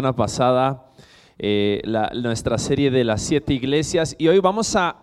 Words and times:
semana 0.00 0.16
pasada 0.16 0.86
eh, 1.38 1.82
nuestra 2.14 2.56
serie 2.56 2.90
de 2.90 3.04
las 3.04 3.20
siete 3.20 3.52
iglesias 3.52 4.16
y 4.16 4.28
hoy 4.28 4.38
vamos 4.38 4.74
a 4.76 4.96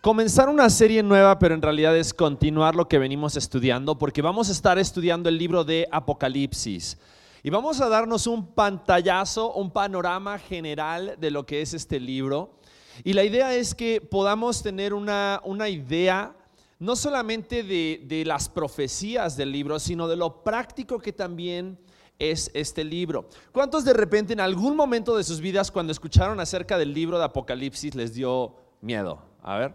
comenzar 0.00 0.48
una 0.48 0.68
serie 0.68 1.00
nueva, 1.00 1.38
pero 1.38 1.54
en 1.54 1.62
realidad 1.62 1.96
es 1.96 2.12
continuar 2.12 2.74
lo 2.74 2.88
que 2.88 2.98
venimos 2.98 3.36
estudiando, 3.36 3.96
porque 3.98 4.20
vamos 4.20 4.48
a 4.48 4.52
estar 4.52 4.80
estudiando 4.80 5.28
el 5.28 5.38
libro 5.38 5.62
de 5.62 5.86
Apocalipsis. 5.92 6.98
Y 7.44 7.50
vamos 7.50 7.80
a 7.80 7.88
darnos 7.88 8.26
un 8.26 8.48
pantallazo, 8.48 9.52
un 9.52 9.70
panorama 9.70 10.40
general 10.40 11.14
de 11.20 11.30
lo 11.30 11.46
que 11.46 11.62
es 11.62 11.72
este 11.72 12.00
libro. 12.00 12.58
Y 13.04 13.12
la 13.12 13.22
idea 13.22 13.54
es 13.54 13.76
que 13.76 14.00
podamos 14.00 14.60
tener 14.60 14.92
una, 14.92 15.40
una 15.44 15.68
idea 15.68 16.34
no 16.80 16.96
solamente 16.96 17.62
de, 17.62 18.02
de 18.06 18.24
las 18.24 18.48
profecías 18.48 19.36
del 19.36 19.52
libro, 19.52 19.78
sino 19.78 20.08
de 20.08 20.16
lo 20.16 20.42
práctico 20.42 20.98
que 20.98 21.12
también 21.12 21.78
es 22.18 22.50
este 22.54 22.84
libro. 22.84 23.28
¿Cuántos 23.52 23.84
de 23.84 23.92
repente 23.92 24.32
en 24.32 24.40
algún 24.40 24.76
momento 24.76 25.16
de 25.16 25.24
sus 25.24 25.40
vidas 25.40 25.70
cuando 25.70 25.92
escucharon 25.92 26.40
acerca 26.40 26.78
del 26.78 26.94
libro 26.94 27.18
de 27.18 27.24
Apocalipsis 27.24 27.94
les 27.94 28.14
dio 28.14 28.54
miedo? 28.80 29.20
A 29.42 29.58
ver, 29.58 29.74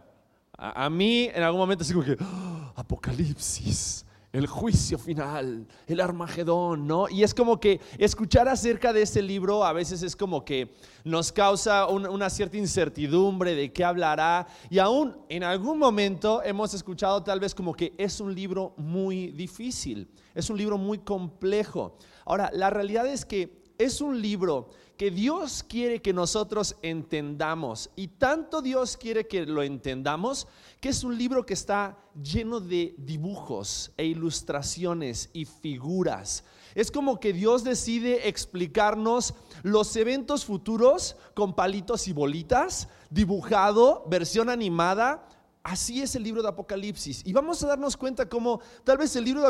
a, 0.58 0.90
mí 0.90 1.30
en 1.34 1.44
algún 1.44 1.60
momento 1.60 1.84
así 1.84 1.94
como 1.94 2.06
que, 2.06 2.18
¡Ah! 2.20 2.74
Apocalipsis, 2.76 4.06
el 4.32 4.46
juicio 4.46 5.00
final, 5.00 5.68
el 5.88 6.00
Armagedón, 6.00 6.86
¿no? 6.86 7.10
Y 7.10 7.24
es 7.24 7.34
como 7.34 7.60
que 7.60 7.82
escuchar 7.98 8.48
acerca 8.48 8.94
de 8.94 9.02
este 9.02 9.22
libro 9.22 9.66
a 9.66 9.74
veces 9.74 10.04
es 10.04 10.16
como 10.16 10.46
que 10.46 10.76
nos 11.04 11.32
causa 11.32 11.88
una 11.88 12.30
cierta 12.30 12.58
incertidumbre 12.58 13.56
de 13.56 13.74
qué 13.74 13.84
hablará. 13.84 14.48
Y 14.70 14.78
aún 14.80 15.18
en 15.30 15.44
algún 15.44 15.80
momento 15.80 16.44
hemos 16.44 16.74
escuchado 16.74 17.24
tal 17.24 17.40
vez 17.40 17.56
como 17.56 17.74
que 17.74 17.94
es 17.98 18.22
un 18.22 18.36
libro 18.36 18.74
muy 18.78 19.32
difícil, 19.32 20.08
es 20.36 20.50
un 20.50 20.58
libro 20.58 20.78
muy 20.78 21.00
complejo. 21.00 21.98
Ahora, 22.28 22.52
la 22.54 22.70
realidad 22.70 23.08
es 23.08 23.24
que 23.26 23.64
es 23.78 24.02
un 24.02 24.22
libro 24.22 24.70
que 24.98 25.12
Dios 25.12 25.64
quiere 25.64 26.02
que 26.02 26.12
nosotros 26.12 26.76
entendamos. 26.82 27.90
Y 27.96 28.10
tanto 28.10 28.62
Dios 28.62 28.98
quiere 28.98 29.28
que 29.28 29.46
lo 29.46 29.64
entendamos, 29.64 30.46
que 30.82 30.90
es 30.90 31.06
un 31.06 31.18
libro 31.18 31.46
que 31.46 31.54
está 31.54 31.98
lleno 32.22 32.60
de 32.60 32.96
dibujos 32.98 33.92
e 33.96 34.06
ilustraciones 34.06 35.30
y 35.32 35.46
figuras. 35.46 36.44
Es 36.76 36.92
como 36.92 37.18
que 37.22 37.32
Dios 37.32 37.64
decide 37.64 38.28
explicarnos 38.28 39.34
los 39.64 39.96
eventos 39.96 40.44
futuros 40.44 41.16
con 41.34 41.56
palitos 41.56 42.10
y 42.10 42.14
bolitas, 42.14 42.90
dibujado, 43.10 44.04
versión 44.10 44.50
animada, 44.50 45.26
Así 45.68 46.02
es 46.02 46.16
el 46.16 46.24
libro 46.24 46.42
de 46.42 46.48
Apocalipsis. 46.48 47.24
Y 47.26 47.34
vamos 47.34 47.62
a 47.62 47.68
darnos 47.68 47.98
cuenta 47.98 48.30
cómo 48.30 48.62
tal 48.86 48.98
vez 48.98 49.14
el 49.18 49.26
libro 49.26 49.42
de, 49.42 49.48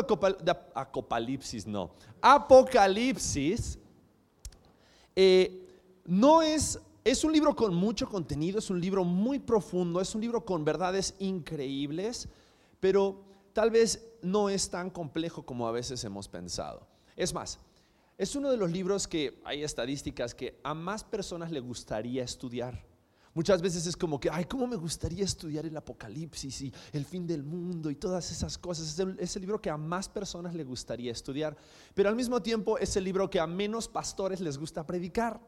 Apocalipsis, 0.74 1.64
no, 1.64 1.92
Apocalipsis 2.20 3.78
eh, 5.14 5.64
no 6.06 6.42
es, 6.42 6.80
es 7.04 7.22
un 7.22 7.32
libro 7.32 7.54
con 7.54 7.72
mucho 7.72 8.08
contenido, 8.08 8.58
es 8.58 8.68
un 8.68 8.80
libro 8.80 9.04
muy 9.04 9.38
profundo, 9.38 10.00
es 10.00 10.12
un 10.12 10.20
libro 10.20 10.44
con 10.44 10.64
verdades 10.64 11.14
increíbles, 11.20 12.28
pero 12.80 13.22
tal 13.52 13.70
vez 13.70 14.04
no 14.20 14.48
es 14.48 14.68
tan 14.68 14.90
complejo 14.90 15.46
como 15.46 15.68
a 15.68 15.70
veces 15.72 16.02
hemos 16.02 16.26
pensado. 16.26 16.84
Es 17.14 17.32
más, 17.32 17.60
es 18.16 18.34
uno 18.34 18.50
de 18.50 18.56
los 18.56 18.72
libros 18.72 19.06
que 19.06 19.40
hay 19.44 19.62
estadísticas 19.62 20.34
que 20.34 20.58
a 20.64 20.74
más 20.74 21.04
personas 21.04 21.52
le 21.52 21.60
gustaría 21.60 22.24
estudiar. 22.24 22.87
Muchas 23.38 23.62
veces 23.62 23.86
es 23.86 23.96
como 23.96 24.18
que, 24.18 24.28
ay, 24.28 24.46
¿cómo 24.46 24.66
me 24.66 24.74
gustaría 24.74 25.24
estudiar 25.24 25.64
el 25.64 25.76
Apocalipsis 25.76 26.60
y 26.60 26.72
el 26.90 27.04
fin 27.04 27.24
del 27.24 27.44
mundo 27.44 27.88
y 27.88 27.94
todas 27.94 28.32
esas 28.32 28.58
cosas? 28.58 28.98
Es 29.16 29.36
el, 29.36 29.42
libro 29.42 29.62
que 29.62 29.70
a 29.70 29.76
más 29.76 30.08
personas 30.08 30.56
le 30.56 30.64
gustaría 30.64 31.12
estudiar, 31.12 31.56
pero 31.94 32.08
al 32.08 32.16
mismo 32.16 32.42
tiempo 32.42 32.78
es 32.78 32.96
el 32.96 33.04
libro 33.04 33.30
que 33.30 33.38
a 33.38 33.46
menos 33.46 33.86
pastores 33.86 34.40
les 34.40 34.58
gusta 34.58 34.84
predicar. 34.84 35.40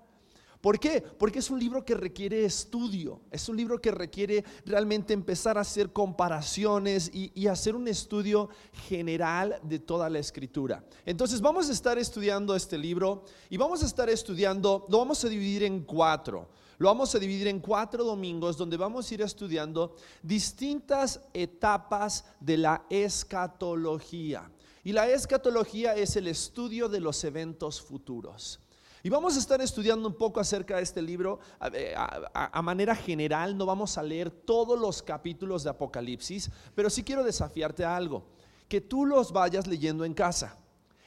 ¿Por 0.60 0.78
qué? 0.78 1.02
Porque 1.02 1.40
es 1.40 1.50
un 1.50 1.58
libro 1.58 1.84
que 1.84 1.96
requiere 1.96 2.44
estudio, 2.44 3.22
es 3.28 3.48
un 3.48 3.56
libro 3.56 3.80
que 3.80 3.90
requiere 3.90 4.44
realmente 4.64 5.12
empezar 5.12 5.58
a 5.58 5.62
hacer 5.62 5.92
comparaciones 5.92 7.10
y, 7.12 7.32
y, 7.34 7.48
hacer 7.48 7.74
un 7.74 7.88
estudio 7.88 8.50
general 8.86 9.58
de 9.64 9.80
toda 9.80 10.08
la 10.08 10.20
escritura. 10.20 10.84
Entonces 11.04 11.40
vamos 11.40 11.68
a 11.68 11.72
estar 11.72 11.98
estudiando 11.98 12.54
este 12.54 12.78
libro 12.78 13.24
y 13.48 13.56
vamos 13.56 13.82
a 13.82 13.86
estar 13.86 14.08
estudiando, 14.08 14.86
lo 14.88 14.98
vamos 14.98 15.24
a 15.24 15.28
dividir 15.28 15.64
en 15.64 15.82
cuatro. 15.82 16.50
Lo 16.80 16.88
vamos 16.88 17.14
a 17.14 17.18
dividir 17.18 17.46
en 17.46 17.60
cuatro 17.60 18.02
domingos 18.02 18.56
donde 18.56 18.78
vamos 18.78 19.10
a 19.10 19.14
ir 19.14 19.20
estudiando 19.20 19.96
distintas 20.22 21.20
etapas 21.34 22.24
de 22.40 22.56
la 22.56 22.86
escatología. 22.88 24.50
Y 24.82 24.92
la 24.92 25.06
escatología 25.06 25.94
es 25.94 26.16
el 26.16 26.26
estudio 26.26 26.88
de 26.88 27.00
los 27.00 27.22
eventos 27.22 27.82
futuros. 27.82 28.60
Y 29.02 29.10
vamos 29.10 29.36
a 29.36 29.40
estar 29.40 29.60
estudiando 29.60 30.08
un 30.08 30.14
poco 30.14 30.40
acerca 30.40 30.78
de 30.78 30.82
este 30.84 31.02
libro 31.02 31.40
a, 31.58 32.62
manera 32.62 32.96
general. 32.96 33.58
No 33.58 33.66
vamos 33.66 33.98
a 33.98 34.02
leer 34.02 34.30
todos 34.30 34.80
los 34.80 35.02
capítulos 35.02 35.62
de 35.62 35.68
Apocalipsis, 35.68 36.50
pero 36.74 36.88
sí 36.88 37.02
quiero 37.02 37.22
desafiarte 37.22 37.84
a 37.84 37.94
algo, 37.94 38.24
que 38.70 38.80
tú 38.80 39.04
los 39.04 39.32
vayas 39.32 39.66
leyendo 39.66 40.06
en 40.06 40.14
casa. 40.14 40.56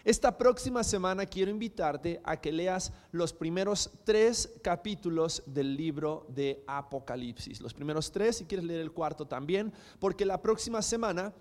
Esta 0.03 0.37
próxima 0.37 0.83
semana 0.83 1.25
quiero 1.25 1.49
invitarte 1.49 2.19
a 2.25 2.35
que 2.35 2.51
leas 2.51 2.91
los 3.13 3.31
primeros 3.31 3.89
tres 4.03 4.51
capítulos 4.61 5.41
del 5.45 5.77
libro 5.77 6.25
de 6.27 6.61
Apocalipsis. 6.67 7.61
Los 7.61 7.73
primeros 7.73 8.11
tres, 8.11 8.35
si 8.35 8.45
quieres 8.45 8.65
leer 8.65 8.81
el 8.81 8.91
cuarto 8.91 9.25
también, 9.25 9.71
porque 9.99 10.25
la 10.25 10.41
próxima 10.41 10.81
semana 10.81 11.33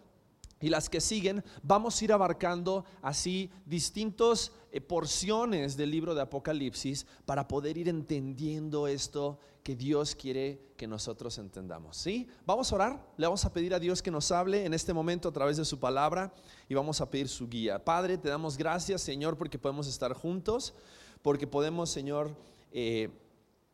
y 0.62 0.69
las 0.69 0.89
que 0.89 1.00
siguen, 1.00 1.45
vamos 1.62 2.00
a 2.00 2.05
ir 2.05 2.12
abarcando 2.12 2.87
así 3.03 3.50
distintos 3.67 4.53
eh, 4.71 4.81
porciones 4.81 5.77
del 5.77 5.91
libro 5.91 6.15
de 6.15 6.23
Apocalipsis 6.23 7.05
para 7.27 7.49
poder 7.49 7.77
ir 7.77 7.89
entendiendo 7.89 8.87
esto 8.87 9.39
que 9.65 9.77
Dios 9.77 10.15
quiere 10.15 10.72
que 10.77 10.87
nosotros 10.87 11.37
entendamos. 11.39 11.97
¿Sí? 11.97 12.28
Vamos 12.47 12.72
a 12.72 12.75
orar, 12.77 13.06
le 13.17 13.27
vamos 13.27 13.45
a 13.45 13.53
pedir 13.53 13.75
a 13.75 13.81
Dios 13.81 14.03
que 14.03 14.11
nos 14.11 14.31
hable 14.31 14.65
en 14.65 14.72
este 14.72 14.93
momento 14.93 15.28
a 15.28 15.33
través 15.33 15.56
de 15.56 15.65
su 15.65 15.78
palabra 15.78 16.33
y 16.69 16.75
vamos 16.75 17.01
a 17.01 17.11
pedir 17.11 17.28
su 17.28 17.49
guía. 17.49 17.84
Padre, 17.84 18.17
te 18.17 18.28
damos 18.28 18.56
gracias, 18.56 19.03
Señor, 19.03 19.37
porque 19.37 19.59
podemos 19.59 19.89
estar 19.89 20.12
juntos, 20.12 20.75
porque 21.22 21.47
podemos, 21.47 21.91
Señor, 21.91 22.37
eh, 22.72 23.11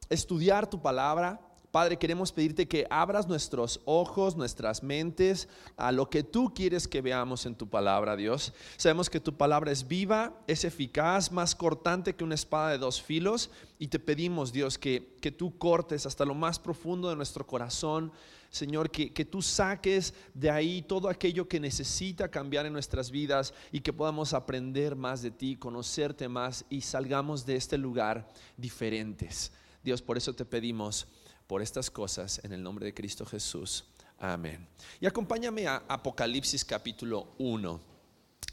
estudiar 0.09 0.69
tu 0.69 0.81
palabra 0.81 1.41
Padre, 1.71 1.99
queremos 1.99 2.33
pedirte 2.33 2.67
que 2.67 2.87
abras 2.89 3.29
nuestros 3.29 3.83
ojos, 3.85 4.37
nuestras 4.37 4.83
mentes 4.83 5.49
a 5.77 5.93
lo 5.93 6.09
que 6.09 6.23
tú 6.23 6.55
quieres 6.55 6.89
que 6.89 7.03
veamos 7.03 7.45
en 7.45 7.55
tu 7.55 7.69
palabra, 7.69 8.17
Dios. 8.17 8.55
Sabemos 8.79 9.11
que 9.11 9.21
tu 9.21 9.37
palabra 9.37 9.71
es 9.71 9.87
viva, 9.87 10.33
es 10.47 10.65
eficaz, 10.65 11.31
más 11.31 11.55
cortante 11.55 12.15
que 12.15 12.25
una 12.25 12.37
espada 12.37 12.71
de 12.71 12.79
dos 12.79 13.03
filos. 13.03 13.51
Y 13.79 13.89
te 13.89 13.99
pedimos, 13.99 14.51
Dios, 14.51 14.79
que, 14.79 15.15
que 15.21 15.31
tú 15.31 15.59
cortes 15.59 16.07
hasta 16.07 16.25
lo 16.25 16.35
más 16.35 16.59
profundo 16.59 17.11
de 17.11 17.17
nuestro 17.17 17.47
corazón. 17.47 18.13
Señor, 18.49 18.91
que, 18.91 19.13
que, 19.13 19.27
tú 19.27 19.43
saques 19.43 20.15
de 20.33 20.51
ahí 20.51 20.81
todo 20.81 21.11
aquello 21.11 21.49
que 21.49 21.61
necesita 21.61 22.31
cambiar 22.31 22.65
en 22.65 22.73
nuestras 22.73 23.11
vidas 23.11 23.53
y 23.73 23.81
que 23.81 23.93
podamos 23.93 24.33
aprender 24.33 24.97
más 24.97 25.21
de 25.21 25.31
ti, 25.31 25.57
conocerte 25.57 26.29
más 26.29 26.65
y 26.71 26.81
salgamos 26.81 27.45
de 27.45 27.57
este 27.57 27.77
lugar 27.77 28.27
diferentes. 28.57 29.53
Dios, 29.85 30.01
por 30.01 30.17
eso 30.17 30.33
te 30.33 30.47
pedimos 30.47 31.07
por 31.49 31.63
estas 31.63 31.91
cosas 31.91 32.41
en 32.45 32.53
el 32.53 32.63
nombre 32.63 32.85
de 32.85 32.95
Cristo 32.95 33.25
Jesús. 33.25 33.85
Amén. 34.19 34.69
Y 35.01 35.07
acompáñame 35.07 35.67
a 35.67 35.83
Apocalipsis 35.89 36.63
capítulo 36.63 37.29
1. 37.39 37.81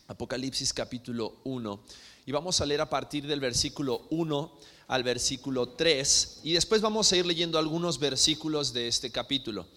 Apocalipsis 0.07 0.73
capítulo 0.73 1.41
1. 1.43 1.83
Y 2.25 2.31
vamos 2.31 2.61
a 2.61 2.65
leer 2.65 2.79
a 2.79 2.89
partir 2.89 3.27
del 3.27 3.41
versículo 3.41 4.07
1 4.11 4.59
al 4.87 5.03
versículo 5.03 5.69
3. 5.69 6.39
Y 6.43 6.53
después 6.53 6.81
vamos 6.81 7.11
a 7.11 7.17
ir 7.17 7.25
leyendo 7.25 7.59
algunos 7.59 7.99
versículos 7.99 8.71
de 8.71 8.87
este 8.87 9.11
capítulo. 9.11 9.67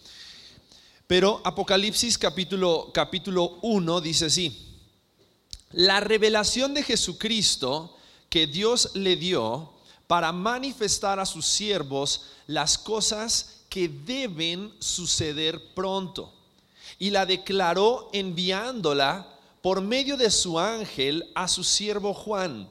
Pero 1.09 1.41
Apocalipsis 1.45 2.19
capítulo, 2.19 2.93
capítulo 2.95 3.59
1 3.63 4.01
dice 4.01 4.27
así. 4.27 4.77
La 5.73 5.99
revelación 5.99 6.73
de 6.73 6.85
Jesucristo 6.85 7.97
que 8.31 8.47
Dios 8.47 8.93
le 8.95 9.17
dio 9.17 9.73
para 10.09 10.33
manifestar 10.33 11.21
a 11.21 11.27
sus 11.27 11.47
siervos 11.47 12.23
las 12.49 12.77
cosas 12.77 13.61
que 13.69 13.89
deben 13.89 14.73
suceder 14.81 15.75
pronto. 15.75 16.33
Y 16.99 17.11
la 17.11 17.27
declaró 17.27 18.09
enviándola 18.13 19.29
por 19.61 19.83
medio 19.83 20.17
de 20.17 20.31
su 20.31 20.59
ángel 20.59 21.31
a 21.35 21.47
su 21.47 21.63
siervo 21.63 22.15
Juan, 22.15 22.69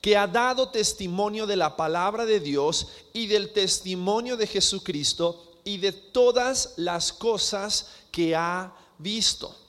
que 0.00 0.16
ha 0.16 0.26
dado 0.26 0.68
testimonio 0.68 1.46
de 1.46 1.56
la 1.56 1.74
palabra 1.74 2.26
de 2.26 2.38
Dios 2.38 2.88
y 3.14 3.26
del 3.26 3.52
testimonio 3.52 4.36
de 4.36 4.46
Jesucristo 4.46 5.54
y 5.64 5.78
de 5.78 5.92
todas 5.92 6.74
las 6.76 7.12
cosas 7.14 7.88
que 8.12 8.36
ha 8.36 8.74
visto. 8.98 9.63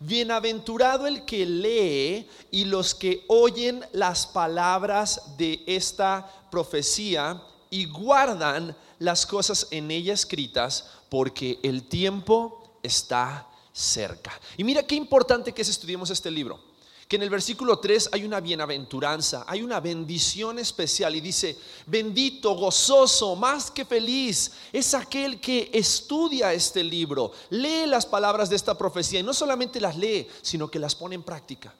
Bienaventurado 0.00 1.06
el 1.06 1.24
que 1.24 1.46
lee 1.46 2.28
y 2.50 2.64
los 2.64 2.94
que 2.94 3.24
oyen 3.28 3.84
las 3.92 4.26
palabras 4.26 5.36
de 5.36 5.62
esta 5.66 6.30
profecía 6.50 7.42
y 7.70 7.86
guardan 7.86 8.76
las 8.98 9.26
cosas 9.26 9.68
en 9.70 9.90
ella 9.90 10.12
escritas, 10.12 10.88
porque 11.08 11.58
el 11.62 11.88
tiempo 11.88 12.78
está 12.82 13.48
cerca. 13.72 14.32
Y 14.56 14.64
mira 14.64 14.82
qué 14.82 14.94
importante 14.94 15.52
que 15.52 15.62
es 15.62 15.68
estudiemos 15.68 16.10
este 16.10 16.30
libro 16.30 16.73
que 17.14 17.16
en 17.16 17.22
el 17.22 17.30
versículo 17.30 17.78
3 17.78 18.08
hay 18.10 18.24
una 18.24 18.40
bienaventuranza, 18.40 19.44
hay 19.46 19.62
una 19.62 19.78
bendición 19.78 20.58
especial 20.58 21.14
y 21.14 21.20
dice, 21.20 21.56
bendito, 21.86 22.56
gozoso, 22.56 23.36
más 23.36 23.70
que 23.70 23.84
feliz, 23.84 24.50
es 24.72 24.94
aquel 24.94 25.40
que 25.40 25.70
estudia 25.72 26.52
este 26.52 26.82
libro, 26.82 27.30
lee 27.50 27.86
las 27.86 28.04
palabras 28.04 28.50
de 28.50 28.56
esta 28.56 28.76
profecía 28.76 29.20
y 29.20 29.22
no 29.22 29.32
solamente 29.32 29.80
las 29.80 29.96
lee, 29.96 30.26
sino 30.42 30.68
que 30.68 30.80
las 30.80 30.96
pone 30.96 31.14
en 31.14 31.22
práctica. 31.22 31.72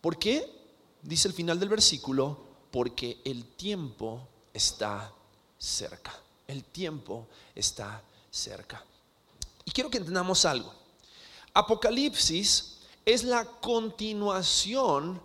¿Por 0.00 0.16
qué? 0.16 0.48
Dice 1.02 1.26
el 1.26 1.34
final 1.34 1.58
del 1.58 1.68
versículo, 1.68 2.38
porque 2.70 3.20
el 3.24 3.44
tiempo 3.56 4.28
está 4.54 5.12
cerca. 5.58 6.16
El 6.46 6.62
tiempo 6.62 7.26
está 7.56 8.04
cerca. 8.30 8.84
Y 9.64 9.72
quiero 9.72 9.90
que 9.90 9.98
entendamos 9.98 10.44
algo. 10.44 10.72
Apocalipsis 11.54 12.77
es 13.08 13.24
la 13.24 13.46
continuación 13.46 15.18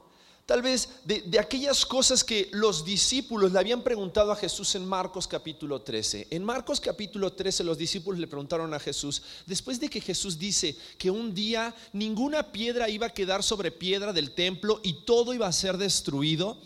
tal 0.46 0.62
vez 0.62 0.90
de, 1.04 1.38
aquellas 1.38 1.86
cosas 1.86 2.24
que 2.24 2.50
los 2.54 2.86
discípulos 2.86 3.52
le 3.52 3.60
habían 3.60 3.82
preguntado 3.82 4.32
a 4.32 4.38
Jesús 4.38 4.76
en 4.76 4.86
Marcos 4.86 5.28
capítulo 5.28 5.82
13. 5.82 6.28
En 6.32 6.46
Marcos 6.46 6.80
capítulo 6.80 7.34
13 7.34 7.64
los 7.66 7.78
discípulos 7.78 8.22
le 8.22 8.28
preguntaron 8.28 8.74
a 8.74 8.80
Jesús, 8.80 9.22
después 9.46 9.82
de 9.82 9.90
que 9.90 10.00
Jesús 10.00 10.40
dice 10.40 10.78
que 10.98 11.12
un 11.12 11.34
día 11.34 11.76
ninguna 11.92 12.52
piedra 12.54 12.90
iba 12.90 13.08
a 13.08 13.14
quedar 13.14 13.44
sobre 13.44 13.72
piedra 13.72 14.14
del 14.14 14.32
templo 14.32 14.80
y 14.82 15.04
todo 15.06 15.34
iba 15.34 15.48
a 15.48 15.52
ser 15.52 15.78
destruido, 15.78 16.58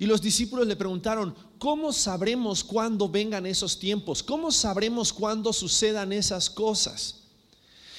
y 0.00 0.06
los 0.06 0.20
discípulos 0.20 0.66
le 0.66 0.74
preguntaron, 0.74 1.36
¿cómo 1.58 1.92
sabremos 1.92 2.64
cuándo 2.64 3.08
vengan 3.08 3.46
esos 3.46 3.78
tiempos? 3.78 4.24
¿Cómo 4.24 4.50
sabremos 4.50 5.12
cuándo 5.12 5.52
sucedan 5.52 6.12
esas 6.12 6.50
cosas? 6.50 7.23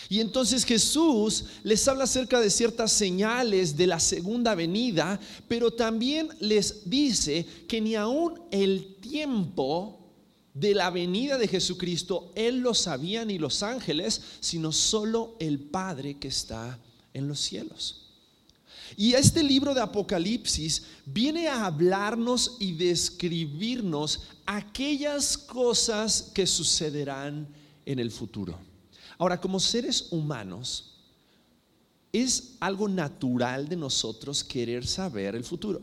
Y 0.09 0.19
entonces 0.19 0.65
Jesús 0.65 1.45
les 1.63 1.87
habla 1.87 2.03
acerca 2.03 2.39
de 2.39 2.49
ciertas 2.49 2.91
señales 2.91 3.75
de 3.75 3.87
la 3.87 3.99
segunda 3.99 4.55
venida, 4.55 5.19
pero 5.47 5.71
también 5.71 6.29
les 6.39 6.89
dice 6.89 7.45
que 7.67 7.81
ni 7.81 7.95
aún 7.95 8.39
el 8.51 8.95
tiempo 9.01 9.99
de 10.53 10.73
la 10.73 10.89
venida 10.89 11.37
de 11.37 11.47
Jesucristo 11.47 12.31
Él 12.35 12.59
lo 12.59 12.73
sabía 12.73 13.25
ni 13.25 13.37
los 13.37 13.61
ángeles, 13.61 14.21
sino 14.39 14.71
solo 14.71 15.35
el 15.39 15.59
Padre 15.59 16.17
que 16.17 16.29
está 16.29 16.79
en 17.13 17.27
los 17.27 17.39
cielos. 17.39 18.01
Y 18.95 19.13
este 19.13 19.43
libro 19.43 19.73
de 19.73 19.81
Apocalipsis 19.81 20.83
viene 21.05 21.47
a 21.47 21.65
hablarnos 21.65 22.57
y 22.59 22.73
describirnos 22.73 24.21
aquellas 24.45 25.37
cosas 25.37 26.31
que 26.33 26.45
sucederán 26.45 27.47
en 27.85 27.99
el 27.99 28.11
futuro. 28.11 28.57
Ahora, 29.17 29.39
como 29.39 29.59
seres 29.59 30.07
humanos, 30.11 30.95
es 32.11 32.55
algo 32.59 32.87
natural 32.87 33.67
de 33.67 33.75
nosotros 33.75 34.43
querer 34.43 34.85
saber 34.85 35.35
el 35.35 35.43
futuro. 35.43 35.81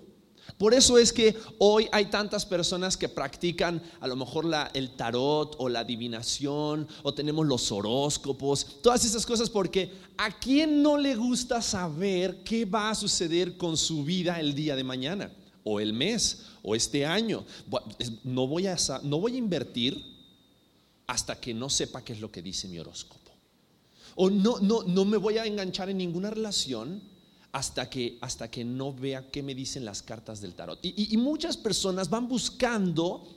Por 0.59 0.75
eso 0.75 0.99
es 0.99 1.13
que 1.13 1.37
hoy 1.59 1.89
hay 1.93 2.07
tantas 2.07 2.45
personas 2.45 2.97
que 2.97 3.09
practican 3.09 3.83
a 4.01 4.09
lo 4.09 4.17
mejor 4.17 4.47
el 4.75 4.97
tarot 4.97 5.55
o 5.59 5.69
la 5.69 5.81
adivinación 5.81 6.89
o 7.03 7.15
tenemos 7.15 7.47
los 7.47 7.71
horóscopos, 7.71 8.81
todas 8.83 9.05
esas 9.05 9.25
cosas 9.25 9.49
porque 9.49 9.93
a 10.17 10.37
quién 10.39 10.83
no 10.83 10.99
le 10.99 11.15
gusta 11.15 11.63
saber 11.63 12.43
qué 12.43 12.65
va 12.65 12.91
a 12.91 12.95
suceder 12.95 13.57
con 13.57 13.77
su 13.77 14.05
vida 14.05 14.41
el 14.41 14.55
día 14.55 14.75
de 14.75 14.85
mañana 14.85 15.33
o 15.65 15.81
el 15.81 15.93
mes 15.93 16.47
o 16.63 16.75
este 16.75 17.07
año. 17.07 17.45
No 18.25 18.47
voy 18.47 18.67
a, 18.67 18.77
no 19.05 19.21
voy 19.21 19.35
a 19.35 19.39
invertir 19.39 20.03
hasta 21.07 21.39
que 21.41 21.55
no 21.55 21.71
sepa 21.71 22.03
qué 22.03 22.15
es 22.15 22.21
lo 22.21 22.31
que 22.31 22.43
dice 22.43 22.69
mi 22.69 22.79
horóscopo. 22.79 23.22
O 24.15 24.31
no, 24.31 24.59
no, 24.61 24.83
no 24.83 25.05
me 25.05 25.17
voy 25.17 25.39
a 25.39 25.47
enganchar 25.47 25.91
en 25.91 25.99
ninguna 25.99 26.31
relación 26.31 27.13
hasta 27.53 27.89
que, 27.89 28.19
hasta 28.21 28.51
que 28.51 28.65
no 28.65 28.93
vea 28.93 29.31
qué 29.31 29.43
me 29.43 29.55
dicen 29.55 29.85
las 29.85 30.03
cartas 30.03 30.41
del 30.41 30.55
tarot. 30.55 30.79
Y, 30.83 31.17
muchas 31.19 31.57
personas 31.57 32.09
van 32.09 32.27
buscando 32.27 33.29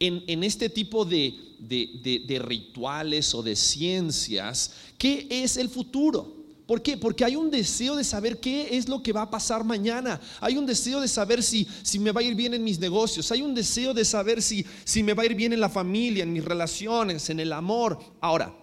en, 0.00 0.42
este 0.42 0.70
tipo 0.70 1.04
de, 1.04 1.34
de, 1.58 2.38
rituales 2.42 3.34
o 3.34 3.42
de 3.42 3.54
ciencias 3.54 4.72
qué 4.96 5.26
es 5.30 5.56
el 5.58 5.68
futuro. 5.68 6.36
¿Por 6.66 6.82
qué? 6.82 6.98
Porque 6.98 7.24
hay 7.24 7.34
un 7.34 7.50
deseo 7.50 7.96
de 7.96 8.04
saber 8.04 8.40
qué 8.40 8.76
es 8.76 8.88
lo 8.88 9.02
que 9.02 9.12
va 9.12 9.22
a 9.22 9.30
pasar 9.30 9.64
mañana. 9.64 10.20
Hay 10.38 10.58
un 10.58 10.66
deseo 10.66 11.00
de 11.00 11.08
saber 11.08 11.42
si, 11.42 11.66
si 11.82 11.98
me 11.98 12.12
va 12.12 12.20
a 12.20 12.24
ir 12.24 12.34
bien 12.34 12.52
en 12.52 12.62
mis 12.62 12.78
negocios. 12.78 13.32
Hay 13.32 13.40
un 13.40 13.54
deseo 13.54 13.94
de 13.94 14.04
saber 14.04 14.42
si, 14.42 14.66
si 14.84 15.02
me 15.02 15.14
va 15.14 15.22
a 15.22 15.26
ir 15.26 15.34
bien 15.34 15.54
en 15.54 15.60
la 15.60 15.70
familia, 15.70 16.24
en 16.24 16.32
mis 16.32 16.44
relaciones, 16.44 17.30
en 17.30 17.40
el 17.40 17.54
amor. 17.54 17.98
Ahora, 18.20 18.54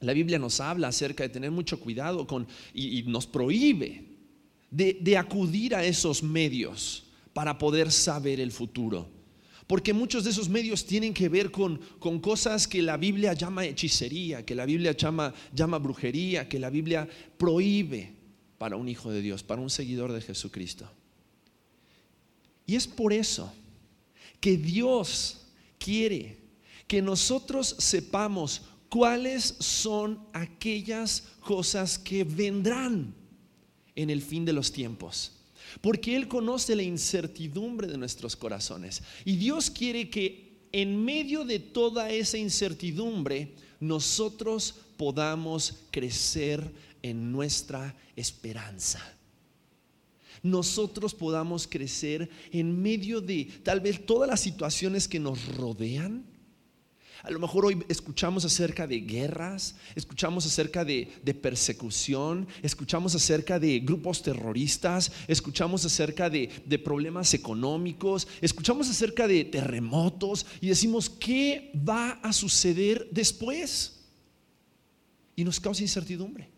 la 0.00 0.12
Biblia 0.14 0.38
nos 0.38 0.60
habla 0.60 0.88
acerca 0.88 1.24
de 1.24 1.28
tener 1.28 1.50
mucho 1.50 1.78
cuidado 1.78 2.26
con 2.26 2.46
y, 2.72 3.02
nos 3.02 3.26
prohíbe 3.26 4.04
de, 4.70 5.16
acudir 5.18 5.74
a 5.74 5.84
esos 5.84 6.22
medios 6.22 7.04
para 7.32 7.58
poder 7.58 7.92
saber 7.92 8.40
el 8.40 8.50
futuro. 8.50 9.08
Porque 9.66 9.92
muchos 9.92 10.24
de 10.24 10.30
esos 10.30 10.48
medios 10.48 10.84
tienen 10.84 11.14
que 11.14 11.28
ver 11.28 11.50
con, 11.50 11.80
con 11.98 12.18
cosas 12.18 12.66
que 12.66 12.82
la 12.82 12.96
Biblia 12.96 13.34
llama 13.34 13.64
hechicería, 13.64 14.44
que 14.44 14.54
la 14.54 14.64
Biblia 14.64 14.92
llama, 14.92 15.32
llama 15.54 15.78
brujería, 15.78 16.48
que 16.48 16.58
la 16.58 16.70
Biblia 16.70 17.08
prohíbe 17.36 18.12
para 18.58 18.76
un 18.76 18.88
hijo 18.88 19.12
de 19.12 19.22
Dios, 19.22 19.42
para 19.44 19.60
un 19.60 19.70
seguidor 19.70 20.12
de 20.12 20.20
Jesucristo. 20.22 20.90
Y 22.66 22.74
es 22.74 22.86
por 22.86 23.12
eso 23.12 23.52
que 24.40 24.56
Dios 24.56 25.46
quiere 25.78 26.38
que 26.86 27.00
nosotros 27.00 27.76
sepamos 27.78 28.62
cuáles 28.90 29.54
son 29.60 30.20
aquellas 30.34 31.22
cosas 31.40 31.98
que 31.98 32.24
vendrán 32.24 33.14
en 33.94 34.10
el 34.10 34.20
fin 34.20 34.44
de 34.44 34.52
los 34.52 34.70
tiempos. 34.72 35.32
Porque 35.80 36.16
Él 36.16 36.28
conoce 36.28 36.74
la 36.74 36.82
incertidumbre 36.82 37.86
de 37.86 37.96
nuestros 37.96 38.36
corazones. 38.36 39.02
Y 39.24 39.36
Dios 39.36 39.70
quiere 39.70 40.10
que 40.10 40.50
en 40.72 41.02
medio 41.02 41.44
de 41.44 41.60
toda 41.60 42.10
esa 42.10 42.36
incertidumbre 42.36 43.54
nosotros 43.78 44.74
podamos 44.96 45.74
crecer 45.90 46.70
en 47.02 47.32
nuestra 47.32 47.96
esperanza. 48.16 49.00
Nosotros 50.42 51.14
podamos 51.14 51.68
crecer 51.68 52.28
en 52.50 52.80
medio 52.80 53.20
de 53.20 53.44
tal 53.62 53.80
vez 53.80 54.04
todas 54.04 54.28
las 54.28 54.40
situaciones 54.40 55.06
que 55.06 55.20
nos 55.20 55.56
rodean 55.56 56.24
a 57.22 57.30
lo 57.30 57.38
mejor 57.38 57.66
hoy 57.66 57.84
escuchamos 57.88 58.44
acerca 58.44 58.86
de 58.86 59.00
guerras, 59.00 59.74
escuchamos 59.94 60.46
acerca 60.46 60.84
de, 60.84 61.08
persecución, 61.40 62.46
escuchamos 62.62 63.14
acerca 63.14 63.58
de 63.58 63.80
grupos 63.80 64.22
terroristas, 64.22 65.12
escuchamos 65.28 65.84
acerca 65.84 66.30
de, 66.30 66.48
problemas 66.82 67.34
económicos, 67.34 68.26
escuchamos 68.40 68.88
acerca 68.88 69.28
de 69.28 69.44
terremotos 69.44 70.46
y 70.60 70.68
decimos, 70.68 71.10
¿qué 71.10 71.70
va 71.76 72.12
a 72.22 72.32
suceder 72.32 73.08
después? 73.10 74.00
Y 75.36 75.44
nos 75.44 75.60
causa 75.60 75.82
incertidumbre. 75.82 76.48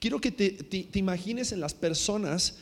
Quiero 0.00 0.20
que 0.20 0.30
te, 0.32 0.98
imagines 0.98 1.52
en 1.52 1.60
las 1.60 1.74
personas 1.74 2.58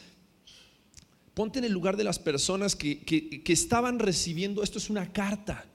ponte 1.34 1.58
en 1.58 1.66
el 1.66 1.72
lugar 1.72 1.98
de 1.98 2.04
las 2.04 2.18
personas 2.18 2.74
que, 2.74 3.00
que, 3.00 3.52
estaban 3.52 3.98
recibiendo, 3.98 4.62
esto 4.62 4.78
es 4.78 4.88
una 4.88 5.12
carta, 5.12 5.66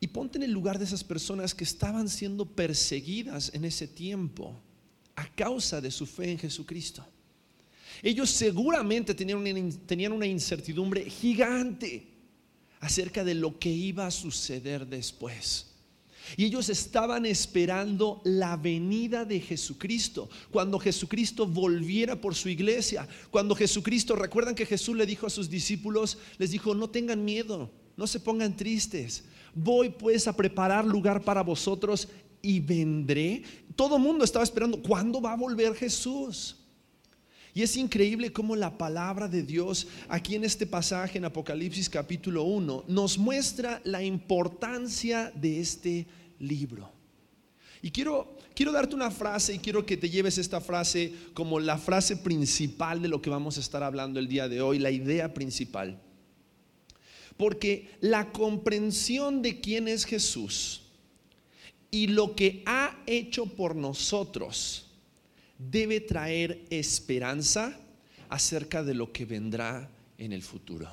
y 0.00 0.08
ponte 0.08 0.38
en 0.38 0.44
el 0.44 0.52
lugar 0.52 0.78
de 0.78 0.84
esas 0.84 1.02
personas 1.02 1.54
que 1.54 1.64
estaban 1.64 2.08
siendo 2.08 2.44
perseguidas 2.44 3.50
en 3.54 3.64
ese 3.64 3.88
tiempo 3.88 4.60
a 5.14 5.26
causa 5.34 5.80
de 5.80 5.90
su 5.90 6.06
fe 6.06 6.30
en 6.30 6.38
Jesucristo. 6.38 7.04
Ellos 8.02 8.30
seguramente 8.30 9.14
tenían 9.14 9.38
una, 9.38 9.76
tenían 9.86 10.12
una 10.12 10.26
incertidumbre 10.26 11.08
gigante 11.08 12.06
acerca 12.80 13.24
de 13.24 13.34
lo 13.34 13.58
que 13.58 13.70
iba 13.70 14.06
a 14.06 14.10
suceder 14.10 14.86
después. 14.86 15.72
Y 16.36 16.44
ellos 16.44 16.68
estaban 16.68 17.24
esperando 17.24 18.20
la 18.24 18.56
venida 18.56 19.24
de 19.24 19.40
Jesucristo, 19.40 20.28
cuando 20.50 20.78
Jesucristo 20.78 21.46
volviera 21.46 22.20
por 22.20 22.34
su 22.34 22.48
iglesia, 22.48 23.06
cuando 23.30 23.54
Jesucristo, 23.54 24.16
recuerdan 24.16 24.56
que 24.56 24.66
Jesús 24.66 24.96
le 24.96 25.06
dijo 25.06 25.26
a 25.26 25.30
sus 25.30 25.48
discípulos, 25.48 26.18
les 26.38 26.50
dijo, 26.50 26.74
no 26.74 26.90
tengan 26.90 27.24
miedo, 27.24 27.70
no 27.96 28.06
se 28.08 28.18
pongan 28.18 28.56
tristes, 28.56 29.24
voy 29.56 29.88
pues 29.88 30.28
a 30.28 30.36
preparar 30.36 30.84
lugar 30.84 31.22
para 31.22 31.42
vosotros 31.42 32.08
y 32.42 32.60
vendré. 32.60 33.42
Todo 33.74 33.96
el 33.96 34.02
mundo 34.02 34.24
estaba 34.24 34.44
esperando, 34.44 34.80
¿cuándo 34.80 35.20
va 35.20 35.32
a 35.32 35.36
volver 35.36 35.74
Jesús? 35.74 36.56
Y 37.54 37.62
es 37.62 37.74
increíble 37.78 38.32
cómo 38.32 38.54
la 38.54 38.76
palabra 38.76 39.28
de 39.28 39.42
Dios 39.42 39.88
aquí 40.08 40.34
en 40.34 40.44
este 40.44 40.66
pasaje 40.66 41.16
en 41.16 41.24
Apocalipsis 41.24 41.88
capítulo 41.88 42.42
1 42.44 42.84
nos 42.86 43.16
muestra 43.16 43.80
la 43.84 44.02
importancia 44.02 45.32
de 45.34 45.60
este 45.60 46.06
libro. 46.38 46.92
Y 47.80 47.90
quiero, 47.90 48.36
quiero 48.54 48.72
darte 48.72 48.94
una 48.94 49.10
frase 49.10 49.54
y 49.54 49.58
quiero 49.58 49.86
que 49.86 49.96
te 49.96 50.10
lleves 50.10 50.36
esta 50.36 50.60
frase 50.60 51.14
como 51.32 51.58
la 51.58 51.78
frase 51.78 52.18
principal 52.18 53.00
de 53.00 53.08
lo 53.08 53.22
que 53.22 53.30
vamos 53.30 53.56
a 53.56 53.60
estar 53.60 53.82
hablando 53.82 54.20
el 54.20 54.28
día 54.28 54.50
de 54.50 54.60
hoy, 54.60 54.78
la 54.78 54.90
idea 54.90 55.32
principal. 55.32 56.02
Porque 57.36 57.90
la 58.00 58.32
comprensión 58.32 59.42
de 59.42 59.60
quién 59.60 59.88
es 59.88 60.04
Jesús 60.04 60.82
y 61.90 62.08
lo 62.08 62.34
que 62.34 62.62
ha 62.66 62.96
hecho 63.06 63.46
por 63.46 63.76
nosotros 63.76 64.86
debe 65.58 66.00
traer 66.00 66.64
esperanza 66.70 67.78
acerca 68.28 68.82
de 68.82 68.94
lo 68.94 69.12
que 69.12 69.24
vendrá 69.24 69.90
en 70.18 70.32
el 70.32 70.42
futuro. 70.42 70.88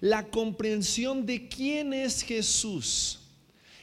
La 0.00 0.28
comprensión 0.30 1.24
de 1.26 1.48
quién 1.48 1.92
es 1.92 2.22
Jesús 2.22 3.20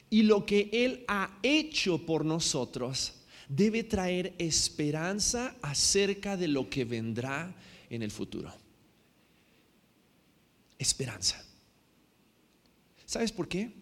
y 0.09 0.23
lo 0.23 0.45
que 0.45 0.69
Él 0.73 1.05
ha 1.07 1.37
hecho 1.41 2.05
por 2.05 2.25
nosotros 2.25 3.13
debe 3.47 3.83
traer 3.83 4.33
esperanza 4.37 5.55
acerca 5.61 6.37
de 6.37 6.47
lo 6.47 6.69
que 6.69 6.85
vendrá 6.85 7.55
en 7.89 8.01
el 8.03 8.11
futuro. 8.11 8.60
Esperanza. 10.81 11.43
¿Sabes 13.05 13.31
por 13.31 13.47
qué? 13.47 13.73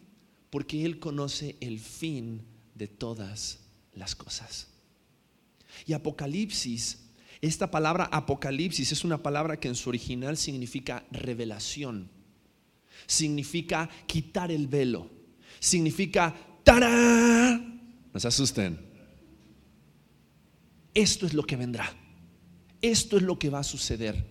Porque 0.49 0.85
Él 0.85 0.99
conoce 0.99 1.55
el 1.61 1.79
fin 1.79 2.45
de 2.75 2.87
todas 2.87 3.59
las 3.93 4.15
cosas. 4.15 4.67
Y 5.85 5.93
Apocalipsis 5.93 7.09
esta 7.41 7.71
palabra 7.71 8.09
apocalipsis 8.11 8.91
es 8.91 9.03
una 9.05 9.23
palabra 9.23 9.59
que 9.59 9.69
en 9.69 9.75
su 9.75 9.89
original 9.89 10.35
significa 10.35 11.05
revelación, 11.11 12.09
significa 13.07 13.89
quitar 14.07 14.51
el 14.51 14.67
velo, 14.67 15.09
significa 15.59 16.35
¡tará! 16.63 17.57
No 18.13 18.19
se 18.19 18.27
asusten. 18.27 18.87
Esto 20.93 21.25
es 21.25 21.33
lo 21.33 21.43
que 21.43 21.55
vendrá, 21.55 21.89
esto 22.81 23.15
es 23.15 23.23
lo 23.23 23.39
que 23.39 23.49
va 23.49 23.59
a 23.59 23.63
suceder, 23.63 24.25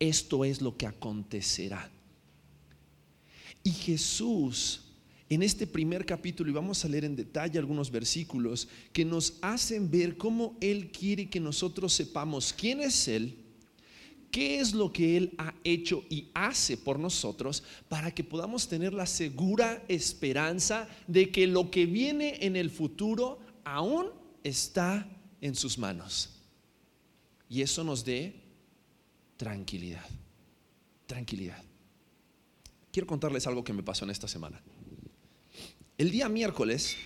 esto 0.00 0.44
es 0.44 0.60
lo 0.60 0.76
que 0.76 0.86
acontecerá. 0.86 1.90
Y 3.62 3.70
Jesús 3.70 4.80
en 5.30 5.44
este 5.44 5.64
primer 5.64 6.04
capítulo, 6.04 6.50
y 6.50 6.54
vamos 6.54 6.84
a 6.84 6.88
leer 6.88 7.04
en 7.04 7.14
detalle 7.14 7.56
algunos 7.56 7.88
versículos 7.88 8.66
que 8.92 9.04
nos 9.04 9.34
hacen 9.42 9.88
ver 9.88 10.16
cómo 10.16 10.56
Él 10.60 10.90
quiere 10.90 11.30
que 11.30 11.38
nosotros 11.38 11.92
sepamos 11.92 12.52
quién 12.52 12.80
es 12.80 13.06
Él, 13.06 13.36
qué 14.32 14.58
es 14.58 14.74
lo 14.74 14.92
que 14.92 15.16
Él 15.16 15.32
ha 15.38 15.54
hecho 15.62 16.04
y 16.10 16.30
hace 16.34 16.76
por 16.76 16.98
nosotros, 16.98 17.62
para 17.88 18.12
que 18.12 18.24
podamos 18.24 18.66
tener 18.66 18.92
la 18.92 19.06
segura 19.06 19.84
esperanza 19.86 20.88
de 21.06 21.30
que 21.30 21.46
lo 21.46 21.70
que 21.70 21.86
viene 21.86 22.38
en 22.40 22.56
el 22.56 22.68
futuro 22.68 23.38
aún 23.62 24.08
está 24.42 25.08
en 25.40 25.54
sus 25.54 25.78
manos. 25.78 26.30
Y 27.48 27.62
eso 27.62 27.84
nos 27.84 28.04
dé 28.04 28.34
tranquilidad, 29.40 30.04
tranquilidad. 31.06 31.62
Quiero 32.92 33.06
contarles 33.06 33.46
algo 33.46 33.64
que 33.64 33.72
me 33.72 33.82
pasó 33.82 34.04
en 34.04 34.10
esta 34.10 34.28
semana. 34.28 34.60
El 35.96 36.10
día 36.10 36.28
miércoles, 36.28 36.98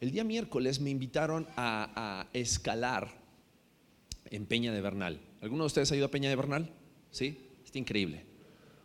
el 0.00 0.12
día 0.12 0.22
miércoles 0.22 0.78
me 0.78 0.90
invitaron 0.90 1.44
a, 1.56 2.28
escalar 2.32 3.08
en 4.30 4.46
Peña 4.46 4.72
de 4.72 4.80
Bernal. 4.80 5.20
¿Alguno 5.40 5.64
de 5.64 5.66
ustedes 5.66 5.90
ha 5.90 5.96
ido 5.96 6.06
a 6.06 6.10
Peña 6.12 6.28
de 6.28 6.36
Bernal? 6.36 6.70
¿Sí? 7.10 7.36
Está 7.64 7.80
increíble. 7.80 8.24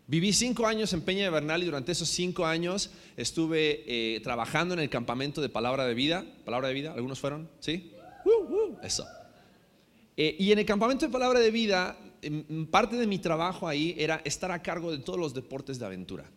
Viví 0.08 0.34
cinco 0.34 0.66
años 0.66 0.94
en 0.94 1.02
Peña 1.02 1.26
de 1.26 1.30
Bernal 1.30 1.62
y 1.62 1.68
durante 1.68 1.92
esos 1.92 2.10
cinco 2.10 2.48
años 2.48 2.90
estuve 3.16 3.84
eh, 3.86 4.22
trabajando 4.22 4.74
en 4.74 4.80
el 4.80 4.90
campamento 4.90 5.40
de 5.40 5.50
Palabra 5.50 5.86
de 5.86 5.94
Vida. 5.94 6.26
¿Palabra 6.46 6.70
de 6.70 6.74
Vida? 6.74 6.94
¿Algunos 6.94 7.20
fueron? 7.20 7.48
¿Sí? 7.60 7.94
Uh, 8.26 8.54
uh, 8.56 8.78
eso. 8.82 9.06
Eh, 10.24 10.36
y 10.38 10.52
en 10.52 10.60
el 10.60 10.68
campamento 10.68 11.08
de 11.08 11.12
Palabra 11.12 11.40
de 11.40 11.50
Vida, 11.50 11.98
em, 12.22 12.68
parte 12.68 12.96
de 12.96 13.08
mi 13.08 13.18
trabajo 13.18 13.68
ahí 13.68 13.96
era 13.98 14.22
estar 14.24 14.52
a 14.52 14.62
cargo 14.62 14.92
de 14.92 15.00
todos 15.00 15.18
los 15.18 15.34
deportes 15.34 15.80
de 15.80 15.86
aventura. 15.88 16.30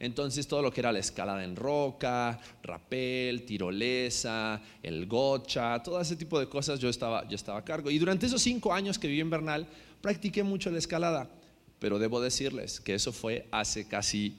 Entonces 0.00 0.48
todo 0.48 0.62
lo 0.62 0.72
que 0.72 0.80
era 0.80 0.90
la 0.90 0.98
escalada 0.98 1.44
en 1.44 1.54
roca, 1.54 2.40
rapel, 2.60 3.44
tirolesa, 3.44 4.60
el 4.82 5.06
gocha, 5.06 5.80
todo 5.80 6.00
ese 6.00 6.16
tipo 6.16 6.40
de 6.40 6.48
cosas 6.48 6.80
yo 6.80 6.88
estaba, 6.88 7.28
yo 7.28 7.36
estaba 7.36 7.58
a 7.58 7.64
cargo. 7.64 7.88
Y 7.88 8.00
durante 8.00 8.26
esos 8.26 8.42
cinco 8.42 8.74
años 8.74 8.98
que 8.98 9.06
viví 9.06 9.20
en 9.20 9.30
Bernal, 9.30 9.68
practiqué 10.00 10.42
mucho 10.42 10.68
la 10.72 10.78
escalada. 10.78 11.30
Pero 11.78 12.00
debo 12.00 12.20
decirles 12.20 12.80
que 12.80 12.94
eso 12.94 13.12
fue 13.12 13.46
hace 13.52 13.86
casi 13.86 14.38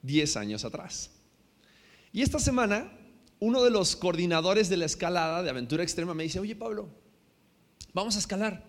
10 0.00 0.38
años 0.38 0.64
atrás. 0.64 1.10
Y 2.14 2.22
esta 2.22 2.38
semana, 2.38 2.90
uno 3.40 3.62
de 3.62 3.70
los 3.70 3.94
coordinadores 3.94 4.70
de 4.70 4.78
la 4.78 4.86
escalada 4.86 5.42
de 5.42 5.50
aventura 5.50 5.82
extrema 5.82 6.14
me 6.14 6.22
dice, 6.22 6.40
oye 6.40 6.56
Pablo, 6.56 7.03
vamos 7.94 8.16
a 8.16 8.18
escalar. 8.18 8.62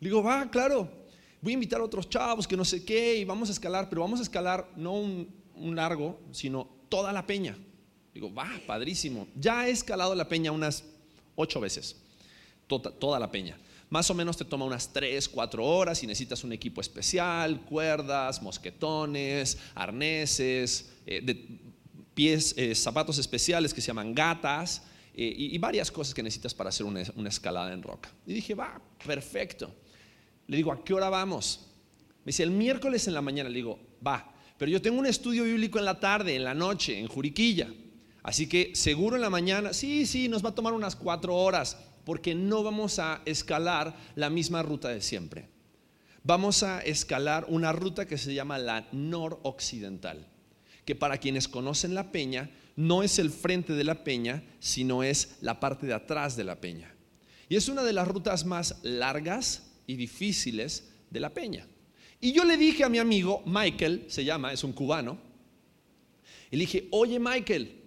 Le 0.00 0.08
digo, 0.08 0.22
va, 0.22 0.50
claro 0.50 1.02
voy 1.42 1.52
a 1.52 1.54
invitar 1.54 1.80
a 1.80 1.84
otros 1.84 2.08
chavos 2.08 2.46
que 2.46 2.56
no 2.56 2.64
sé 2.64 2.84
qué 2.84 3.16
y 3.16 3.24
vamos 3.24 3.48
a 3.50 3.52
escalar, 3.52 3.88
pero 3.90 4.00
vamos 4.00 4.20
a 4.20 4.22
escalar 4.22 4.70
no 4.76 4.92
un, 4.94 5.42
largo, 5.74 6.18
sino 6.30 6.68
toda 6.88 7.12
la 7.12 7.26
peña. 7.26 7.56
Digo, 8.14 8.32
va, 8.32 8.48
padrísimo. 8.66 9.26
Ya 9.34 9.66
he 9.66 9.70
escalado 9.70 10.14
la 10.14 10.28
peña 10.28 10.52
unas 10.52 10.84
ocho 11.34 11.60
veces, 11.60 11.96
toda, 12.66 12.90
toda 12.92 13.18
la 13.18 13.30
peña. 13.30 13.58
Más 13.90 14.08
o 14.10 14.14
menos 14.14 14.36
te 14.36 14.44
toma 14.44 14.64
unas 14.64 14.92
tres, 14.92 15.28
cuatro 15.28 15.64
horas 15.64 16.02
y 16.02 16.06
necesitas 16.06 16.44
un 16.44 16.52
equipo 16.52 16.80
especial, 16.80 17.60
cuerdas, 17.62 18.40
mosquetones, 18.40 19.58
arneses, 19.74 20.92
eh, 21.06 21.48
pies, 22.14 22.54
eh, 22.56 22.74
zapatos 22.74 23.18
especiales 23.18 23.74
que 23.74 23.80
se 23.80 23.88
llaman 23.88 24.14
gatas 24.14 24.82
eh, 25.14 25.34
y, 25.36 25.58
varias 25.58 25.90
cosas 25.90 26.14
que 26.14 26.22
necesitas 26.22 26.54
para 26.54 26.70
hacer 26.70 26.86
una, 26.86 27.02
una 27.16 27.28
escalada 27.28 27.72
en 27.72 27.82
roca. 27.82 28.10
Y 28.26 28.34
dije, 28.34 28.54
va, 28.54 28.80
perfecto. 29.04 29.74
Le 30.46 30.56
digo, 30.56 30.72
¿a 30.72 30.82
qué 30.82 30.94
hora 30.94 31.10
vamos? 31.10 31.68
Me 32.24 32.30
dice, 32.30 32.42
el 32.42 32.50
miércoles 32.50 33.06
en 33.08 33.14
la 33.14 33.20
mañana. 33.20 33.48
Le 33.48 33.56
digo, 33.56 33.78
va, 34.06 34.32
pero 34.58 34.70
yo 34.70 34.80
tengo 34.80 34.98
un 34.98 35.06
estudio 35.06 35.44
bíblico 35.44 35.78
en 35.78 35.84
la 35.84 35.98
tarde, 36.00 36.36
en 36.36 36.44
la 36.44 36.54
noche, 36.54 36.98
en 36.98 37.08
Juriquilla. 37.08 37.68
Así 38.22 38.48
que 38.48 38.70
seguro 38.74 39.16
en 39.16 39.22
la 39.22 39.30
mañana, 39.30 39.72
sí, 39.72 40.06
sí, 40.06 40.28
nos 40.28 40.44
va 40.44 40.50
a 40.50 40.54
tomar 40.54 40.72
unas 40.72 40.94
cuatro 40.94 41.34
horas, 41.34 41.76
porque 42.04 42.34
no 42.34 42.62
vamos 42.62 42.98
a 42.98 43.20
escalar 43.24 43.96
la 44.14 44.30
misma 44.30 44.62
ruta 44.62 44.88
de 44.88 45.00
siempre. 45.00 45.48
Vamos 46.22 46.62
a 46.62 46.80
escalar 46.80 47.46
una 47.48 47.72
ruta 47.72 48.06
que 48.06 48.16
se 48.16 48.32
llama 48.32 48.58
la 48.58 48.86
noroccidental, 48.92 50.28
que 50.84 50.94
para 50.94 51.18
quienes 51.18 51.48
conocen 51.48 51.96
la 51.96 52.12
peña, 52.12 52.50
no 52.76 53.02
es 53.02 53.18
el 53.18 53.30
frente 53.30 53.74
de 53.74 53.84
la 53.84 54.04
peña, 54.04 54.42
sino 54.60 55.02
es 55.02 55.36
la 55.40 55.60
parte 55.60 55.86
de 55.86 55.94
atrás 55.94 56.36
de 56.36 56.44
la 56.44 56.60
peña. 56.60 56.94
Y 57.48 57.56
es 57.56 57.68
una 57.68 57.82
de 57.82 57.92
las 57.92 58.08
rutas 58.08 58.44
más 58.46 58.76
largas, 58.82 59.72
y 59.86 59.96
difíciles 59.96 60.90
de 61.10 61.20
la 61.20 61.30
peña. 61.30 61.66
Y 62.20 62.32
yo 62.32 62.44
le 62.44 62.56
dije 62.56 62.84
a 62.84 62.88
mi 62.88 62.98
amigo, 62.98 63.42
Michael, 63.46 64.06
se 64.08 64.24
llama, 64.24 64.52
es 64.52 64.62
un 64.64 64.72
cubano, 64.72 65.18
y 66.50 66.56
le 66.56 66.60
dije, 66.60 66.88
oye 66.90 67.18
Michael, 67.18 67.80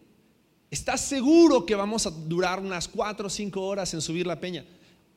¿estás 0.70 1.02
seguro 1.02 1.66
que 1.66 1.76
vamos 1.76 2.06
a 2.06 2.10
durar 2.10 2.60
unas 2.60 2.88
cuatro 2.88 3.28
o 3.28 3.30
cinco 3.30 3.62
horas 3.62 3.94
en 3.94 4.02
subir 4.02 4.28
la 4.28 4.40
peña? 4.40 4.66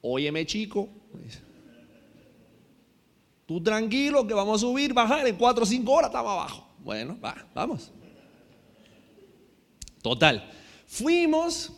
Óyeme 0.01 0.47
chico, 0.47 0.89
tú 3.47 3.61
tranquilo 3.63 4.27
que 4.27 4.35
vamos 4.35 4.63
a 4.63 4.67
subir, 4.67 4.93
bajar, 4.93 5.27
en 5.27 5.37
cuatro 5.37 5.65
o 5.65 5.67
cinco 5.67 5.93
horas 5.93 6.11
estamos 6.11 6.31
abajo. 6.31 6.69
Bueno, 6.79 7.19
va, 7.21 7.47
vamos. 7.55 7.91
Total, 10.09 10.43
fuimos 10.87 11.71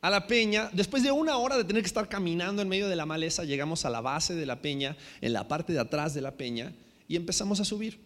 a 0.00 0.08
la 0.08 0.28
peña, 0.28 0.70
después 0.72 1.02
de 1.02 1.10
una 1.10 1.36
hora 1.38 1.56
de 1.56 1.64
tener 1.64 1.82
que 1.82 1.88
estar 1.88 2.08
caminando 2.08 2.62
en 2.62 2.68
medio 2.68 2.88
de 2.88 2.94
la 2.94 3.06
maleza, 3.06 3.42
llegamos 3.42 3.84
a 3.84 3.90
la 3.90 4.00
base 4.00 4.36
de 4.36 4.46
la 4.46 4.62
peña, 4.62 4.96
en 5.20 5.32
la 5.32 5.48
parte 5.48 5.72
de 5.72 5.80
atrás 5.80 6.14
de 6.14 6.20
la 6.20 6.36
peña, 6.36 6.72
y 7.08 7.16
empezamos 7.16 7.58
a 7.58 7.64
subir. 7.64 7.98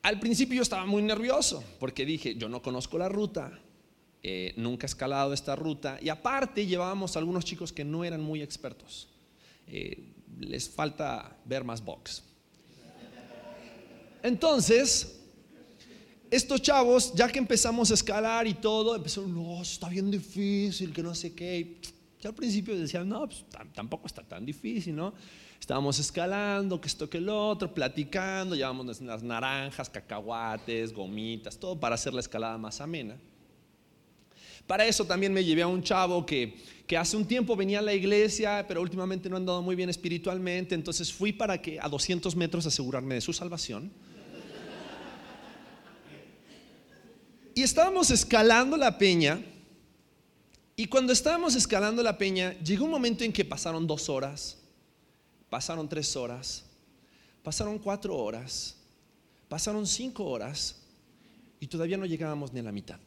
Al 0.00 0.20
principio 0.20 0.56
yo 0.56 0.62
estaba 0.62 0.86
muy 0.86 1.02
nervioso, 1.02 1.62
porque 1.78 2.06
dije, 2.06 2.34
yo 2.36 2.48
no 2.48 2.62
conozco 2.62 2.96
la 2.96 3.10
ruta, 3.10 3.60
eh, 4.22 4.54
nunca 4.56 4.86
he 4.86 4.88
escalado 4.88 5.34
esta 5.34 5.54
ruta, 5.54 5.98
y 6.00 6.08
aparte 6.08 6.64
llevábamos 6.64 7.18
algunos 7.18 7.44
chicos 7.44 7.74
que 7.74 7.84
no 7.84 8.04
eran 8.04 8.22
muy 8.22 8.40
expertos. 8.40 9.06
Eh, 9.66 10.02
les 10.40 10.70
falta 10.70 11.36
ver 11.44 11.62
más 11.62 11.84
box. 11.84 12.22
Entonces, 14.22 15.23
estos 16.34 16.60
chavos, 16.62 17.12
ya 17.14 17.28
que 17.28 17.38
empezamos 17.38 17.90
a 17.90 17.94
escalar 17.94 18.46
y 18.46 18.54
todo, 18.54 18.96
empezaron, 18.96 19.32
no, 19.32 19.62
está 19.62 19.88
bien 19.88 20.10
difícil, 20.10 20.92
que 20.92 21.02
no 21.02 21.14
sé 21.14 21.32
qué. 21.32 21.76
Ya 22.20 22.30
al 22.30 22.34
principio 22.34 22.76
decían, 22.76 23.08
no, 23.08 23.26
pues 23.26 23.44
tampoco 23.72 24.06
está 24.06 24.22
tan 24.22 24.44
difícil, 24.44 24.96
¿no? 24.96 25.14
Estábamos 25.60 25.98
escalando, 25.98 26.80
que 26.80 26.88
esto, 26.88 27.08
que 27.08 27.18
el 27.18 27.28
otro, 27.28 27.72
platicando, 27.72 28.56
llevamos 28.56 29.00
las 29.00 29.22
naranjas, 29.22 29.88
cacahuates, 29.88 30.92
gomitas, 30.92 31.56
todo 31.56 31.78
para 31.78 31.94
hacer 31.94 32.12
la 32.12 32.20
escalada 32.20 32.58
más 32.58 32.80
amena. 32.80 33.16
Para 34.66 34.86
eso 34.86 35.04
también 35.04 35.32
me 35.32 35.44
llevé 35.44 35.62
a 35.62 35.66
un 35.66 35.82
chavo 35.82 36.26
que, 36.26 36.56
que 36.86 36.96
hace 36.96 37.16
un 37.16 37.26
tiempo 37.26 37.54
venía 37.54 37.78
a 37.78 37.82
la 37.82 37.94
iglesia, 37.94 38.64
pero 38.66 38.80
últimamente 38.80 39.28
no 39.28 39.36
ha 39.36 39.38
andado 39.38 39.62
muy 39.62 39.76
bien 39.76 39.88
espiritualmente, 39.88 40.74
entonces 40.74 41.12
fui 41.12 41.32
para 41.32 41.62
que 41.62 41.78
a 41.78 41.88
200 41.88 42.34
metros 42.34 42.66
asegurarme 42.66 43.14
de 43.14 43.20
su 43.20 43.32
salvación. 43.32 43.92
Y 47.54 47.62
estábamos 47.62 48.10
escalando 48.10 48.76
la 48.76 48.98
peña. 48.98 49.40
Y 50.76 50.86
cuando 50.86 51.12
estábamos 51.12 51.54
escalando 51.54 52.02
la 52.02 52.18
peña, 52.18 52.58
llegó 52.60 52.84
un 52.84 52.90
momento 52.90 53.22
en 53.22 53.32
que 53.32 53.44
pasaron 53.44 53.86
dos 53.86 54.08
horas, 54.08 54.58
pasaron 55.48 55.88
tres 55.88 56.16
horas, 56.16 56.64
pasaron 57.44 57.78
cuatro 57.78 58.16
horas, 58.16 58.76
pasaron 59.48 59.86
cinco 59.86 60.24
horas 60.24 60.82
y 61.60 61.68
todavía 61.68 61.96
no 61.96 62.06
llegábamos 62.06 62.52
ni 62.52 62.58
a 62.58 62.64
la 62.64 62.72
mitad. 62.72 62.98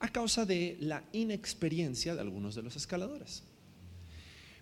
a 0.00 0.08
causa 0.12 0.44
de 0.44 0.76
la 0.80 1.02
inexperiencia 1.12 2.14
de 2.14 2.20
algunos 2.20 2.54
de 2.54 2.62
los 2.62 2.76
escaladores. 2.76 3.42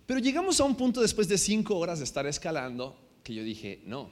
Pero 0.07 0.19
llegamos 0.19 0.59
a 0.59 0.63
un 0.63 0.75
punto 0.75 1.01
después 1.01 1.27
de 1.27 1.37
cinco 1.37 1.77
horas 1.77 1.99
de 1.99 2.05
estar 2.05 2.25
escalando 2.25 2.97
que 3.23 3.35
yo 3.35 3.43
dije, 3.43 3.81
no, 3.85 4.09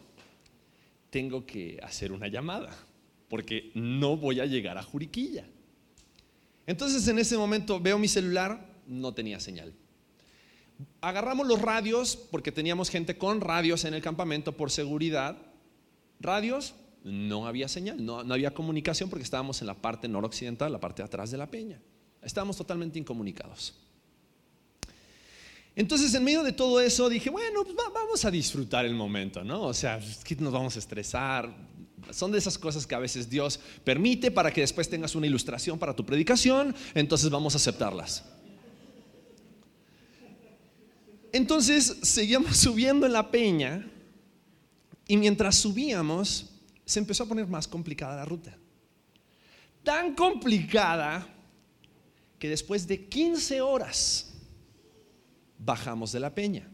tengo 1.09 1.45
que 1.45 1.79
hacer 1.81 2.11
una 2.11 2.27
llamada, 2.27 2.75
porque 3.29 3.71
no 3.73 4.17
voy 4.17 4.39
a 4.39 4.45
llegar 4.45 4.77
a 4.77 4.83
Juriquilla. 4.83 5.45
Entonces 6.67 7.07
en 7.07 7.19
ese 7.19 7.37
momento 7.37 7.79
veo 7.79 7.99
mi 7.99 8.07
celular, 8.07 8.65
no 8.87 9.13
tenía 9.13 9.39
señal. 9.39 9.73
Agarramos 11.01 11.47
los 11.47 11.61
radios, 11.61 12.15
porque 12.15 12.51
teníamos 12.51 12.89
gente 12.89 13.17
con 13.17 13.41
radios 13.41 13.85
en 13.85 13.93
el 13.93 14.01
campamento 14.01 14.57
por 14.57 14.71
seguridad. 14.71 15.37
Radios, 16.19 16.75
no 17.03 17.45
había 17.45 17.67
señal, 17.67 18.03
no, 18.03 18.19
había 18.19 18.51
comunicación 18.51 19.09
porque 19.09 19.23
estábamos 19.23 19.61
en 19.61 19.67
la 19.67 19.75
parte 19.75 20.07
noroccidental, 20.07 20.71
la 20.71 20.79
parte 20.79 21.01
de 21.03 21.05
atrás 21.05 21.31
de 21.31 21.37
la 21.37 21.49
peña. 21.49 21.79
Estábamos 22.21 22.57
totalmente 22.57 22.97
incomunicados. 22.97 23.75
Entonces, 25.75 26.13
en 26.15 26.23
medio 26.23 26.41
de 26.41 26.53
todo 26.53 26.79
eso, 26.79 27.09
dije, 27.09 27.29
bueno, 27.29 27.63
pues 27.63 27.75
vamos 27.93 28.25
a 28.25 28.31
disfrutar 28.31 28.85
el 28.85 28.95
momento, 28.95 29.43
¿no? 29.43 29.63
O 29.63 29.73
sea, 29.73 29.99
que 30.23 30.35
nos 30.37 30.51
vamos 30.51 30.75
a 30.77 30.79
estresar. 30.79 31.53
Son 32.11 32.31
de 32.31 32.37
esas 32.37 32.57
cosas 32.57 32.85
que 32.85 32.95
a 32.95 32.99
veces 32.99 33.29
Dios 33.29 33.59
permite 33.83 34.31
para 34.31 34.51
que 34.51 34.61
después 34.61 34.89
tengas 34.89 35.15
una 35.15 35.27
ilustración 35.27 35.79
para 35.79 35.95
tu 35.95 36.05
predicación, 36.05 36.75
entonces 36.93 37.29
vamos 37.29 37.53
a 37.53 37.57
aceptarlas. 37.57 38.23
Entonces, 41.31 41.97
seguíamos 42.01 42.55
subiendo 42.57 43.05
en 43.05 43.13
la 43.13 43.29
peña 43.29 43.85
y 45.07 45.17
mientras 45.17 45.55
subíamos, 45.55 46.49
se 46.85 46.99
empezó 46.99 47.23
a 47.23 47.27
poner 47.27 47.47
más 47.47 47.67
complicada 47.67 48.15
la 48.15 48.25
ruta. 48.25 48.57
Tan 49.83 50.15
complicada 50.15 51.27
que 52.39 52.49
después 52.49 52.87
de 52.87 53.05
15 53.07 53.61
horas 53.61 54.33
bajamos 55.59 56.11
de 56.11 56.19
la 56.19 56.33
peña. 56.33 56.69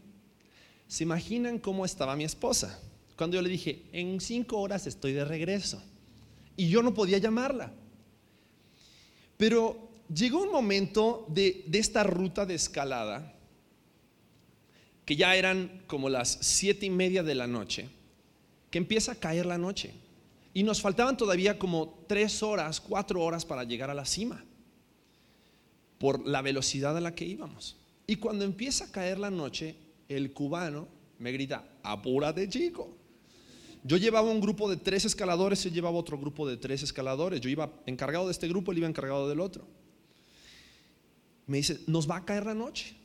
¿Se 0.86 1.04
imaginan 1.04 1.58
cómo 1.58 1.84
estaba 1.84 2.14
mi 2.16 2.24
esposa? 2.24 2.80
Cuando 3.22 3.36
yo 3.36 3.42
le 3.42 3.50
dije, 3.50 3.84
en 3.92 4.20
cinco 4.20 4.58
horas 4.58 4.88
estoy 4.88 5.12
de 5.12 5.24
regreso. 5.24 5.80
Y 6.56 6.68
yo 6.68 6.82
no 6.82 6.92
podía 6.92 7.18
llamarla. 7.18 7.72
Pero 9.36 9.90
llegó 10.12 10.42
un 10.42 10.50
momento 10.50 11.24
de, 11.28 11.64
esta 11.72 12.02
ruta 12.02 12.46
de 12.46 12.56
escalada, 12.56 13.32
que 15.04 15.14
ya 15.14 15.36
eran 15.36 15.84
como 15.86 16.08
las 16.08 16.36
siete 16.40 16.86
y 16.86 16.90
media 16.90 17.22
de 17.22 17.36
la 17.36 17.46
noche, 17.46 17.88
que 18.72 18.78
empieza 18.78 19.12
a 19.12 19.20
caer 19.20 19.46
la 19.46 19.56
noche. 19.56 19.94
Y 20.52 20.64
nos 20.64 20.80
faltaban 20.80 21.16
todavía 21.16 21.60
como 21.60 22.04
tres 22.08 22.42
horas, 22.42 22.80
cuatro 22.80 23.22
horas 23.22 23.44
para 23.44 23.62
llegar 23.62 23.88
a 23.88 23.94
la 23.94 24.04
cima, 24.04 24.44
por 25.98 26.26
la 26.26 26.42
velocidad 26.42 26.96
a 26.96 27.00
la 27.00 27.14
que 27.14 27.24
íbamos. 27.24 27.76
Y 28.04 28.16
cuando 28.16 28.44
empieza 28.44 28.86
a 28.86 28.90
caer 28.90 29.20
la 29.20 29.30
noche, 29.30 29.76
el 30.08 30.32
cubano 30.32 30.88
me 31.20 31.30
grita, 31.30 31.78
apúrate 31.84 32.48
chico. 32.48 32.96
Yo 33.84 33.96
llevaba 33.96 34.30
un 34.30 34.40
grupo 34.40 34.70
de 34.70 34.76
tres 34.76 35.04
escaladores, 35.04 35.66
él 35.66 35.72
llevaba 35.72 35.98
otro 35.98 36.18
grupo 36.18 36.46
de 36.46 36.56
tres 36.56 36.82
escaladores. 36.82 37.40
Yo 37.40 37.50
iba 37.50 37.72
encargado 37.86 38.26
de 38.26 38.32
este 38.32 38.48
grupo, 38.48 38.72
él 38.72 38.78
iba 38.78 38.88
encargado 38.88 39.28
del 39.28 39.40
otro. 39.40 39.66
Me 41.46 41.56
dice, 41.56 41.80
nos 41.86 42.08
va 42.08 42.18
a 42.18 42.24
caer 42.24 42.46
la 42.46 42.54
noche. 42.54 42.96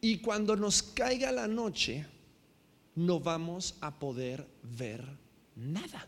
Y 0.00 0.18
cuando 0.18 0.54
nos 0.54 0.82
caiga 0.82 1.32
la 1.32 1.48
noche, 1.48 2.06
no 2.94 3.18
vamos 3.18 3.74
a 3.80 3.98
poder 3.98 4.46
ver 4.62 5.04
nada. 5.56 6.06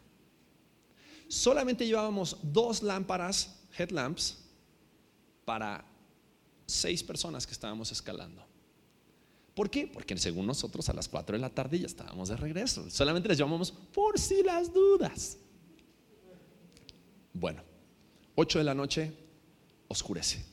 Solamente 1.26 1.86
llevábamos 1.86 2.36
dos 2.42 2.82
lámparas, 2.82 3.60
headlamps, 3.76 4.38
para 5.44 5.84
seis 6.66 7.02
personas 7.02 7.46
que 7.46 7.52
estábamos 7.52 7.90
escalando. 7.90 8.49
¿Por 9.54 9.70
qué? 9.70 9.86
Porque 9.86 10.16
según 10.16 10.46
nosotros 10.46 10.88
a 10.88 10.92
las 10.92 11.08
4 11.08 11.36
de 11.36 11.40
la 11.40 11.50
tarde 11.50 11.78
ya 11.78 11.86
estábamos 11.86 12.28
de 12.28 12.36
regreso. 12.36 12.88
Solamente 12.90 13.28
les 13.28 13.38
llamamos 13.38 13.72
por 13.72 14.18
si 14.18 14.42
las 14.42 14.72
dudas. 14.72 15.38
Bueno, 17.32 17.62
8 18.36 18.58
de 18.58 18.64
la 18.64 18.74
noche, 18.74 19.12
oscurece. 19.88 20.44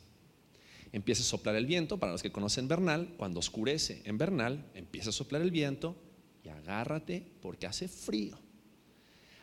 Empieza 0.92 1.22
a 1.22 1.26
soplar 1.26 1.56
el 1.56 1.66
viento. 1.66 2.00
Para 2.00 2.12
los 2.12 2.24
que 2.24 2.32
conocen 2.32 2.68
Bernal, 2.68 3.14
cuando 3.18 3.40
oscurece 3.40 4.02
en 4.06 4.18
Bernal, 4.18 4.70
empieza 4.74 5.10
a 5.10 5.14
soplar 5.14 5.42
el 5.42 5.52
viento 5.52 5.96
y 6.44 6.50
agárrate 6.50 7.32
porque 7.42 7.68
hace 7.68 7.88
frío 7.88 8.38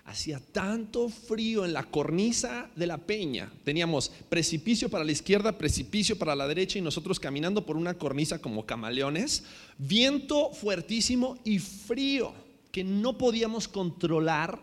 hacía 0.04 0.38
tanto 0.38 1.08
frío 1.08 1.64
en 1.64 1.72
la 1.72 1.84
cornisa 1.84 2.70
de 2.76 2.86
la 2.86 2.98
peña. 2.98 3.50
Teníamos 3.64 4.10
precipicio 4.28 4.88
para 4.90 5.04
la 5.04 5.12
izquierda, 5.12 5.56
precipicio 5.56 6.18
para 6.18 6.36
la 6.36 6.46
derecha 6.46 6.78
y 6.78 6.82
nosotros 6.82 7.18
caminando 7.18 7.64
por 7.64 7.76
una 7.76 7.94
cornisa 7.94 8.40
como 8.40 8.66
camaleones. 8.66 9.44
Viento 9.78 10.50
fuertísimo 10.50 11.38
y 11.44 11.58
frío 11.58 12.34
que 12.70 12.84
no 12.84 13.16
podíamos 13.16 13.66
controlar 13.66 14.60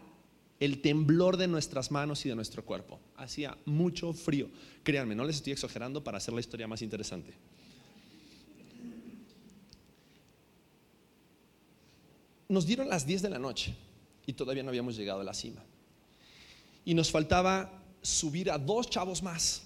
el 0.60 0.82
temblor 0.82 1.38
de 1.38 1.47
nuestras 1.47 1.89
manos 1.89 2.23
y 2.25 2.30
de 2.30 2.36
nuestro 2.36 2.63
cuerpo. 2.63 2.99
Hacía 3.17 3.58
mucho 3.65 4.13
frío. 4.13 4.47
Créanme, 4.84 5.15
no 5.15 5.25
les 5.25 5.38
estoy 5.38 5.54
exagerando 5.54 6.04
para 6.04 6.19
hacer 6.19 6.36
la 6.36 6.39
historia 6.39 6.67
más 6.67 6.84
interesante. 6.84 7.34
Nos 12.47 12.67
dieron 12.67 12.89
las 12.89 13.08
10 13.08 13.23
de 13.23 13.30
la 13.30 13.39
noche 13.39 13.75
y 14.32 14.34
todavía 14.34 14.63
no 14.63 14.70
habíamos 14.70 14.96
llegado 14.96 15.20
a 15.20 15.24
la 15.26 15.34
cima. 15.34 15.62
Y 16.86 16.94
nos 16.94 17.12
faltaba 17.12 17.70
subir 18.02 18.50
a 18.50 18.58
dos 18.58 18.89
chavos 18.89 19.22
más. 19.22 19.63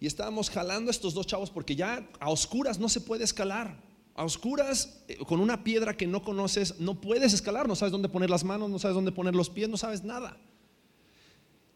Y 0.00 0.06
estábamos 0.08 0.50
jalando 0.50 0.90
a 0.90 0.90
estos 0.90 1.14
dos 1.14 1.28
chavos 1.28 1.48
porque 1.48 1.76
ya 1.76 2.04
a 2.18 2.28
oscuras 2.28 2.80
no 2.80 2.88
se 2.88 3.00
puede 3.00 3.22
escalar. 3.22 3.80
A 4.16 4.24
oscuras, 4.24 5.04
eh, 5.06 5.16
con 5.18 5.38
una 5.38 5.62
piedra 5.62 5.96
que 5.96 6.08
no 6.08 6.24
conoces, 6.24 6.80
no 6.80 7.00
puedes 7.00 7.32
escalar, 7.34 7.68
no 7.68 7.76
sabes 7.76 7.92
dónde 7.92 8.08
poner 8.08 8.30
las 8.30 8.42
manos, 8.42 8.68
no 8.68 8.80
sabes 8.80 8.96
dónde 8.96 9.12
poner 9.12 9.36
los 9.36 9.48
pies, 9.48 9.68
no 9.68 9.76
sabes 9.76 10.02
nada. 10.02 10.36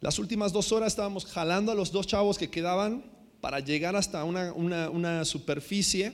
Las 0.00 0.18
últimas 0.18 0.52
dos 0.52 0.72
horas 0.72 0.88
estábamos 0.92 1.24
jalando 1.24 1.70
a 1.70 1.76
los 1.76 1.92
dos 1.92 2.08
chavos 2.08 2.36
que 2.36 2.50
quedaban 2.50 3.04
para 3.40 3.60
llegar 3.60 3.94
hasta 3.94 4.24
una, 4.24 4.52
una 4.52 5.24
superficie 5.24 6.12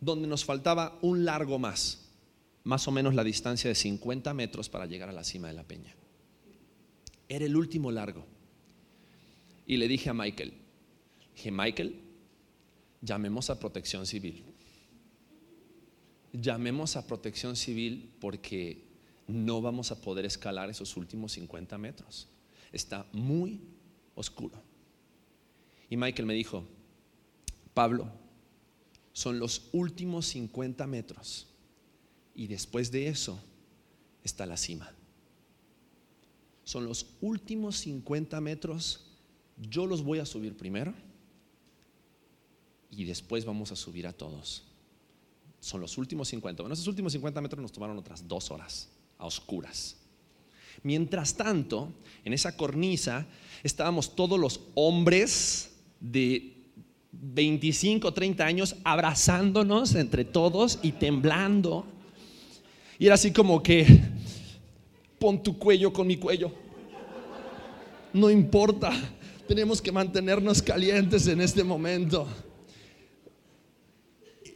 donde 0.00 0.26
nos 0.26 0.42
faltaba 0.42 0.98
un 1.02 1.26
largo 1.26 1.58
más 1.58 2.05
más 2.66 2.88
o 2.88 2.90
menos 2.90 3.14
la 3.14 3.22
distancia 3.22 3.68
de 3.68 3.76
50 3.76 4.34
metros 4.34 4.68
para 4.68 4.86
llegar 4.86 5.08
a 5.08 5.12
la 5.12 5.22
cima 5.22 5.46
de 5.46 5.54
la 5.54 5.62
peña. 5.62 5.94
Era 7.28 7.44
el 7.44 7.54
último 7.54 7.92
largo. 7.92 8.26
Y 9.68 9.76
le 9.76 9.86
dije 9.86 10.10
a 10.10 10.14
Michael, 10.14 10.52
dije, 11.36 11.52
Michael, 11.52 12.00
llamemos 13.00 13.50
a 13.50 13.60
protección 13.60 14.04
civil. 14.04 14.42
Llamemos 16.32 16.96
a 16.96 17.06
protección 17.06 17.54
civil 17.54 18.12
porque 18.20 18.82
no 19.28 19.62
vamos 19.62 19.92
a 19.92 20.00
poder 20.00 20.26
escalar 20.26 20.68
esos 20.68 20.96
últimos 20.96 21.34
50 21.34 21.78
metros. 21.78 22.26
Está 22.72 23.06
muy 23.12 23.60
oscuro. 24.16 24.60
Y 25.88 25.96
Michael 25.96 26.26
me 26.26 26.34
dijo, 26.34 26.66
Pablo, 27.74 28.10
son 29.12 29.38
los 29.38 29.68
últimos 29.72 30.26
50 30.26 30.84
metros 30.88 31.46
y 32.36 32.46
después 32.46 32.92
de 32.92 33.08
eso 33.08 33.40
está 34.22 34.44
la 34.46 34.58
cima. 34.58 34.92
Son 36.64 36.84
los 36.84 37.06
últimos 37.20 37.76
50 37.76 38.40
metros, 38.40 39.06
yo 39.56 39.86
los 39.86 40.04
voy 40.04 40.18
a 40.18 40.26
subir 40.26 40.56
primero 40.56 40.92
y 42.90 43.04
después 43.04 43.44
vamos 43.44 43.72
a 43.72 43.76
subir 43.76 44.06
a 44.06 44.12
todos. 44.12 44.64
Son 45.60 45.80
los 45.80 45.96
últimos 45.96 46.28
50. 46.28 46.62
Bueno, 46.62 46.74
esos 46.74 46.86
últimos 46.86 47.12
50 47.12 47.40
metros 47.40 47.62
nos 47.62 47.72
tomaron 47.72 47.96
otras 47.96 48.28
dos 48.28 48.50
horas 48.50 48.90
a 49.16 49.24
oscuras. 49.26 49.96
Mientras 50.82 51.36
tanto, 51.36 51.90
en 52.24 52.34
esa 52.34 52.56
cornisa 52.56 53.26
estábamos 53.62 54.14
todos 54.14 54.38
los 54.38 54.60
hombres 54.74 55.74
de 56.00 56.52
25, 57.12 58.12
30 58.12 58.44
años 58.44 58.76
abrazándonos 58.84 59.94
entre 59.94 60.26
todos 60.26 60.78
y 60.82 60.92
temblando 60.92 61.86
y 62.98 63.06
era 63.06 63.14
así 63.14 63.32
como 63.32 63.62
que, 63.62 63.86
pon 65.18 65.42
tu 65.42 65.58
cuello 65.58 65.92
con 65.92 66.06
mi 66.06 66.16
cuello. 66.16 66.52
No 68.12 68.30
importa, 68.30 68.92
tenemos 69.46 69.82
que 69.82 69.92
mantenernos 69.92 70.62
calientes 70.62 71.26
en 71.26 71.40
este 71.40 71.62
momento. 71.62 72.26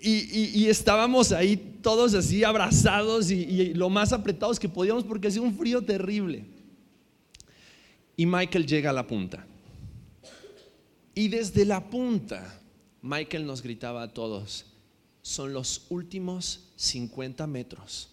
Y, 0.03 0.67
estábamos 0.67 1.31
ahí 1.31 1.59
todos 1.83 2.15
así 2.15 2.43
abrazados 2.43 3.31
y, 3.31 3.75
lo 3.75 3.91
más 3.91 4.15
apretados 4.15 4.59
que 4.59 4.69
podíamos 4.69 5.05
porque 5.05 5.29
hacía 5.29 5.43
un 5.43 5.57
frío 5.57 5.83
terrible. 5.83 6.47
Y 8.17 8.25
Michael 8.25 8.67
llega 8.67 8.91
a 8.91 8.95
la 8.95 9.07
punta. 9.07 9.47
Y 11.15 11.29
desde 11.29 11.67
la 11.67 11.91
punta, 11.91 12.59
Michael 13.03 13.45
nos 13.45 13.63
gritaba 13.63 14.03
a 14.03 14.15
todos, 14.15 14.65
son 15.21 15.53
los 15.53 15.85
últimos 15.91 16.71
50 16.77 17.47
metros 17.47 18.10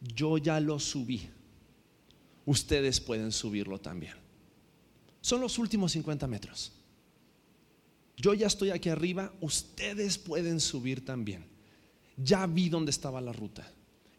yo 0.00 0.38
ya 0.38 0.60
lo 0.60 0.78
subí. 0.78 1.28
Ustedes 2.46 3.00
pueden 3.00 3.32
subirlo 3.32 3.78
también. 3.78 4.14
Son 5.20 5.40
los 5.40 5.58
últimos 5.58 5.92
50 5.92 6.26
metros. 6.26 6.72
yo 8.16 8.34
ya 8.34 8.46
estoy 8.46 8.70
aquí 8.70 8.88
arriba, 8.90 9.32
ustedes 9.40 10.18
pueden 10.18 10.60
subir 10.60 11.04
también. 11.04 11.44
Ya 12.16 12.46
vi 12.46 12.68
dónde 12.68 12.90
estaba 12.90 13.20
la 13.20 13.32
ruta. 13.32 13.70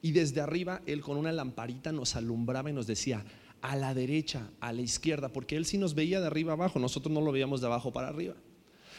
Y 0.01 0.11
desde 0.11 0.41
arriba, 0.41 0.81
él 0.87 1.01
con 1.01 1.17
una 1.17 1.31
lamparita 1.31 1.91
nos 1.91 2.15
alumbraba 2.15 2.71
y 2.71 2.73
nos 2.73 2.87
decía, 2.87 3.23
a 3.61 3.75
la 3.75 3.93
derecha, 3.93 4.49
a 4.59 4.73
la 4.73 4.81
izquierda, 4.81 5.29
porque 5.29 5.55
él 5.55 5.65
sí 5.65 5.77
nos 5.77 5.93
veía 5.93 6.19
de 6.19 6.27
arriba 6.27 6.53
abajo, 6.53 6.79
nosotros 6.79 7.13
no 7.13 7.21
lo 7.21 7.31
veíamos 7.31 7.61
de 7.61 7.67
abajo 7.67 7.91
para 7.91 8.07
arriba. 8.07 8.35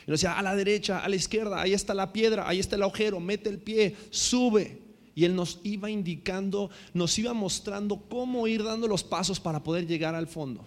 Y 0.07 0.11
nos 0.11 0.21
decía, 0.21 0.38
a 0.38 0.42
la 0.42 0.55
derecha, 0.55 1.01
a 1.01 1.09
la 1.09 1.16
izquierda, 1.16 1.61
ahí 1.61 1.73
está 1.73 1.95
la 1.95 2.12
piedra, 2.12 2.49
ahí 2.49 2.61
está 2.61 2.77
el 2.77 2.83
agujero, 2.83 3.18
mete 3.18 3.49
el 3.49 3.59
pie, 3.59 3.97
sube. 4.11 4.82
Y 5.14 5.25
él 5.25 5.35
nos 5.35 5.61
iba 5.62 5.90
indicando, 5.90 6.70
nos 6.94 7.18
iba 7.18 7.35
mostrando 7.35 8.03
cómo 8.09 8.46
ir 8.46 8.64
dando 8.64 8.88
los 8.88 9.05
pasos 9.05 9.40
para 9.40 9.62
poder 9.62 9.87
llegar 9.87 10.14
al 10.14 10.27
fondo, 10.27 10.64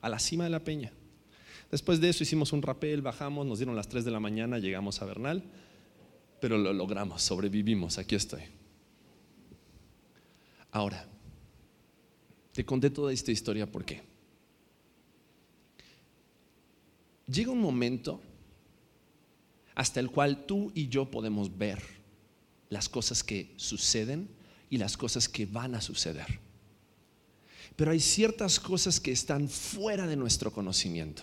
a 0.00 0.08
la 0.08 0.18
cima 0.18 0.44
de 0.44 0.50
la 0.50 0.64
peña. 0.64 0.92
Después 1.70 2.00
de 2.00 2.08
eso 2.08 2.22
hicimos 2.22 2.52
un 2.52 2.62
rapel, 2.62 3.02
bajamos, 3.02 3.46
nos 3.46 3.58
dieron 3.58 3.76
las 3.76 3.88
3 3.88 4.04
de 4.04 4.10
la 4.10 4.20
mañana, 4.20 4.58
llegamos 4.58 5.02
a 5.02 5.04
Bernal, 5.04 5.42
pero 6.40 6.56
lo 6.58 6.72
logramos, 6.72 7.22
sobrevivimos, 7.22 7.98
aquí 7.98 8.14
estoy. 8.14 8.42
Ahora, 10.70 11.06
te 12.52 12.64
conté 12.64 12.90
toda 12.90 13.12
esta 13.12 13.32
historia 13.32 13.70
¿por 13.70 13.84
qué? 13.84 14.02
Llega 17.26 17.50
un 17.50 17.60
momento 17.60 18.20
hasta 19.74 20.00
el 20.00 20.10
cual 20.10 20.46
tú 20.46 20.70
y 20.74 20.88
yo 20.88 21.10
podemos 21.10 21.56
ver 21.58 21.95
las 22.68 22.88
cosas 22.88 23.22
que 23.22 23.54
suceden 23.56 24.28
y 24.70 24.78
las 24.78 24.96
cosas 24.96 25.28
que 25.28 25.46
van 25.46 25.74
a 25.74 25.80
suceder. 25.80 26.40
Pero 27.76 27.90
hay 27.90 28.00
ciertas 28.00 28.58
cosas 28.58 29.00
que 29.00 29.12
están 29.12 29.48
fuera 29.48 30.06
de 30.06 30.16
nuestro 30.16 30.52
conocimiento. 30.52 31.22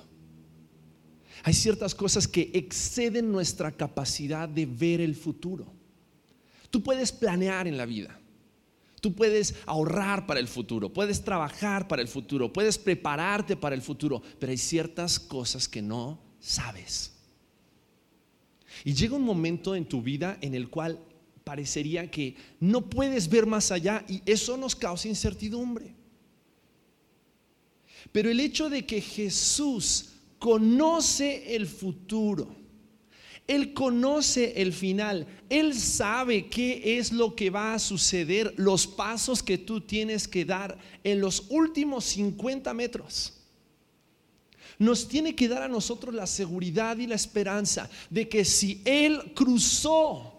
Hay 1.44 1.54
ciertas 1.54 1.94
cosas 1.96 2.28
que 2.28 2.52
exceden 2.54 3.32
nuestra 3.32 3.72
capacidad 3.72 4.48
de 4.48 4.66
ver 4.66 5.02
el 5.02 5.16
futuro. 5.16 5.74
Tú 6.70 6.82
puedes 6.82 7.12
planear 7.12 7.68
en 7.68 7.78
la 7.78 7.86
vida. 7.86 8.20
Tú 9.02 9.14
puedes 9.14 9.56
ahorrar 9.66 10.26
para 10.26 10.40
el 10.40 10.48
futuro, 10.48 10.94
puedes 10.94 11.22
trabajar 11.26 11.90
para 11.90 12.02
el 12.02 12.08
futuro, 12.08 12.54
puedes 12.54 12.78
prepararte 12.78 13.58
para 13.58 13.76
el 13.76 13.82
futuro, 13.82 14.22
pero 14.40 14.52
hay 14.52 14.58
ciertas 14.58 15.20
cosas 15.20 15.68
que 15.68 15.82
no 15.82 16.22
sabes. 16.40 17.12
Y 18.86 18.94
llega 18.94 19.18
un 19.18 19.24
momento 19.24 19.76
en 19.76 19.86
tu 19.86 20.02
vida 20.02 20.38
en 20.40 20.56
el 20.56 20.70
cual 20.70 21.00
parecería 21.44 22.10
que 22.10 22.36
no 22.60 22.82
puedes 22.90 23.30
ver 23.30 23.46
más 23.46 23.72
allá 23.72 24.06
y 24.08 24.22
eso 24.26 24.58
nos 24.58 24.76
causa 24.76 25.08
incertidumbre. 25.08 25.94
Pero 28.12 28.30
el 28.30 28.40
hecho 28.40 28.70
de 28.70 28.86
que 28.86 29.02
Jesús 29.02 30.10
conoce 30.40 31.56
el 31.56 31.68
futuro, 31.68 32.56
Él 33.48 33.74
conoce 33.74 34.62
el 34.62 34.74
final, 34.74 35.28
Él 35.50 35.74
sabe 35.74 36.48
qué 36.48 36.98
es 36.98 37.12
lo 37.12 37.36
que 37.36 37.50
va 37.50 37.74
a 37.74 37.80
suceder, 37.80 38.54
los 38.58 38.88
pasos 38.88 39.42
que 39.42 39.58
tú 39.58 39.82
tienes 39.82 40.28
que 40.28 40.46
dar 40.46 40.78
en 41.04 41.20
los 41.20 41.46
últimos 41.50 42.06
50 42.06 42.74
metros 42.74 43.34
nos 44.80 45.08
tiene 45.08 45.36
que 45.36 45.48
dar 45.48 45.64
a 45.64 45.68
nosotros 45.68 46.14
la 46.14 46.28
seguridad 46.28 46.98
y 46.98 47.08
la 47.08 47.16
esperanza 47.16 47.90
de 48.10 48.28
que 48.28 48.44
si 48.44 48.82
Él 48.86 49.34
cruzó 49.36 50.33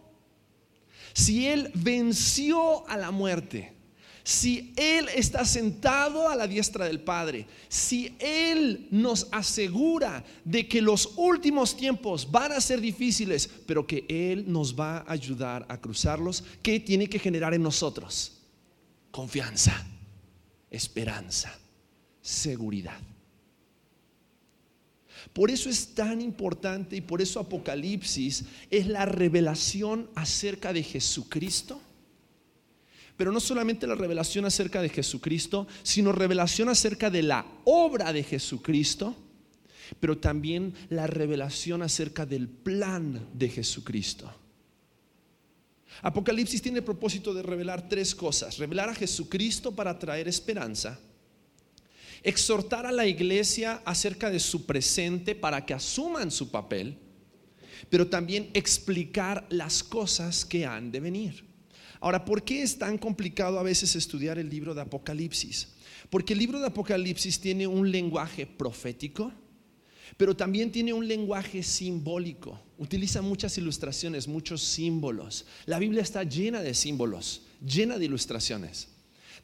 si 1.14 1.46
Él 1.46 1.70
venció 1.74 2.86
a 2.88 2.96
la 2.96 3.12
muerte, 3.12 3.72
si 4.24 4.72
Él 4.76 5.08
está 5.14 5.44
sentado 5.44 6.28
a 6.28 6.34
la 6.34 6.48
diestra 6.48 6.86
del 6.86 7.00
Padre, 7.00 7.46
si 7.68 8.16
Él 8.18 8.88
nos 8.90 9.28
asegura 9.30 10.24
de 10.44 10.66
que 10.66 10.82
los 10.82 11.12
últimos 11.16 11.76
tiempos 11.76 12.30
van 12.30 12.52
a 12.52 12.60
ser 12.60 12.80
difíciles, 12.80 13.48
pero 13.66 13.86
que 13.86 14.04
Él 14.08 14.44
nos 14.48 14.78
va 14.78 14.98
a 14.98 15.12
ayudar 15.12 15.64
a 15.68 15.80
cruzarlos, 15.80 16.42
¿qué 16.62 16.80
tiene 16.80 17.08
que 17.08 17.20
generar 17.20 17.54
en 17.54 17.62
nosotros? 17.62 18.40
Confianza, 19.12 19.86
esperanza, 20.68 21.56
seguridad. 22.20 22.98
Por 25.34 25.50
eso 25.50 25.68
es 25.68 25.88
tan 25.94 26.22
importante 26.22 26.94
y 26.94 27.00
por 27.00 27.20
eso 27.20 27.40
Apocalipsis 27.40 28.44
es 28.70 28.86
la 28.86 29.04
revelación 29.04 30.08
acerca 30.14 30.72
de 30.72 30.84
Jesucristo. 30.84 31.80
Pero 33.16 33.32
no 33.32 33.40
solamente 33.40 33.88
la 33.88 33.96
revelación 33.96 34.44
acerca 34.44 34.80
de 34.80 34.88
Jesucristo, 34.88 35.66
sino 35.82 36.12
revelación 36.12 36.68
acerca 36.68 37.10
de 37.10 37.24
la 37.24 37.44
obra 37.64 38.12
de 38.12 38.22
Jesucristo, 38.22 39.16
pero 39.98 40.18
también 40.18 40.72
la 40.88 41.08
revelación 41.08 41.82
acerca 41.82 42.24
del 42.24 42.48
plan 42.48 43.28
de 43.34 43.48
Jesucristo. 43.48 44.32
Apocalipsis 46.02 46.62
tiene 46.62 46.78
el 46.78 46.84
propósito 46.84 47.34
de 47.34 47.42
revelar 47.42 47.88
tres 47.88 48.14
cosas. 48.14 48.56
Revelar 48.58 48.88
a 48.88 48.94
Jesucristo 48.94 49.74
para 49.74 49.98
traer 49.98 50.28
esperanza 50.28 51.00
exhortar 52.24 52.86
a 52.86 52.92
la 52.92 53.06
iglesia 53.06 53.82
acerca 53.84 54.30
de 54.30 54.40
su 54.40 54.64
presente 54.64 55.34
para 55.34 55.64
que 55.64 55.74
asuman 55.74 56.30
su 56.30 56.50
papel, 56.50 56.98
pero 57.90 58.08
también 58.08 58.50
explicar 58.54 59.46
las 59.50 59.82
cosas 59.82 60.44
que 60.44 60.64
han 60.64 60.90
de 60.90 61.00
venir. 61.00 61.44
Ahora, 62.00 62.24
¿por 62.24 62.42
qué 62.42 62.62
es 62.62 62.78
tan 62.78 62.98
complicado 62.98 63.58
a 63.58 63.62
veces 63.62 63.94
estudiar 63.94 64.38
el 64.38 64.48
libro 64.48 64.74
de 64.74 64.80
Apocalipsis? 64.80 65.74
Porque 66.08 66.32
el 66.32 66.38
libro 66.38 66.58
de 66.58 66.66
Apocalipsis 66.66 67.38
tiene 67.40 67.66
un 67.66 67.90
lenguaje 67.90 68.46
profético, 68.46 69.32
pero 70.16 70.34
también 70.34 70.70
tiene 70.70 70.92
un 70.92 71.06
lenguaje 71.06 71.62
simbólico. 71.62 72.60
Utiliza 72.78 73.20
muchas 73.20 73.56
ilustraciones, 73.58 74.28
muchos 74.28 74.62
símbolos. 74.62 75.46
La 75.66 75.78
Biblia 75.78 76.02
está 76.02 76.22
llena 76.22 76.62
de 76.62 76.74
símbolos, 76.74 77.42
llena 77.64 77.98
de 77.98 78.06
ilustraciones. 78.06 78.93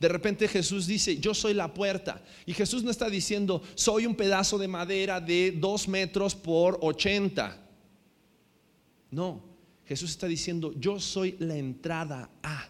De 0.00 0.08
repente 0.08 0.48
Jesús 0.48 0.86
dice, 0.86 1.18
yo 1.18 1.34
soy 1.34 1.52
la 1.52 1.72
puerta. 1.74 2.24
Y 2.46 2.54
Jesús 2.54 2.82
no 2.82 2.90
está 2.90 3.10
diciendo, 3.10 3.62
soy 3.74 4.06
un 4.06 4.14
pedazo 4.14 4.56
de 4.56 4.66
madera 4.66 5.20
de 5.20 5.52
dos 5.52 5.86
metros 5.88 6.34
por 6.34 6.78
ochenta. 6.80 7.60
No, 9.10 9.44
Jesús 9.84 10.10
está 10.12 10.26
diciendo, 10.26 10.72
yo 10.80 10.98
soy 10.98 11.36
la 11.38 11.54
entrada 11.54 12.30
a. 12.42 12.66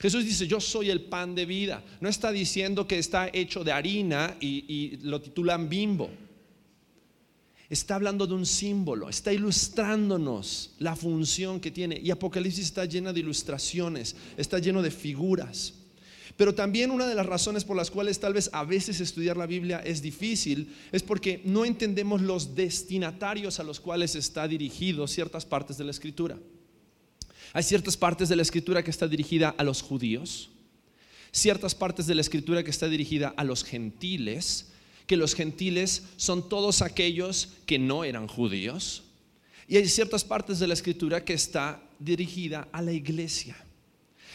Jesús 0.00 0.24
dice, 0.24 0.48
yo 0.48 0.60
soy 0.60 0.90
el 0.90 1.02
pan 1.02 1.36
de 1.36 1.46
vida. 1.46 1.84
No 2.00 2.08
está 2.08 2.32
diciendo 2.32 2.86
que 2.88 2.98
está 2.98 3.30
hecho 3.32 3.62
de 3.62 3.70
harina 3.70 4.36
y, 4.40 4.64
y 4.66 4.96
lo 5.04 5.20
titulan 5.20 5.68
bimbo. 5.68 6.10
Está 7.70 7.94
hablando 7.94 8.26
de 8.26 8.34
un 8.34 8.46
símbolo, 8.46 9.08
está 9.08 9.32
ilustrándonos 9.32 10.74
la 10.78 10.96
función 10.96 11.60
que 11.60 11.70
tiene. 11.70 12.00
Y 12.02 12.10
Apocalipsis 12.10 12.64
está 12.64 12.84
llena 12.86 13.12
de 13.12 13.20
ilustraciones, 13.20 14.16
está 14.36 14.58
lleno 14.58 14.82
de 14.82 14.90
figuras. 14.90 15.74
Pero 16.36 16.54
también 16.54 16.90
una 16.90 17.06
de 17.06 17.14
las 17.14 17.26
razones 17.26 17.64
por 17.64 17.76
las 17.76 17.90
cuales 17.90 18.18
tal 18.18 18.34
vez 18.34 18.50
a 18.52 18.64
veces 18.64 19.00
estudiar 19.00 19.36
la 19.36 19.46
Biblia 19.46 19.80
es 19.84 20.02
difícil 20.02 20.74
es 20.92 21.02
porque 21.02 21.40
no 21.44 21.64
entendemos 21.64 22.20
los 22.20 22.54
destinatarios 22.54 23.60
a 23.60 23.62
los 23.62 23.80
cuales 23.80 24.14
está 24.16 24.48
dirigido 24.48 25.06
ciertas 25.06 25.44
partes 25.44 25.78
de 25.78 25.84
la 25.84 25.92
escritura. 25.92 26.38
Hay 27.52 27.62
ciertas 27.62 27.96
partes 27.96 28.28
de 28.28 28.36
la 28.36 28.42
escritura 28.42 28.82
que 28.82 28.90
está 28.90 29.06
dirigida 29.06 29.54
a 29.56 29.64
los 29.64 29.82
judíos, 29.82 30.50
ciertas 31.32 31.74
partes 31.74 32.06
de 32.06 32.14
la 32.14 32.20
escritura 32.20 32.64
que 32.64 32.70
está 32.70 32.88
dirigida 32.88 33.32
a 33.36 33.44
los 33.44 33.64
gentiles, 33.64 34.66
que 35.06 35.16
los 35.16 35.34
gentiles 35.34 36.02
son 36.16 36.48
todos 36.48 36.82
aquellos 36.82 37.50
que 37.66 37.78
no 37.78 38.04
eran 38.04 38.26
judíos, 38.26 39.04
y 39.68 39.76
hay 39.76 39.88
ciertas 39.88 40.24
partes 40.24 40.58
de 40.58 40.66
la 40.66 40.74
escritura 40.74 41.24
que 41.24 41.32
está 41.32 41.82
dirigida 41.98 42.68
a 42.72 42.82
la 42.82 42.92
iglesia. 42.92 43.56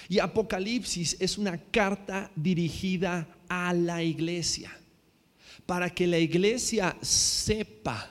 Y 0.10 0.20
Apocalipsis 0.20 1.18
es 1.20 1.38
una 1.38 1.58
carta 1.58 2.32
dirigida 2.36 3.28
a 3.48 3.74
la 3.74 4.04
iglesia, 4.04 4.72
para 5.66 5.90
que 5.90 6.08
la 6.08 6.18
iglesia 6.18 6.98
sepa 7.02 8.10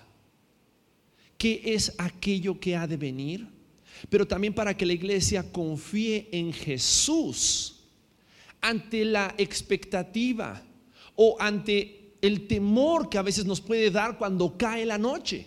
qué 1.37 1.63
es 1.65 1.95
aquello 1.99 2.59
que 2.59 2.77
ha 2.77 2.87
de 2.87 2.97
venir, 2.97 3.47
pero 4.09 4.27
también 4.27 4.55
para 4.55 4.77
que 4.77 4.87
la 4.87 4.93
iglesia 4.93 5.43
confíe 5.51 6.29
en 6.33 6.53
Jesús 6.53 7.85
ante 8.61 9.05
la 9.05 9.35
expectativa 9.39 10.63
o 11.17 11.37
ante 11.39 12.15
el 12.21 12.47
temor 12.47 13.09
que 13.09 13.19
a 13.19 13.23
veces 13.23 13.45
nos 13.45 13.61
puede 13.61 13.91
dar 13.91 14.19
cuando 14.19 14.57
cae 14.57 14.85
la 14.85 14.99
noche 14.99 15.47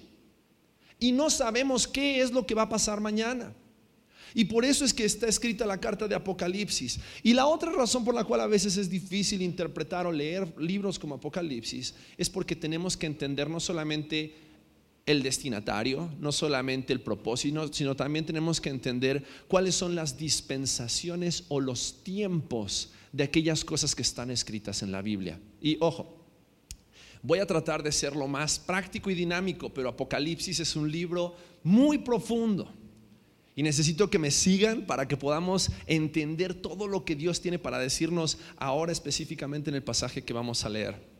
y 1.00 1.12
no 1.12 1.30
sabemos 1.30 1.88
qué 1.88 2.22
es 2.22 2.32
lo 2.32 2.46
que 2.46 2.56
va 2.56 2.62
a 2.64 2.70
pasar 2.70 3.02
mañana. 3.02 3.54
Y 4.34 4.46
por 4.46 4.66
eso 4.66 4.86
es 4.86 4.94
que 4.94 5.06
está 5.06 5.28
escrita 5.28 5.66
la 5.66 5.80
carta 5.80 6.08
de 6.08 6.16
Apocalipsis. 6.16 7.00
Y 7.22 7.34
la 7.34 7.46
otra 7.46 7.72
razón 7.72 8.04
por 8.04 8.16
la 8.16 8.24
cual 8.24 8.42
a 8.42 8.48
veces 8.48 8.78
es 8.78 8.90
difícil 8.90 9.42
interpretar 9.42 10.08
o 10.08 10.12
leer 10.12 10.54
libros 10.60 10.98
como 10.98 11.16
Apocalipsis 11.16 11.94
es 12.18 12.30
porque 12.30 12.56
tenemos 12.56 12.98
que 12.98 13.06
entender 13.06 13.50
no 13.50 13.60
solamente 13.60 14.36
el 15.06 15.22
destinatario, 15.22 16.10
no 16.20 16.32
solamente 16.32 16.94
el 16.94 17.02
propósito, 17.02 17.72
sino 17.74 17.96
también 17.96 18.26
tenemos 18.26 18.62
que 18.62 18.70
entender 18.70 19.24
cuáles 19.48 19.76
son 19.76 19.96
las 19.96 20.18
dispensaciones 20.18 21.44
o 21.50 21.60
los 21.60 22.04
tiempos 22.04 22.92
de 23.12 23.26
aquellas 23.26 23.66
cosas 23.66 23.96
que 23.96 24.02
están 24.02 24.32
escritas 24.32 24.82
en 24.82 24.92
la 24.92 25.02
Biblia. 25.02 25.40
Y 25.62 25.78
ojo, 25.80 26.24
Voy 27.26 27.40
a 27.40 27.46
tratar 27.46 27.82
de 27.82 27.92
ser 27.94 28.18
lo 28.18 28.28
más 28.28 28.60
práctico 28.60 29.10
y 29.10 29.16
dinámico, 29.16 29.74
pero 29.74 29.88
Apocalipsis 29.88 30.60
es 30.60 30.76
un 30.76 30.92
libro 30.92 31.34
muy 31.64 32.00
profundo. 32.00 32.70
Y 33.56 33.64
necesito 33.64 34.10
que 34.10 34.20
me 34.20 34.32
sigan 34.32 34.86
para 34.86 35.08
que 35.08 35.18
podamos 35.18 35.70
entender 35.86 36.54
todo 36.56 36.88
lo 36.88 37.06
que 37.06 37.16
Dios 37.16 37.42
tiene 37.42 37.60
para 37.60 37.78
decirnos 37.78 38.40
ahora 38.58 38.92
específicamente 38.92 39.70
en 39.70 39.76
el 39.76 39.84
pasaje 39.84 40.24
que 40.24 40.34
vamos 40.34 40.66
a 40.66 40.70
leer. 40.70 41.14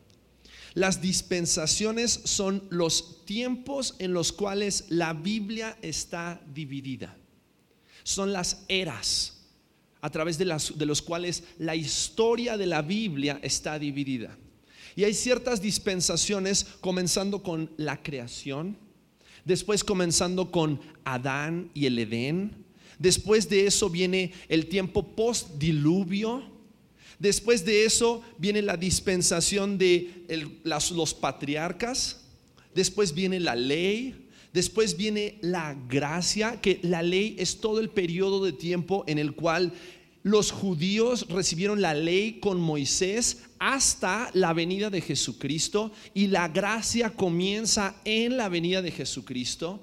Las 0.74 1.00
dispensaciones 1.00 2.20
son 2.24 2.64
los 2.70 3.24
tiempos 3.24 3.94
en 4.00 4.12
los 4.12 4.32
cuales 4.32 4.86
la 4.88 5.12
Biblia 5.12 5.78
está 5.82 6.42
dividida. 6.52 7.16
Son 8.02 8.32
las 8.32 8.64
eras 8.66 9.34
a 10.00 10.10
través 10.10 10.36
de, 10.36 10.44
las, 10.44 10.72
los 10.72 11.00
cuales 11.00 11.44
la 11.58 11.76
historia 11.76 12.58
de 12.58 12.66
la 12.66 12.82
Biblia 12.82 13.38
está 13.42 13.78
dividida. 13.78 14.36
Y 14.96 15.04
hay 15.04 15.14
ciertas 15.14 15.62
dispensaciones 15.62 16.66
comenzando 16.80 17.42
con 17.42 17.70
la 17.76 18.02
creación, 18.02 18.76
después 19.44 19.84
comenzando 19.84 20.50
con 20.50 20.80
Adán 21.04 21.70
y 21.74 21.86
el 21.86 21.98
Edén, 21.98 22.64
después 22.98 23.48
de 23.48 23.66
eso 23.66 23.90
viene 23.90 24.32
el 24.48 24.66
tiempo 24.66 25.14
post-diluvio, 25.14 26.42
después 27.18 27.64
de 27.64 27.84
eso 27.84 28.22
viene 28.38 28.62
la 28.62 28.76
dispensación 28.76 29.78
de 29.78 30.24
los 30.64 31.14
patriarcas, 31.14 32.20
después 32.74 33.14
viene 33.14 33.40
la 33.40 33.56
ley, 33.56 34.20
Después 34.54 34.96
viene 34.96 35.36
la 35.40 35.76
gracia, 35.88 36.60
que 36.60 36.78
la 36.82 37.02
ley 37.02 37.34
es 37.40 37.60
todo 37.60 37.80
el 37.80 37.90
periodo 37.90 38.44
de 38.44 38.52
tiempo 38.52 39.02
en 39.08 39.18
el 39.18 39.34
cual 39.34 39.72
los 40.22 40.52
judíos 40.52 41.26
recibieron 41.28 41.82
la 41.82 41.92
ley 41.92 42.38
con 42.38 42.60
Moisés 42.60 43.42
hasta 43.58 44.30
la 44.34 44.52
venida 44.52 44.90
de 44.90 45.00
Jesucristo 45.00 45.92
y 46.12 46.26
la 46.26 46.48
gracia 46.48 47.10
comienza 47.10 47.96
en 48.04 48.36
la 48.36 48.48
venida 48.48 48.82
de 48.82 48.90
Jesucristo, 48.90 49.80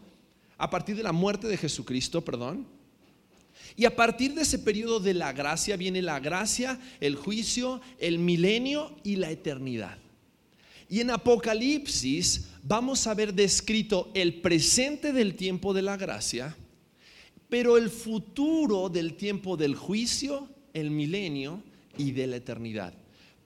a 0.57 0.69
partir 0.69 0.95
de 0.95 1.03
la 1.03 1.11
muerte 1.11 1.47
de 1.47 1.57
Jesucristo, 1.57 2.23
perdón. 2.23 2.67
Y 3.75 3.85
a 3.85 3.95
partir 3.95 4.33
de 4.33 4.41
ese 4.41 4.59
periodo 4.59 4.99
de 4.99 5.13
la 5.13 5.33
gracia 5.33 5.77
viene 5.77 6.01
la 6.01 6.19
gracia, 6.19 6.79
el 6.99 7.15
juicio, 7.15 7.81
el 7.99 8.19
milenio 8.19 8.95
y 9.03 9.15
la 9.15 9.31
eternidad. 9.31 9.97
Y 10.89 10.99
en 10.99 11.09
Apocalipsis 11.11 12.49
vamos 12.63 13.07
a 13.07 13.13
ver 13.13 13.33
descrito 13.33 14.11
el 14.13 14.41
presente 14.41 15.13
del 15.13 15.35
tiempo 15.35 15.73
de 15.73 15.81
la 15.81 15.95
gracia 15.97 16.55
pero 17.51 17.75
el 17.75 17.89
futuro 17.89 18.87
del 18.87 19.15
tiempo 19.15 19.57
del 19.57 19.75
juicio, 19.75 20.47
el 20.73 20.89
milenio 20.89 21.61
y 21.97 22.13
de 22.13 22.25
la 22.25 22.37
eternidad. 22.37 22.93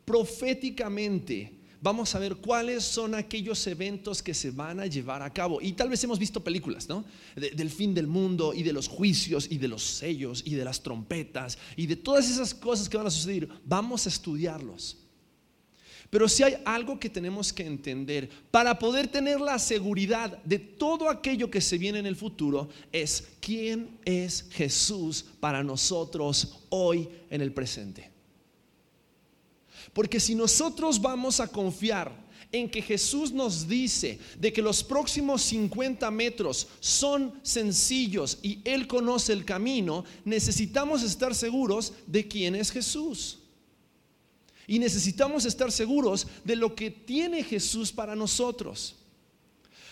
Proféticamente 0.05 1.51
vamos 1.81 2.15
a 2.15 2.19
ver 2.19 2.37
cuáles 2.37 2.83
son 2.83 3.13
aquellos 3.13 3.65
eventos 3.67 4.23
que 4.23 4.33
se 4.33 4.51
van 4.51 4.79
a 4.79 4.87
llevar 4.87 5.21
a 5.21 5.31
cabo. 5.31 5.61
Y 5.61 5.73
tal 5.73 5.89
vez 5.89 6.03
hemos 6.03 6.17
visto 6.17 6.43
películas, 6.43 6.89
¿no? 6.89 7.05
del 7.35 7.69
fin 7.69 7.93
del 7.93 8.07
mundo 8.07 8.53
y 8.53 8.63
de 8.63 8.73
los 8.73 8.87
juicios 8.87 9.47
y 9.51 9.57
de 9.57 9.67
los 9.67 9.83
sellos 9.83 10.41
y 10.45 10.55
de 10.55 10.65
las 10.65 10.81
trompetas 10.81 11.57
y 11.75 11.85
de 11.85 11.95
todas 11.95 12.29
esas 12.29 12.53
cosas 12.53 12.89
que 12.89 12.97
van 12.97 13.07
a 13.07 13.11
suceder. 13.11 13.47
Vamos 13.65 14.05
a 14.05 14.09
estudiarlos. 14.09 14.97
Pero 16.09 16.29
si 16.29 16.43
hay 16.43 16.55
algo 16.65 16.99
que 16.99 17.09
tenemos 17.09 17.51
que 17.51 17.65
entender 17.65 18.29
para 18.49 18.79
poder 18.79 19.07
tener 19.07 19.41
la 19.41 19.59
seguridad 19.59 20.41
de 20.43 20.59
todo 20.59 21.09
aquello 21.09 21.51
que 21.51 21.61
se 21.61 21.77
viene 21.77 21.99
en 21.99 22.05
el 22.05 22.15
futuro 22.15 22.69
es 22.91 23.27
quién 23.41 23.99
es 24.05 24.47
Jesús 24.51 25.25
para 25.39 25.63
nosotros 25.63 26.65
hoy 26.69 27.09
en 27.29 27.41
el 27.41 27.51
presente. 27.53 28.14
Porque 29.95 30.19
si 30.19 30.36
nosotros 30.36 31.01
vamos 31.01 31.39
a 31.39 31.47
confiar 31.47 32.12
en 32.51 32.69
que 32.69 32.81
Jesús 32.81 33.31
nos 33.31 33.65
dice 33.65 34.19
de 34.38 34.51
que 34.51 34.62
los 34.62 34.84
próximos 34.84 35.41
50 35.43 36.12
metros 36.12 36.67
son 36.81 37.39
sencillos 37.43 38.38
y 38.41 38.60
Él 38.65 38.88
conoce 38.88 39.31
el 39.31 39.45
camino, 39.45 40.03
necesitamos 40.25 41.01
estar 41.01 41.34
seguros 41.34 41.93
de 42.08 42.27
quién 42.27 42.55
es 42.55 42.71
Jesús. 42.71 43.39
Y 44.67 44.79
necesitamos 44.79 45.45
estar 45.45 45.71
seguros 45.71 46.27
de 46.43 46.58
lo 46.58 46.75
que 46.75 46.91
tiene 46.91 47.41
Jesús 47.41 47.93
para 47.93 48.17
nosotros. 48.17 48.97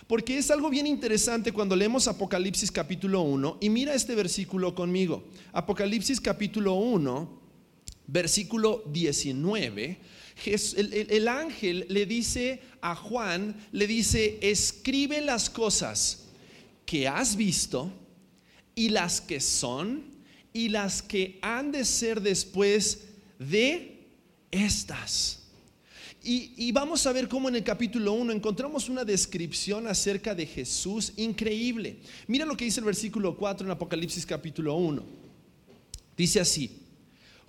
Porque 0.05 0.37
es 0.37 0.51
algo 0.51 0.69
bien 0.69 0.85
interesante 0.85 1.53
cuando 1.53 1.77
leemos 1.77 2.09
Apocalipsis 2.09 2.73
capítulo 2.73 3.21
1 3.21 3.59
y 3.61 3.69
mira 3.69 3.93
este 3.93 4.15
versículo 4.15 4.75
conmigo. 4.75 5.23
Apocalipsis 5.53 6.19
capítulo 6.19 6.73
1, 6.73 7.42
versículo 8.07 8.83
19. 8.91 9.97
El, 10.45 10.93
el, 11.09 11.27
ángel 11.27 11.85
le 11.89 12.05
dice 12.05 12.61
a 12.81 12.95
Juan, 12.95 13.55
le 13.71 13.87
dice, 13.87 14.39
escribe 14.41 15.21
las 15.21 15.49
cosas 15.49 16.25
que 16.85 17.07
has 17.07 17.35
visto 17.35 17.91
y 18.75 18.89
las 18.89 19.21
que 19.21 19.39
son 19.39 20.03
y 20.53 20.69
las 20.69 21.01
que 21.01 21.39
han 21.41 21.71
de 21.71 21.85
ser 21.85 22.21
después 22.21 23.05
de 23.39 24.07
estas. 24.51 25.39
Y, 26.25 26.71
vamos 26.71 27.05
a 27.05 27.11
ver 27.11 27.27
cómo 27.27 27.49
en 27.49 27.55
el 27.57 27.63
capítulo 27.65 28.13
1 28.13 28.31
encontramos 28.31 28.87
una 28.87 29.03
descripción 29.03 29.87
acerca 29.87 30.33
de 30.33 30.45
Jesús 30.45 31.11
increíble. 31.17 31.97
Mira 32.27 32.45
lo 32.45 32.55
que 32.55 32.63
dice 32.63 32.79
el 32.79 32.85
versículo 32.85 33.35
4 33.35 33.67
en 33.67 33.71
Apocalipsis 33.71 34.25
capítulo 34.25 34.73
1. 34.75 35.03
Dice 36.15 36.39
así, 36.39 36.82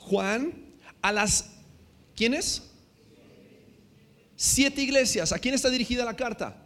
Juan 0.05 0.53
a 1.01 1.13
las, 1.13 1.51
¿quiénes? 2.15 2.63
Siete 4.37 4.83
iglesias. 4.83 5.33
¿A 5.33 5.39
quién 5.39 5.55
está 5.55 5.71
dirigida 5.71 6.05
la 6.05 6.15
carta? 6.15 6.57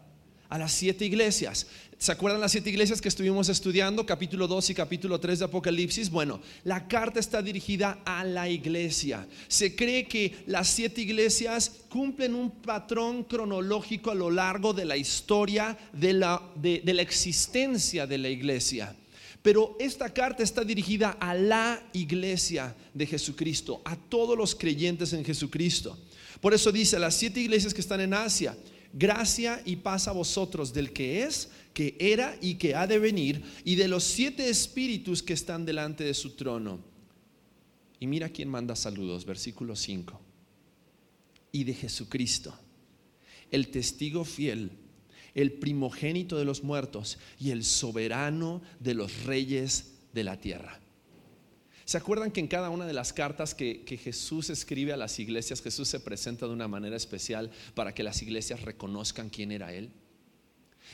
A 0.49 0.59
las 0.59 0.73
siete 0.73 1.05
iglesias. 1.05 1.67
¿Se 1.99 2.11
acuerdan 2.13 2.41
las 2.41 2.53
siete 2.53 2.71
iglesias 2.71 3.01
que 3.01 3.09
estuvimos 3.09 3.49
estudiando, 3.49 4.07
capítulo 4.07 4.47
2 4.47 4.71
y 4.71 4.75
capítulo 4.75 5.21
3 5.21 5.41
de 5.41 5.45
Apocalipsis? 5.45 6.11
Bueno, 6.11 6.41
la 6.65 6.89
carta 6.89 7.21
está 7.21 7.43
dirigida 7.43 8.01
a 8.05 8.25
la 8.25 8.49
iglesia. 8.49 9.27
Se 9.47 9.75
cree 9.77 10.07
que 10.07 10.37
las 10.47 10.69
siete 10.69 11.01
iglesias 11.01 11.71
cumplen 11.89 12.35
un 12.35 12.51
patrón 12.51 13.25
cronológico 13.25 14.11
a 14.11 14.15
lo 14.15 14.31
largo 14.31 14.73
de 14.73 14.85
la 14.85 14.97
historia 14.97 15.77
de 15.93 16.13
la, 16.13 16.43
de, 16.55 16.83
la 16.85 17.03
existencia 17.03 18.07
de 18.07 18.19
la 18.19 18.29
iglesia. 18.29 18.95
Pero 19.43 19.77
esta 19.79 20.13
carta 20.13 20.43
está 20.43 20.65
dirigida 20.65 21.11
a 21.13 21.35
la 21.35 21.83
iglesia 21.93 22.75
de 22.93 23.07
Jesucristo, 23.07 23.81
a 23.85 23.97
todos 23.97 24.37
los 24.37 24.55
creyentes 24.55 25.13
en 25.13 25.25
Jesucristo. 25.25 25.97
Por 26.41 26.55
eso 26.55 26.73
dice 26.73 26.97
a 26.97 27.01
las 27.01 27.15
siete 27.15 27.41
iglesias 27.41 27.73
que 27.73 27.81
están 27.81 28.01
en 28.01 28.15
Asia, 28.15 28.57
gracia 28.93 29.63
y 29.65 29.77
paz 29.77 30.09
a 30.09 30.13
vosotros 30.13 30.73
del 30.73 30.93
que 30.93 31.23
es 31.23 31.49
que 31.79 31.97
era 32.01 32.37
y 32.41 32.57
que 32.57 32.75
ha 32.75 32.89
de 32.89 32.99
venir, 32.99 33.41
y 33.65 33.77
de 33.77 33.87
los 33.87 34.03
siete 34.03 34.49
espíritus 34.49 35.23
que 35.23 35.33
están 35.33 35.65
delante 35.65 36.03
de 36.03 36.13
su 36.13 36.31
trono. 36.31 36.81
Y 38.01 38.09
mira 38.09 38.31
quién 38.31 38.49
manda 38.49 38.75
saludos, 38.75 39.25
versículo 39.25 39.77
5. 39.77 40.21
Y 41.53 41.63
de 41.63 41.75
Jesucristo, 41.75 42.53
el 43.53 43.69
testigo 43.69 44.25
fiel, 44.25 44.73
el 45.43 45.53
primogénito 45.53 46.37
de 46.37 46.45
los 46.45 46.65
muertos 46.65 47.17
y 47.39 47.51
el 47.51 47.65
soberano 47.65 48.61
de 48.81 48.95
los 48.95 49.23
reyes 49.23 49.93
de 50.13 50.25
la 50.25 50.41
tierra. 50.41 50.81
¿Se 51.85 51.97
acuerdan 51.97 52.33
que 52.33 52.41
en 52.41 52.49
cada 52.49 52.71
una 52.71 52.87
de 52.87 52.93
las 52.93 53.13
cartas 53.13 53.55
que, 53.55 53.85
Jesús 54.03 54.51
escribe 54.51 54.93
a 54.93 54.97
las 54.97 55.19
iglesias, 55.21 55.63
Jesús 55.63 55.87
se 55.89 56.01
presenta 56.01 56.47
de 56.47 56.53
una 56.53 56.67
manera 56.67 56.97
especial 56.97 57.51
para 57.75 57.95
que 57.95 58.03
las 58.03 58.21
iglesias 58.21 58.63
reconozcan 58.63 59.31
quién 59.31 59.53
era 59.53 59.73
Él? 59.73 59.91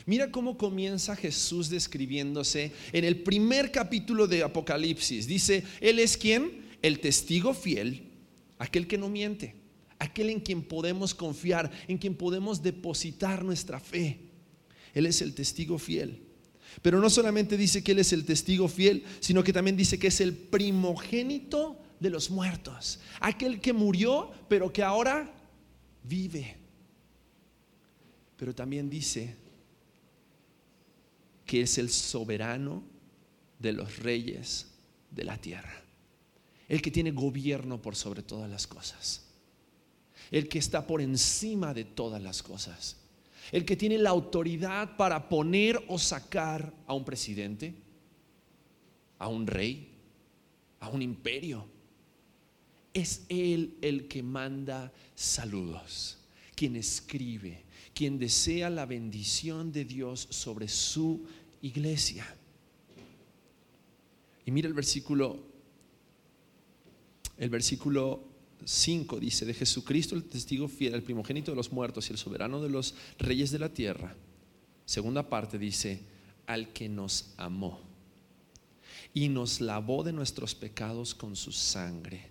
Mira 0.05 0.29
cómo 0.29 0.57
comienza 0.57 1.15
Jesús 1.15 1.69
describiéndose 1.69 2.71
en 2.93 3.03
el 3.03 3.23
primer 3.23 3.71
capítulo 3.71 4.27
de 4.27 4.43
Apocalipsis. 4.43 5.25
Dice, 5.25 5.63
Él 5.81 5.99
es 5.99 6.17
quien? 6.17 6.65
El 6.83 6.99
testigo 6.99 7.55
fiel, 7.55 8.11
aquel 8.59 8.85
que 8.85 8.99
no 8.99 9.09
miente, 9.09 9.55
aquel 9.97 10.29
en 10.29 10.39
quien 10.39 10.61
podemos 10.61 11.15
confiar, 11.15 11.71
en 11.87 11.97
quien 11.97 12.15
podemos 12.15 12.61
depositar 12.61 13.43
nuestra 13.43 13.79
fe. 13.79 14.24
Él 14.95 15.05
es 15.05 15.21
el 15.21 15.35
testigo 15.35 15.77
fiel. 15.77 16.23
Pero 16.81 16.99
no 16.99 17.09
solamente 17.09 17.57
dice 17.57 17.83
que 17.83 17.91
Él 17.91 17.99
es 17.99 18.11
el 18.13 18.25
testigo 18.25 18.67
fiel, 18.67 19.03
sino 19.19 19.43
que 19.43 19.53
también 19.53 19.77
dice 19.77 19.99
que 19.99 20.07
es 20.07 20.21
el 20.21 20.33
primogénito 20.33 21.77
de 21.99 22.09
los 22.09 22.31
muertos. 22.31 22.99
Aquel 23.19 23.61
que 23.61 23.73
murió, 23.73 24.31
pero 24.47 24.73
que 24.73 24.81
ahora 24.81 25.31
vive. 26.03 26.57
Pero 28.37 28.55
también 28.55 28.89
dice 28.89 29.35
que 31.45 31.61
es 31.61 31.77
el 31.77 31.89
soberano 31.89 32.83
de 33.59 33.73
los 33.73 33.97
reyes 33.97 34.67
de 35.11 35.23
la 35.23 35.37
tierra. 35.37 35.83
El 36.67 36.81
que 36.81 36.91
tiene 36.91 37.11
gobierno 37.11 37.81
por 37.81 37.95
sobre 37.95 38.23
todas 38.23 38.49
las 38.49 38.65
cosas. 38.65 39.25
El 40.31 40.47
que 40.47 40.57
está 40.57 40.87
por 40.87 41.01
encima 41.01 41.73
de 41.73 41.85
todas 41.85 42.21
las 42.21 42.41
cosas. 42.41 42.97
El 43.51 43.65
que 43.65 43.75
tiene 43.75 43.97
la 43.97 44.09
autoridad 44.09 44.97
para 44.97 45.29
poner 45.29 45.83
o 45.87 45.97
sacar 45.97 46.73
a 46.87 46.93
un 46.93 47.05
presidente, 47.05 47.75
a 49.19 49.27
un 49.27 49.47
rey, 49.47 49.89
a 50.79 50.89
un 50.89 51.01
imperio. 51.01 51.67
Es 52.93 53.25
Él 53.29 53.77
el 53.81 54.07
que 54.07 54.23
manda 54.23 54.91
saludos, 55.15 56.17
quien 56.55 56.75
escribe, 56.75 57.63
quien 57.93 58.17
desea 58.17 58.69
la 58.69 58.85
bendición 58.85 59.71
de 59.71 59.85
Dios 59.85 60.27
sobre 60.29 60.67
su 60.67 61.25
iglesia. 61.61 62.25
Y 64.45 64.51
mira 64.51 64.67
el 64.67 64.73
versículo, 64.73 65.43
el 67.37 67.49
versículo 67.49 68.34
5 68.65 69.19
dice, 69.19 69.45
de 69.45 69.53
Jesucristo 69.53 70.15
el 70.15 70.23
testigo 70.23 70.67
fiel, 70.67 70.95
el 70.95 71.03
primogénito 71.03 71.51
de 71.51 71.55
los 71.55 71.71
muertos 71.71 72.09
y 72.09 72.13
el 72.13 72.17
soberano 72.17 72.61
de 72.61 72.69
los 72.69 72.95
reyes 73.19 73.51
de 73.51 73.59
la 73.59 73.69
tierra. 73.69 74.15
Segunda 74.85 75.29
parte 75.29 75.57
dice, 75.57 76.01
al 76.47 76.73
que 76.73 76.89
nos 76.89 77.33
amó 77.37 77.79
y 79.13 79.29
nos 79.29 79.61
lavó 79.61 80.03
de 80.03 80.13
nuestros 80.13 80.55
pecados 80.55 81.15
con 81.15 81.35
su 81.35 81.51
sangre 81.51 82.29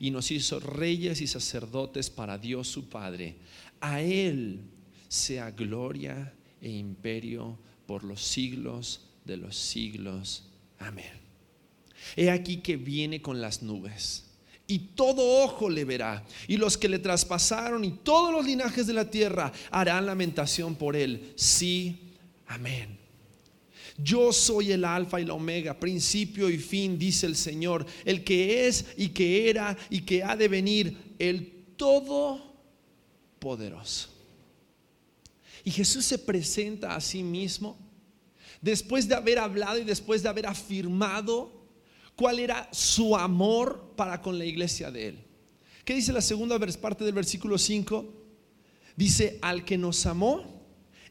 y 0.00 0.10
nos 0.10 0.30
hizo 0.30 0.60
reyes 0.60 1.20
y 1.20 1.26
sacerdotes 1.26 2.10
para 2.10 2.38
Dios 2.38 2.68
su 2.68 2.88
Padre. 2.88 3.36
A 3.80 4.00
Él 4.00 4.62
sea 5.08 5.50
gloria 5.50 6.34
e 6.60 6.70
imperio 6.70 7.58
por 7.86 8.02
los 8.02 8.22
siglos 8.22 9.06
de 9.24 9.36
los 9.36 9.56
siglos. 9.56 10.44
Amén. 10.78 11.12
He 12.16 12.30
aquí 12.30 12.58
que 12.58 12.76
viene 12.76 13.22
con 13.22 13.40
las 13.40 13.62
nubes. 13.62 14.25
Y 14.68 14.78
todo 14.78 15.44
ojo 15.44 15.70
le 15.70 15.84
verá, 15.84 16.24
y 16.48 16.56
los 16.56 16.76
que 16.76 16.88
le 16.88 16.98
traspasaron, 16.98 17.84
y 17.84 17.92
todos 17.92 18.32
los 18.32 18.44
linajes 18.44 18.88
de 18.88 18.94
la 18.94 19.08
tierra 19.08 19.52
harán 19.70 20.06
lamentación 20.06 20.74
por 20.74 20.96
él. 20.96 21.32
Sí, 21.36 22.14
amén. 22.48 22.98
Yo 23.98 24.32
soy 24.32 24.72
el 24.72 24.84
alfa 24.84 25.20
y 25.20 25.24
la 25.24 25.34
omega, 25.34 25.78
principio 25.78 26.50
y 26.50 26.58
fin, 26.58 26.98
dice 26.98 27.26
el 27.26 27.36
Señor, 27.36 27.86
el 28.04 28.24
que 28.24 28.66
es 28.66 28.86
y 28.96 29.10
que 29.10 29.48
era 29.48 29.76
y 29.88 30.00
que 30.00 30.24
ha 30.24 30.34
de 30.36 30.48
venir, 30.48 31.14
el 31.18 31.52
todopoderoso. 31.76 34.08
Y 35.64 35.70
Jesús 35.70 36.04
se 36.04 36.18
presenta 36.18 36.94
a 36.94 37.00
sí 37.00 37.22
mismo 37.22 37.78
después 38.60 39.08
de 39.08 39.14
haber 39.14 39.38
hablado 39.38 39.78
y 39.78 39.84
después 39.84 40.22
de 40.22 40.28
haber 40.28 40.46
afirmado 40.46 41.55
cuál 42.16 42.40
era 42.40 42.68
su 42.72 43.14
amor 43.14 43.92
para 43.94 44.20
con 44.20 44.38
la 44.38 44.44
iglesia 44.44 44.90
de 44.90 45.08
él. 45.08 45.24
¿Qué 45.84 45.94
dice 45.94 46.12
la 46.12 46.22
segunda 46.22 46.58
parte 46.58 47.04
del 47.04 47.14
versículo 47.14 47.58
5? 47.58 48.12
Dice, 48.96 49.38
al 49.42 49.64
que 49.64 49.78
nos 49.78 50.04
amó 50.06 50.56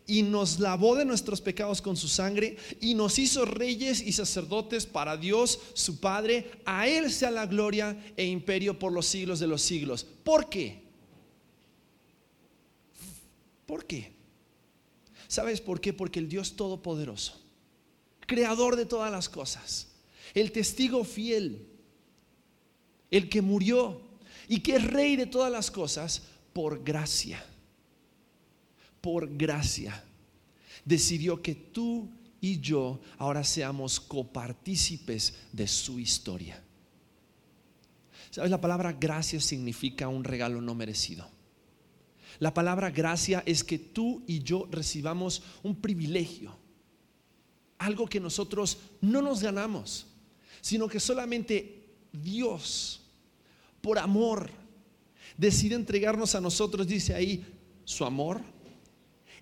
y 0.07 0.23
nos 0.23 0.59
lavó 0.59 0.95
de 0.95 1.05
nuestros 1.05 1.39
pecados 1.39 1.81
con 1.81 1.95
su 1.95 2.07
sangre 2.07 2.57
y 2.81 2.93
nos 2.93 3.17
hizo 3.17 3.45
reyes 3.45 4.01
y 4.01 4.11
sacerdotes 4.11 4.85
para 4.85 5.15
Dios 5.17 5.59
su 5.73 5.99
Padre. 5.99 6.51
A 6.65 6.87
Él 6.87 7.11
sea 7.11 7.31
la 7.31 7.45
gloria 7.45 7.97
e 8.17 8.25
imperio 8.25 8.77
por 8.77 8.91
los 8.91 9.05
siglos 9.05 9.39
de 9.39 9.47
los 9.47 9.61
siglos. 9.61 10.03
¿Por 10.03 10.49
qué? 10.49 10.83
¿Por 13.65 13.85
qué? 13.85 14.13
¿Sabes 15.27 15.61
por 15.61 15.79
qué? 15.79 15.93
Porque 15.93 16.19
el 16.19 16.29
Dios 16.29 16.55
Todopoderoso, 16.55 17.41
creador 18.27 18.75
de 18.75 18.85
todas 18.85 19.11
las 19.11 19.27
cosas, 19.27 19.94
el 20.35 20.51
testigo 20.51 21.03
fiel, 21.03 21.67
el 23.09 23.29
que 23.29 23.41
murió 23.41 24.01
y 24.47 24.59
que 24.59 24.75
es 24.75 24.83
rey 24.83 25.15
de 25.15 25.25
todas 25.25 25.51
las 25.51 25.71
cosas, 25.71 26.21
por 26.53 26.83
gracia 26.83 27.43
por 29.05 29.37
gracia, 29.37 30.03
decidió 30.83 31.39
que 31.39 31.53
tú 31.53 32.09
y 32.41 32.59
yo 32.59 32.99
ahora 33.19 33.43
seamos 33.43 33.99
copartícipes 33.99 35.35
de 35.51 35.67
su 35.67 35.99
historia. 35.99 36.59
¿Sabes? 38.31 38.49
La 38.49 38.59
palabra 38.59 38.93
gracia 38.93 39.39
significa 39.39 40.07
un 40.07 40.23
regalo 40.23 40.59
no 40.59 40.73
merecido. 40.73 41.29
La 42.39 42.51
palabra 42.55 42.89
gracia 42.89 43.43
es 43.45 43.63
que 43.63 43.77
tú 43.77 44.23
y 44.25 44.39
yo 44.39 44.67
recibamos 44.71 45.43
un 45.61 45.75
privilegio, 45.75 46.57
algo 47.77 48.07
que 48.07 48.19
nosotros 48.19 48.79
no 49.01 49.21
nos 49.21 49.43
ganamos, 49.43 50.07
sino 50.65 50.87
que 50.87 50.99
solamente 50.99 51.83
Dios, 52.11 52.99
por 53.81 53.99
amor, 53.99 54.49
decide 55.37 55.75
entregarnos 55.75 56.33
a 56.33 56.41
nosotros, 56.41 56.87
dice 56.87 57.13
ahí, 57.13 57.45
su 57.83 58.03
amor, 58.03 58.41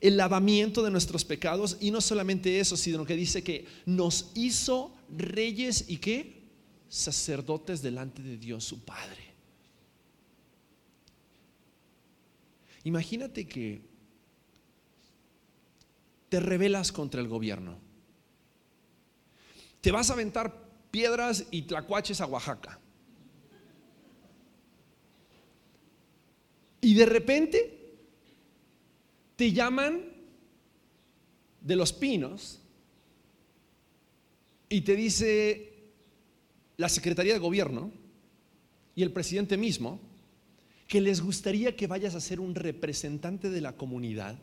el 0.01 0.17
lavamiento 0.17 0.83
de 0.83 0.91
nuestros 0.91 1.23
pecados 1.23 1.77
y 1.79 1.91
no 1.91 2.01
solamente 2.01 2.59
eso, 2.59 2.75
sino 2.75 3.05
que 3.05 3.15
dice 3.15 3.41
que 3.41 3.65
nos 3.85 4.31
hizo 4.35 4.93
reyes 5.09 5.85
y 5.87 5.95
qué? 5.95 6.43
Sacerdotes 6.89 7.81
delante 7.81 8.21
de 8.21 8.35
Dios 8.35 8.65
su 8.65 8.83
Padre. 8.83 9.23
Imagínate 12.83 13.47
que 13.47 13.79
te 16.27 16.41
rebelas 16.41 16.91
contra 16.91 17.21
el 17.21 17.29
gobierno. 17.29 17.77
Te 19.79 19.89
vas 19.89 20.09
a 20.09 20.13
aventar 20.13 20.62
piedras 20.93 21.47
y 21.49 21.63
tlacuaches 21.63 22.21
a 22.21 22.27
Oaxaca. 22.27 22.79
Y 26.81 26.93
de 26.93 27.05
repente 27.07 27.95
te 29.35 29.51
llaman 29.51 30.03
de 31.61 31.75
los 31.75 31.93
pinos 31.93 32.59
y 34.69 34.81
te 34.81 34.95
dice 34.95 35.73
la 36.77 36.89
Secretaría 36.89 37.33
de 37.33 37.39
Gobierno 37.39 37.91
y 38.93 39.01
el 39.01 39.11
presidente 39.11 39.57
mismo 39.57 39.99
que 40.87 41.01
les 41.01 41.21
gustaría 41.21 41.75
que 41.75 41.87
vayas 41.87 42.13
a 42.13 42.21
ser 42.21 42.39
un 42.39 42.53
representante 42.53 43.49
de 43.49 43.61
la 43.61 43.75
comunidad 43.75 44.37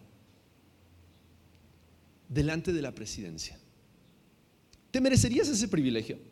delante 2.29 2.73
de 2.73 2.83
la 2.83 2.93
presidencia. 2.93 3.57
¿Te 4.91 5.01
merecerías 5.01 5.47
ese 5.47 5.69
privilegio? 5.69 6.30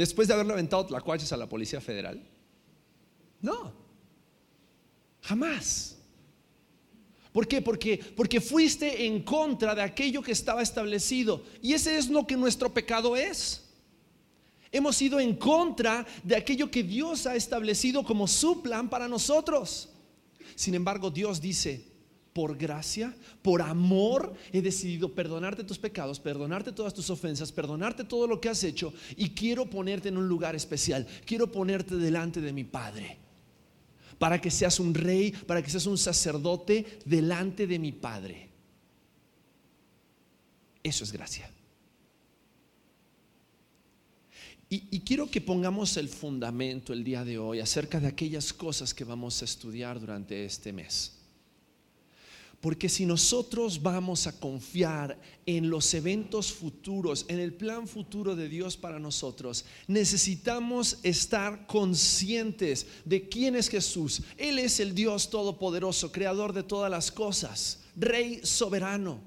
Después 0.00 0.26
de 0.26 0.32
haberle 0.32 0.54
aventado 0.54 0.86
tlacuaches 0.86 1.30
a 1.30 1.36
la 1.36 1.46
Policía 1.46 1.78
Federal. 1.78 2.26
No, 3.42 3.70
jamás. 5.20 5.98
¿Por 7.30 7.46
qué? 7.46 7.60
Porque, 7.60 7.98
porque 8.16 8.40
fuiste 8.40 9.04
en 9.04 9.22
contra 9.22 9.74
de 9.74 9.82
aquello 9.82 10.22
que 10.22 10.32
estaba 10.32 10.62
establecido. 10.62 11.44
Y 11.60 11.74
ese 11.74 11.98
es 11.98 12.08
lo 12.08 12.26
que 12.26 12.34
nuestro 12.34 12.72
pecado 12.72 13.14
es. 13.14 13.68
Hemos 14.72 15.02
ido 15.02 15.20
en 15.20 15.36
contra 15.36 16.06
de 16.24 16.34
aquello 16.34 16.70
que 16.70 16.82
Dios 16.82 17.26
ha 17.26 17.36
establecido 17.36 18.02
como 18.02 18.26
su 18.26 18.62
plan 18.62 18.88
para 18.88 19.06
nosotros. 19.06 19.90
Sin 20.54 20.74
embargo, 20.74 21.10
Dios 21.10 21.42
dice, 21.42 21.84
por 22.32 22.56
gracia, 22.56 23.14
por 23.42 23.62
amor, 23.62 24.34
he 24.52 24.62
decidido 24.62 25.12
perdonarte 25.14 25.64
tus 25.64 25.78
pecados, 25.78 26.20
perdonarte 26.20 26.72
todas 26.72 26.94
tus 26.94 27.10
ofensas, 27.10 27.52
perdonarte 27.52 28.04
todo 28.04 28.26
lo 28.26 28.40
que 28.40 28.48
has 28.48 28.62
hecho 28.64 28.92
y 29.16 29.30
quiero 29.30 29.66
ponerte 29.66 30.08
en 30.08 30.16
un 30.16 30.28
lugar 30.28 30.54
especial. 30.54 31.06
Quiero 31.24 31.50
ponerte 31.50 31.96
delante 31.96 32.40
de 32.40 32.52
mi 32.52 32.64
Padre 32.64 33.18
para 34.18 34.40
que 34.40 34.50
seas 34.50 34.78
un 34.78 34.92
rey, 34.92 35.32
para 35.32 35.62
que 35.62 35.70
seas 35.70 35.86
un 35.86 35.96
sacerdote 35.96 37.00
delante 37.06 37.66
de 37.66 37.78
mi 37.78 37.90
Padre. 37.90 38.50
Eso 40.82 41.04
es 41.04 41.12
gracia. 41.12 41.50
Y, 44.72 45.00
quiero 45.00 45.28
que 45.28 45.40
pongamos 45.40 45.96
el 45.96 46.08
fundamento 46.08 46.92
el 46.92 47.02
día 47.02 47.24
de 47.24 47.38
hoy 47.38 47.58
acerca 47.58 47.98
de 47.98 48.06
aquellas 48.06 48.52
cosas 48.52 48.94
que 48.94 49.02
vamos 49.02 49.42
a 49.42 49.44
estudiar 49.44 49.98
durante 49.98 50.44
este 50.44 50.72
mes. 50.72 51.19
Porque 52.60 52.90
si 52.90 53.06
nosotros 53.06 53.82
vamos 53.82 54.26
a 54.26 54.38
confiar 54.38 55.18
en 55.46 55.70
los 55.70 55.94
eventos 55.94 56.52
futuros, 56.52 57.24
en 57.28 57.38
el 57.38 57.54
plan 57.54 57.88
futuro 57.88 58.36
de 58.36 58.50
Dios 58.50 58.76
para 58.76 58.98
nosotros, 58.98 59.64
necesitamos 59.86 60.98
estar 61.02 61.66
conscientes 61.66 62.86
de 63.06 63.30
quién 63.30 63.56
es 63.56 63.70
Jesús. 63.70 64.22
Él 64.36 64.58
es 64.58 64.78
el 64.78 64.94
Dios 64.94 65.30
todopoderoso, 65.30 66.12
creador 66.12 66.52
de 66.52 66.62
todas 66.62 66.90
las 66.90 67.10
cosas, 67.10 67.80
rey 67.96 68.40
soberano, 68.44 69.20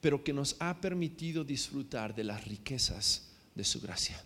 pero 0.00 0.22
que 0.22 0.32
nos 0.32 0.54
ha 0.60 0.80
permitido 0.80 1.42
disfrutar 1.42 2.14
de 2.14 2.22
las 2.22 2.44
riquezas 2.46 3.30
de 3.56 3.64
su 3.64 3.80
gracia. 3.80 4.22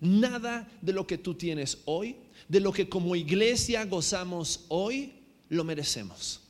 Nada 0.00 0.68
de 0.82 0.92
lo 0.92 1.06
que 1.06 1.16
tú 1.16 1.34
tienes 1.34 1.78
hoy, 1.84 2.16
de 2.48 2.58
lo 2.58 2.72
que 2.72 2.88
como 2.88 3.14
iglesia 3.14 3.84
gozamos 3.84 4.64
hoy, 4.68 5.13
lo 5.48 5.64
merecemos. 5.64 6.40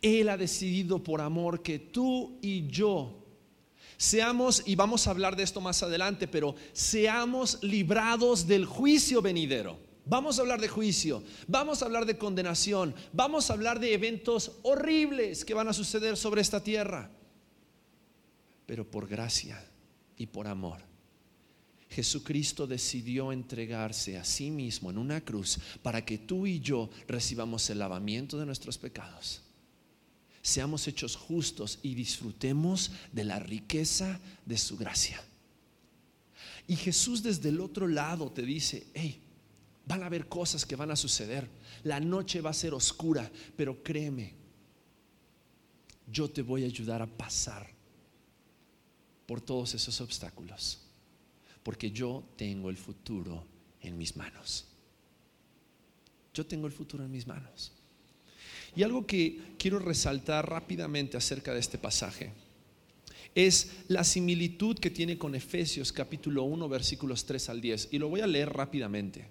Él 0.00 0.28
ha 0.28 0.36
decidido 0.36 1.02
por 1.02 1.20
amor 1.20 1.62
que 1.62 1.78
tú 1.78 2.38
y 2.40 2.68
yo 2.68 3.18
seamos, 3.98 4.62
y 4.64 4.76
vamos 4.76 5.06
a 5.06 5.10
hablar 5.10 5.36
de 5.36 5.42
esto 5.42 5.60
más 5.60 5.82
adelante, 5.82 6.28
pero 6.28 6.54
seamos 6.72 7.58
librados 7.62 8.46
del 8.46 8.64
juicio 8.64 9.20
venidero. 9.20 9.78
Vamos 10.06 10.38
a 10.38 10.42
hablar 10.42 10.58
de 10.58 10.68
juicio, 10.68 11.22
vamos 11.46 11.82
a 11.82 11.84
hablar 11.84 12.06
de 12.06 12.16
condenación, 12.16 12.94
vamos 13.12 13.50
a 13.50 13.52
hablar 13.52 13.78
de 13.78 13.92
eventos 13.92 14.52
horribles 14.62 15.44
que 15.44 15.52
van 15.52 15.68
a 15.68 15.74
suceder 15.74 16.16
sobre 16.16 16.40
esta 16.40 16.62
tierra, 16.62 17.10
pero 18.64 18.90
por 18.90 19.06
gracia 19.06 19.62
y 20.16 20.26
por 20.26 20.46
amor. 20.46 20.87
Jesucristo 21.90 22.66
decidió 22.66 23.32
entregarse 23.32 24.18
a 24.18 24.24
sí 24.24 24.50
mismo 24.50 24.90
en 24.90 24.98
una 24.98 25.22
cruz 25.22 25.58
para 25.82 26.04
que 26.04 26.18
tú 26.18 26.46
y 26.46 26.60
yo 26.60 26.90
recibamos 27.06 27.68
el 27.70 27.78
lavamiento 27.78 28.38
de 28.38 28.46
nuestros 28.46 28.76
pecados. 28.76 29.40
Seamos 30.42 30.86
hechos 30.86 31.16
justos 31.16 31.78
y 31.82 31.94
disfrutemos 31.94 32.92
de 33.12 33.24
la 33.24 33.38
riqueza 33.38 34.20
de 34.44 34.58
su 34.58 34.76
gracia. 34.76 35.22
Y 36.66 36.76
Jesús 36.76 37.22
desde 37.22 37.48
el 37.48 37.60
otro 37.60 37.88
lado 37.88 38.30
te 38.30 38.42
dice, 38.42 38.86
hey, 38.92 39.20
van 39.86 40.02
a 40.02 40.06
haber 40.06 40.28
cosas 40.28 40.66
que 40.66 40.76
van 40.76 40.90
a 40.90 40.96
suceder. 40.96 41.48
La 41.84 42.00
noche 42.00 42.42
va 42.42 42.50
a 42.50 42.54
ser 42.54 42.74
oscura, 42.74 43.30
pero 43.56 43.82
créeme, 43.82 44.34
yo 46.06 46.28
te 46.28 46.42
voy 46.42 46.64
a 46.64 46.66
ayudar 46.66 47.00
a 47.00 47.06
pasar 47.06 47.70
por 49.26 49.40
todos 49.40 49.74
esos 49.74 50.00
obstáculos 50.02 50.87
porque 51.68 51.90
yo 51.90 52.24
tengo 52.34 52.70
el 52.70 52.78
futuro 52.78 53.44
en 53.82 53.98
mis 53.98 54.16
manos. 54.16 54.64
Yo 56.32 56.46
tengo 56.46 56.66
el 56.66 56.72
futuro 56.72 57.04
en 57.04 57.10
mis 57.10 57.26
manos. 57.26 57.72
Y 58.74 58.82
algo 58.82 59.06
que 59.06 59.38
quiero 59.58 59.78
resaltar 59.78 60.48
rápidamente 60.48 61.18
acerca 61.18 61.52
de 61.52 61.60
este 61.60 61.76
pasaje 61.76 62.32
es 63.34 63.70
la 63.88 64.02
similitud 64.02 64.78
que 64.78 64.88
tiene 64.88 65.18
con 65.18 65.34
Efesios 65.34 65.92
capítulo 65.92 66.44
1 66.44 66.70
versículos 66.70 67.26
3 67.26 67.50
al 67.50 67.60
10. 67.60 67.88
Y 67.90 67.98
lo 67.98 68.08
voy 68.08 68.22
a 68.22 68.26
leer 68.26 68.50
rápidamente. 68.50 69.26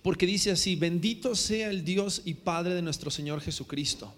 Porque 0.00 0.24
dice 0.24 0.52
así, 0.52 0.74
bendito 0.74 1.34
sea 1.34 1.68
el 1.68 1.84
Dios 1.84 2.22
y 2.24 2.32
Padre 2.32 2.72
de 2.72 2.80
nuestro 2.80 3.10
Señor 3.10 3.42
Jesucristo, 3.42 4.14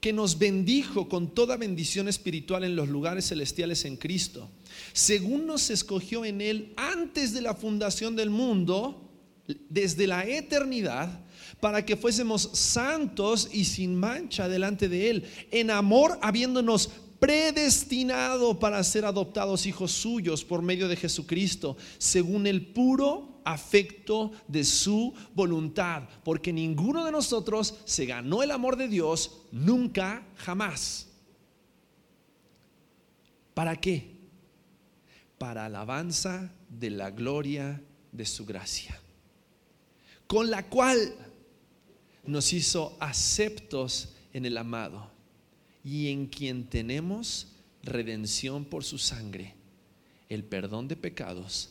que 0.00 0.12
nos 0.12 0.38
bendijo 0.38 1.08
con 1.08 1.34
toda 1.34 1.56
bendición 1.56 2.08
espiritual 2.08 2.64
en 2.64 2.74
los 2.74 2.88
lugares 2.88 3.28
celestiales 3.28 3.84
en 3.84 3.96
Cristo. 3.96 4.48
Según 4.92 5.46
nos 5.46 5.70
escogió 5.70 6.24
en 6.24 6.40
Él 6.40 6.72
antes 6.76 7.34
de 7.34 7.42
la 7.42 7.54
fundación 7.54 8.16
del 8.16 8.30
mundo, 8.30 9.10
desde 9.68 10.06
la 10.06 10.26
eternidad, 10.26 11.24
para 11.60 11.84
que 11.84 11.96
fuésemos 11.96 12.50
santos 12.54 13.50
y 13.52 13.64
sin 13.64 13.94
mancha 13.94 14.48
delante 14.48 14.88
de 14.88 15.10
Él, 15.10 15.24
en 15.50 15.70
amor 15.70 16.18
habiéndonos 16.22 16.90
predestinado 17.18 18.58
para 18.58 18.82
ser 18.82 19.04
adoptados 19.04 19.66
hijos 19.66 19.92
suyos 19.92 20.42
por 20.42 20.62
medio 20.62 20.88
de 20.88 20.96
Jesucristo, 20.96 21.76
según 21.98 22.46
el 22.46 22.66
puro 22.66 23.39
afecto 23.52 24.32
de 24.48 24.64
su 24.64 25.14
voluntad, 25.34 26.04
porque 26.24 26.52
ninguno 26.52 27.04
de 27.04 27.12
nosotros 27.12 27.74
se 27.84 28.06
ganó 28.06 28.42
el 28.42 28.50
amor 28.50 28.76
de 28.76 28.88
Dios 28.88 29.42
nunca, 29.52 30.26
jamás. 30.36 31.08
¿Para 33.54 33.76
qué? 33.76 34.20
para 35.40 35.64
alabanza 35.64 36.52
de 36.68 36.90
la 36.90 37.10
gloria 37.10 37.82
de 38.12 38.26
su 38.26 38.44
gracia, 38.44 39.00
con 40.26 40.50
la 40.50 40.68
cual 40.68 41.14
nos 42.26 42.52
hizo 42.52 42.94
aceptos 43.00 44.10
en 44.34 44.44
el 44.44 44.58
amado 44.58 45.10
y 45.82 46.08
en 46.08 46.26
quien 46.26 46.66
tenemos 46.66 47.54
redención 47.82 48.66
por 48.66 48.84
su 48.84 48.98
sangre, 48.98 49.54
el 50.28 50.44
perdón 50.44 50.88
de 50.88 50.96
pecados 50.96 51.70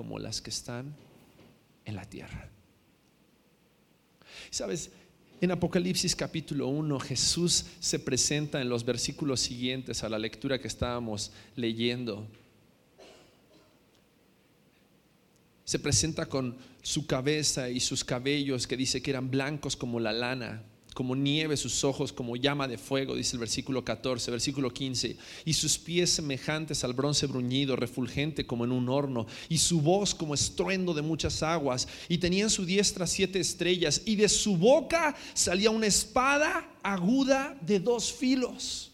como 0.00 0.18
las 0.18 0.40
que 0.40 0.48
están 0.48 0.96
en 1.84 1.94
la 1.94 2.06
tierra. 2.06 2.48
Sabes, 4.48 4.90
en 5.42 5.50
Apocalipsis 5.50 6.16
capítulo 6.16 6.68
1 6.68 7.00
Jesús 7.00 7.66
se 7.80 7.98
presenta 7.98 8.62
en 8.62 8.70
los 8.70 8.82
versículos 8.82 9.40
siguientes 9.40 10.02
a 10.02 10.08
la 10.08 10.18
lectura 10.18 10.58
que 10.58 10.68
estábamos 10.68 11.32
leyendo. 11.54 12.26
se 15.66 15.78
presenta 15.78 16.24
con 16.24 16.56
su 16.80 17.06
cabeza 17.06 17.68
y 17.68 17.78
sus 17.78 18.02
cabellos 18.02 18.66
que 18.66 18.78
dice 18.78 19.02
que 19.02 19.10
eran 19.10 19.30
blancos 19.30 19.76
como 19.76 20.00
la 20.00 20.14
lana, 20.14 20.62
como 21.00 21.16
nieve 21.16 21.56
sus 21.56 21.82
ojos, 21.82 22.12
como 22.12 22.36
llama 22.36 22.68
de 22.68 22.76
fuego, 22.76 23.14
dice 23.14 23.34
el 23.34 23.40
versículo 23.40 23.82
14, 23.82 24.30
versículo 24.30 24.70
15, 24.70 25.16
y 25.46 25.54
sus 25.54 25.78
pies 25.78 26.10
semejantes 26.10 26.84
al 26.84 26.92
bronce 26.92 27.24
bruñido, 27.24 27.74
refulgente 27.74 28.44
como 28.44 28.66
en 28.66 28.72
un 28.72 28.86
horno, 28.90 29.26
y 29.48 29.56
su 29.56 29.80
voz 29.80 30.14
como 30.14 30.34
estruendo 30.34 30.92
de 30.92 31.00
muchas 31.00 31.42
aguas, 31.42 31.88
y 32.06 32.18
tenía 32.18 32.44
en 32.44 32.50
su 32.50 32.66
diestra 32.66 33.06
siete 33.06 33.40
estrellas, 33.40 34.02
y 34.04 34.16
de 34.16 34.28
su 34.28 34.58
boca 34.58 35.16
salía 35.32 35.70
una 35.70 35.86
espada 35.86 36.68
aguda 36.82 37.56
de 37.62 37.80
dos 37.80 38.12
filos 38.12 38.89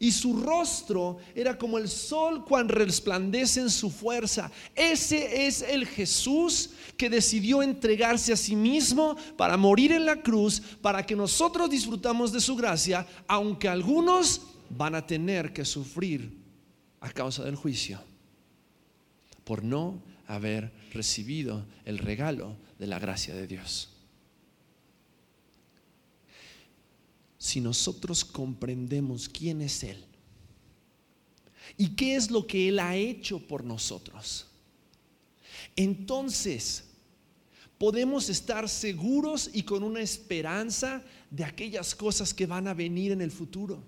y 0.00 0.12
su 0.12 0.40
rostro 0.40 1.18
era 1.34 1.58
como 1.58 1.78
el 1.78 1.88
sol 1.88 2.44
cuando 2.44 2.74
resplandece 2.74 3.60
en 3.60 3.70
su 3.70 3.90
fuerza. 3.90 4.50
Ese 4.74 5.46
es 5.46 5.62
el 5.62 5.86
Jesús 5.86 6.70
que 6.96 7.10
decidió 7.10 7.62
entregarse 7.62 8.32
a 8.32 8.36
sí 8.36 8.54
mismo 8.54 9.16
para 9.36 9.56
morir 9.56 9.92
en 9.92 10.06
la 10.06 10.22
cruz, 10.22 10.60
para 10.80 11.04
que 11.04 11.16
nosotros 11.16 11.70
disfrutamos 11.70 12.32
de 12.32 12.40
su 12.40 12.54
gracia, 12.54 13.06
aunque 13.26 13.68
algunos 13.68 14.42
van 14.70 14.94
a 14.94 15.06
tener 15.06 15.52
que 15.52 15.64
sufrir 15.64 16.36
a 17.00 17.10
causa 17.10 17.44
del 17.44 17.56
juicio 17.56 18.00
por 19.44 19.64
no 19.64 20.02
haber 20.26 20.72
recibido 20.92 21.64
el 21.84 21.98
regalo 21.98 22.56
de 22.78 22.86
la 22.86 22.98
gracia 22.98 23.34
de 23.34 23.46
Dios. 23.46 23.97
Si 27.48 27.60
nosotros 27.62 28.24
comprendemos 28.24 29.28
quién 29.28 29.62
es 29.62 29.82
Él 29.82 30.04
y 31.78 31.88
qué 31.96 32.14
es 32.14 32.30
lo 32.30 32.46
que 32.46 32.68
Él 32.68 32.78
ha 32.78 32.94
hecho 32.94 33.38
por 33.38 33.64
nosotros, 33.64 34.46
entonces 35.74 36.84
podemos 37.78 38.28
estar 38.28 38.68
seguros 38.68 39.50
y 39.52 39.62
con 39.62 39.82
una 39.82 40.00
esperanza 40.00 41.02
de 41.30 41.44
aquellas 41.44 41.94
cosas 41.94 42.34
que 42.34 42.44
van 42.44 42.68
a 42.68 42.74
venir 42.74 43.12
en 43.12 43.22
el 43.22 43.30
futuro. 43.30 43.82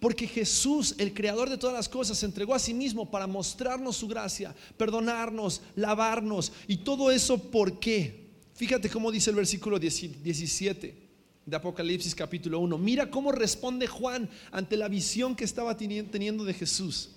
Porque 0.00 0.26
Jesús, 0.26 0.94
el 0.96 1.12
creador 1.12 1.50
de 1.50 1.58
todas 1.58 1.76
las 1.76 1.90
cosas, 1.90 2.16
se 2.16 2.24
entregó 2.24 2.54
a 2.54 2.58
sí 2.58 2.72
mismo 2.72 3.10
para 3.10 3.26
mostrarnos 3.26 3.96
su 3.96 4.08
gracia, 4.08 4.54
perdonarnos, 4.78 5.60
lavarnos 5.76 6.52
y 6.66 6.78
todo 6.78 7.10
eso 7.10 7.36
¿por 7.50 7.78
qué? 7.78 8.24
Fíjate 8.54 8.88
cómo 8.88 9.12
dice 9.12 9.28
el 9.28 9.36
versículo 9.36 9.78
17 9.78 11.03
de 11.46 11.56
Apocalipsis 11.56 12.14
capítulo 12.14 12.58
1. 12.60 12.78
Mira 12.78 13.10
cómo 13.10 13.32
responde 13.32 13.86
Juan 13.86 14.28
ante 14.50 14.76
la 14.76 14.88
visión 14.88 15.36
que 15.36 15.44
estaba 15.44 15.76
teniendo 15.76 16.44
de 16.44 16.54
Jesús. 16.54 17.10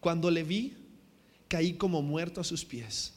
Cuando 0.00 0.30
le 0.30 0.42
vi, 0.42 0.74
caí 1.48 1.74
como 1.74 2.02
muerto 2.02 2.40
a 2.40 2.44
sus 2.44 2.64
pies. 2.64 3.14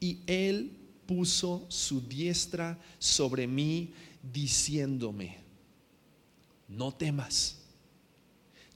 Y 0.00 0.18
él 0.26 0.76
puso 1.06 1.66
su 1.68 2.00
diestra 2.00 2.78
sobre 2.98 3.46
mí, 3.46 3.92
diciéndome, 4.32 5.38
no 6.68 6.92
temas. 6.92 7.62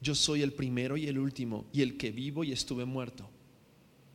Yo 0.01 0.15
soy 0.15 0.43
el 0.43 0.53
primero 0.53 0.97
y 0.97 1.07
el 1.07 1.19
último, 1.19 1.67
y 1.73 1.83
el 1.83 1.97
que 1.97 2.11
vivo 2.11 2.43
y 2.45 2.53
estuve 2.53 2.85
muerto. 2.85 3.29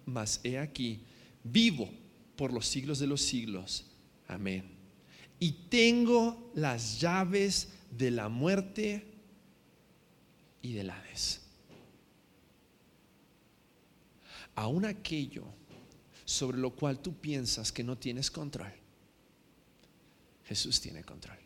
Mas 0.05 0.39
he 0.43 0.57
aquí, 0.57 1.01
vivo 1.43 1.89
por 2.35 2.51
los 2.51 2.65
siglos 2.65 2.99
de 2.99 3.07
los 3.07 3.21
siglos. 3.21 3.85
Amén 4.27 4.76
y 5.39 5.51
tengo 5.69 6.51
las 6.55 6.99
llaves 6.99 7.69
de 7.91 8.11
la 8.11 8.29
muerte 8.29 9.05
y 10.61 10.73
del 10.73 10.89
Hades. 10.89 11.41
Aún 14.55 14.85
aquello 14.85 15.45
sobre 16.25 16.57
lo 16.57 16.71
cual 16.71 16.99
tú 16.99 17.13
piensas 17.15 17.71
que 17.71 17.83
no 17.83 17.97
tienes 17.97 18.31
control, 18.31 18.73
Jesús 20.45 20.81
tiene 20.81 21.03
control. 21.03 21.37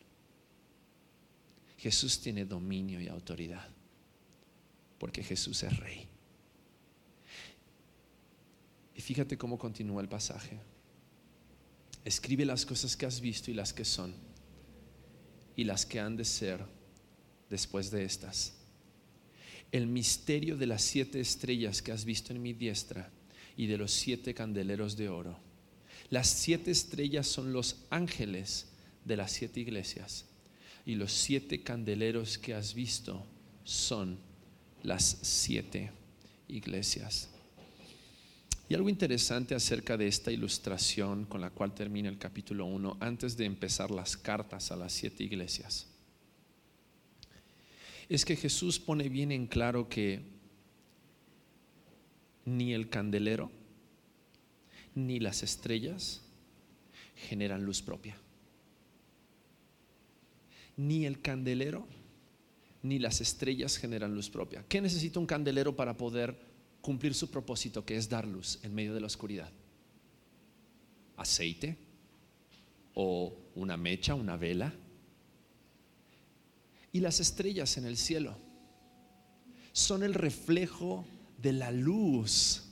Jesús 1.76 2.20
tiene 2.20 2.44
dominio 2.44 3.00
y 3.00 3.08
autoridad, 3.08 3.68
porque 4.98 5.22
Jesús 5.22 5.62
es 5.64 5.76
rey. 5.78 6.06
Y 8.94 9.00
fíjate 9.00 9.36
cómo 9.36 9.58
continúa 9.58 10.00
el 10.00 10.08
pasaje. 10.08 10.60
Escribe 12.04 12.44
las 12.44 12.66
cosas 12.66 12.96
que 12.96 13.06
has 13.06 13.20
visto 13.20 13.50
y 13.50 13.54
las 13.54 13.72
que 13.72 13.84
son 13.84 14.14
y 15.54 15.64
las 15.64 15.86
que 15.86 16.00
han 16.00 16.16
de 16.16 16.24
ser 16.24 16.64
después 17.48 17.90
de 17.90 18.04
estas. 18.04 18.54
el 19.72 19.86
misterio 19.86 20.56
de 20.58 20.66
las 20.66 20.82
siete 20.82 21.18
estrellas 21.18 21.80
que 21.80 21.92
has 21.92 22.04
visto 22.04 22.32
en 22.32 22.42
mi 22.42 22.52
diestra 22.52 23.10
y 23.56 23.66
de 23.66 23.78
los 23.78 23.90
siete 23.90 24.34
candeleros 24.34 24.96
de 24.96 25.08
oro. 25.08 25.38
Las 26.10 26.28
siete 26.28 26.70
estrellas 26.70 27.26
son 27.26 27.54
los 27.54 27.86
ángeles 27.88 28.66
de 29.04 29.16
las 29.16 29.32
siete 29.32 29.60
iglesias 29.60 30.26
y 30.84 30.94
los 30.94 31.10
siete 31.12 31.62
candeleros 31.62 32.36
que 32.36 32.52
has 32.52 32.74
visto 32.74 33.26
son 33.64 34.18
las 34.82 35.18
siete 35.22 35.90
iglesias. 36.48 37.30
Y 38.72 38.74
algo 38.74 38.88
interesante 38.88 39.54
acerca 39.54 39.98
de 39.98 40.06
esta 40.06 40.32
ilustración 40.32 41.26
con 41.26 41.42
la 41.42 41.50
cual 41.50 41.74
termina 41.74 42.08
el 42.08 42.16
capítulo 42.16 42.64
1, 42.64 42.96
antes 43.00 43.36
de 43.36 43.44
empezar 43.44 43.90
las 43.90 44.16
cartas 44.16 44.72
a 44.72 44.76
las 44.76 44.94
siete 44.94 45.24
iglesias, 45.24 45.88
es 48.08 48.24
que 48.24 48.34
Jesús 48.34 48.80
pone 48.80 49.10
bien 49.10 49.30
en 49.30 49.46
claro 49.46 49.90
que 49.90 50.22
ni 52.46 52.72
el 52.72 52.88
candelero 52.88 53.50
ni 54.94 55.20
las 55.20 55.42
estrellas 55.42 56.22
generan 57.28 57.66
luz 57.66 57.82
propia. 57.82 58.16
Ni 60.78 61.04
el 61.04 61.20
candelero 61.20 61.86
ni 62.82 62.98
las 62.98 63.20
estrellas 63.20 63.76
generan 63.76 64.14
luz 64.14 64.30
propia. 64.30 64.64
¿Qué 64.66 64.80
necesita 64.80 65.20
un 65.20 65.26
candelero 65.26 65.76
para 65.76 65.94
poder 65.94 66.51
cumplir 66.82 67.14
su 67.14 67.30
propósito, 67.30 67.84
que 67.84 67.96
es 67.96 68.08
dar 68.08 68.26
luz 68.26 68.58
en 68.62 68.74
medio 68.74 68.92
de 68.92 69.00
la 69.00 69.06
oscuridad? 69.06 69.50
¿Aceite? 71.16 71.78
¿O 72.94 73.34
una 73.54 73.78
mecha, 73.78 74.14
una 74.14 74.36
vela? 74.36 74.74
Y 76.92 77.00
las 77.00 77.20
estrellas 77.20 77.78
en 77.78 77.86
el 77.86 77.96
cielo 77.96 78.36
son 79.72 80.02
el 80.02 80.12
reflejo 80.12 81.06
de 81.40 81.52
la 81.52 81.70
luz. 81.70 82.64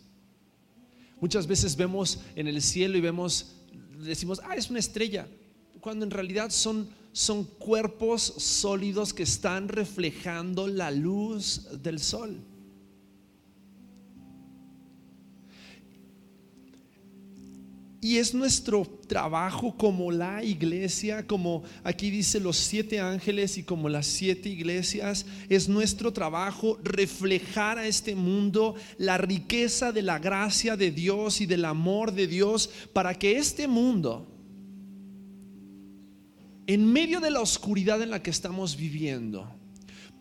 Muchas 1.21 1.47
veces 1.47 1.77
vemos 1.77 2.21
en 2.35 2.47
el 2.49 2.61
cielo 2.61 2.99
y 2.99 3.01
vemos, 3.01 3.55
decimos, 3.99 4.41
ah, 4.45 4.57
es 4.57 4.69
una 4.69 4.79
estrella, 4.79 5.27
cuando 5.81 6.05
en 6.05 6.11
realidad 6.11 6.51
son, 6.51 6.89
son 7.13 7.45
cuerpos 7.45 8.23
sólidos 8.23 9.15
que 9.15 9.23
están 9.23 9.69
reflejando 9.69 10.67
la 10.67 10.91
luz 10.91 11.83
del 11.83 11.99
sol. 11.99 12.39
Y 18.03 18.17
es 18.17 18.33
nuestro 18.33 18.87
trabajo 19.07 19.77
como 19.77 20.11
la 20.11 20.43
iglesia, 20.43 21.27
como 21.27 21.65
aquí 21.85 22.11
dice 22.11 22.41
los 22.41 22.57
siete 22.57 22.99
ángeles 22.99 23.59
y 23.59 23.63
como 23.63 23.91
las 23.91 24.07
siete 24.07 24.49
iglesias, 24.49 25.27
es 25.51 25.69
nuestro 25.69 26.11
trabajo 26.11 26.79
reflejar 26.83 27.77
a 27.77 27.87
este 27.87 28.15
mundo 28.15 28.75
la 28.97 29.19
riqueza 29.19 29.93
de 29.93 30.01
la 30.01 30.19
gracia 30.19 30.79
de 30.79 30.91
Dios 30.91 31.43
y 31.43 31.47
del 31.47 31.67
amor 31.67 32.13
de 32.13 32.27
Dios 32.27 32.71
para 32.95 33.15
que 33.19 33.37
este 33.37 33.69
mundo, 33.69 34.27
en 36.67 36.91
medio 36.91 37.21
de 37.21 37.31
la 37.31 37.43
oscuridad 37.43 38.01
en 38.01 38.11
la 38.11 38.23
que 38.23 38.31
estamos 38.31 38.79
viviendo, 38.79 39.47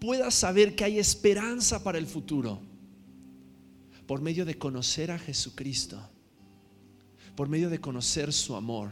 pueda 0.01 0.31
saber 0.31 0.75
que 0.75 0.83
hay 0.83 0.99
esperanza 0.99 1.81
para 1.81 1.97
el 1.97 2.07
futuro 2.07 2.59
por 4.05 4.21
medio 4.21 4.43
de 4.43 4.57
conocer 4.57 5.11
a 5.11 5.19
Jesucristo 5.19 6.09
por 7.39 7.47
medio 7.47 7.69
de 7.69 7.79
conocer 7.79 8.33
su 8.33 8.53
amor, 8.53 8.91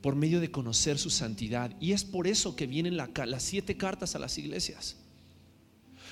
por 0.00 0.16
medio 0.16 0.40
de 0.40 0.50
conocer 0.50 0.98
su 0.98 1.08
santidad. 1.08 1.70
Y 1.78 1.92
es 1.92 2.02
por 2.02 2.26
eso 2.26 2.56
que 2.56 2.66
vienen 2.66 2.96
las 2.96 3.42
siete 3.44 3.76
cartas 3.76 4.16
a 4.16 4.18
las 4.18 4.38
iglesias. 4.38 4.96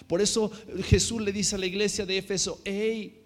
Por 0.07 0.20
eso 0.20 0.53
Jesús 0.84 1.20
le 1.20 1.32
dice 1.32 1.57
a 1.57 1.59
la 1.59 1.66
iglesia 1.66 2.07
de 2.07 2.18
Éfeso, 2.18 2.61
hey, 2.64 3.24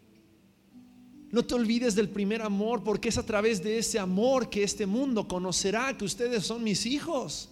no 1.31 1.45
te 1.45 1.57
olvides 1.57 1.95
del 1.95 2.09
primer 2.09 2.41
amor, 2.41 2.83
porque 2.83 3.11
es 3.11 3.19
a 3.19 3.27
través 3.27 3.63
de 3.63 3.77
ese 3.77 3.99
amor 3.99 4.49
que 4.49 4.63
este 4.63 4.87
mundo 4.87 5.29
conocerá 5.29 5.95
que 5.95 6.07
ustedes 6.07 6.47
son 6.47 6.65
mis 6.65 6.87
hijos. 6.87 7.51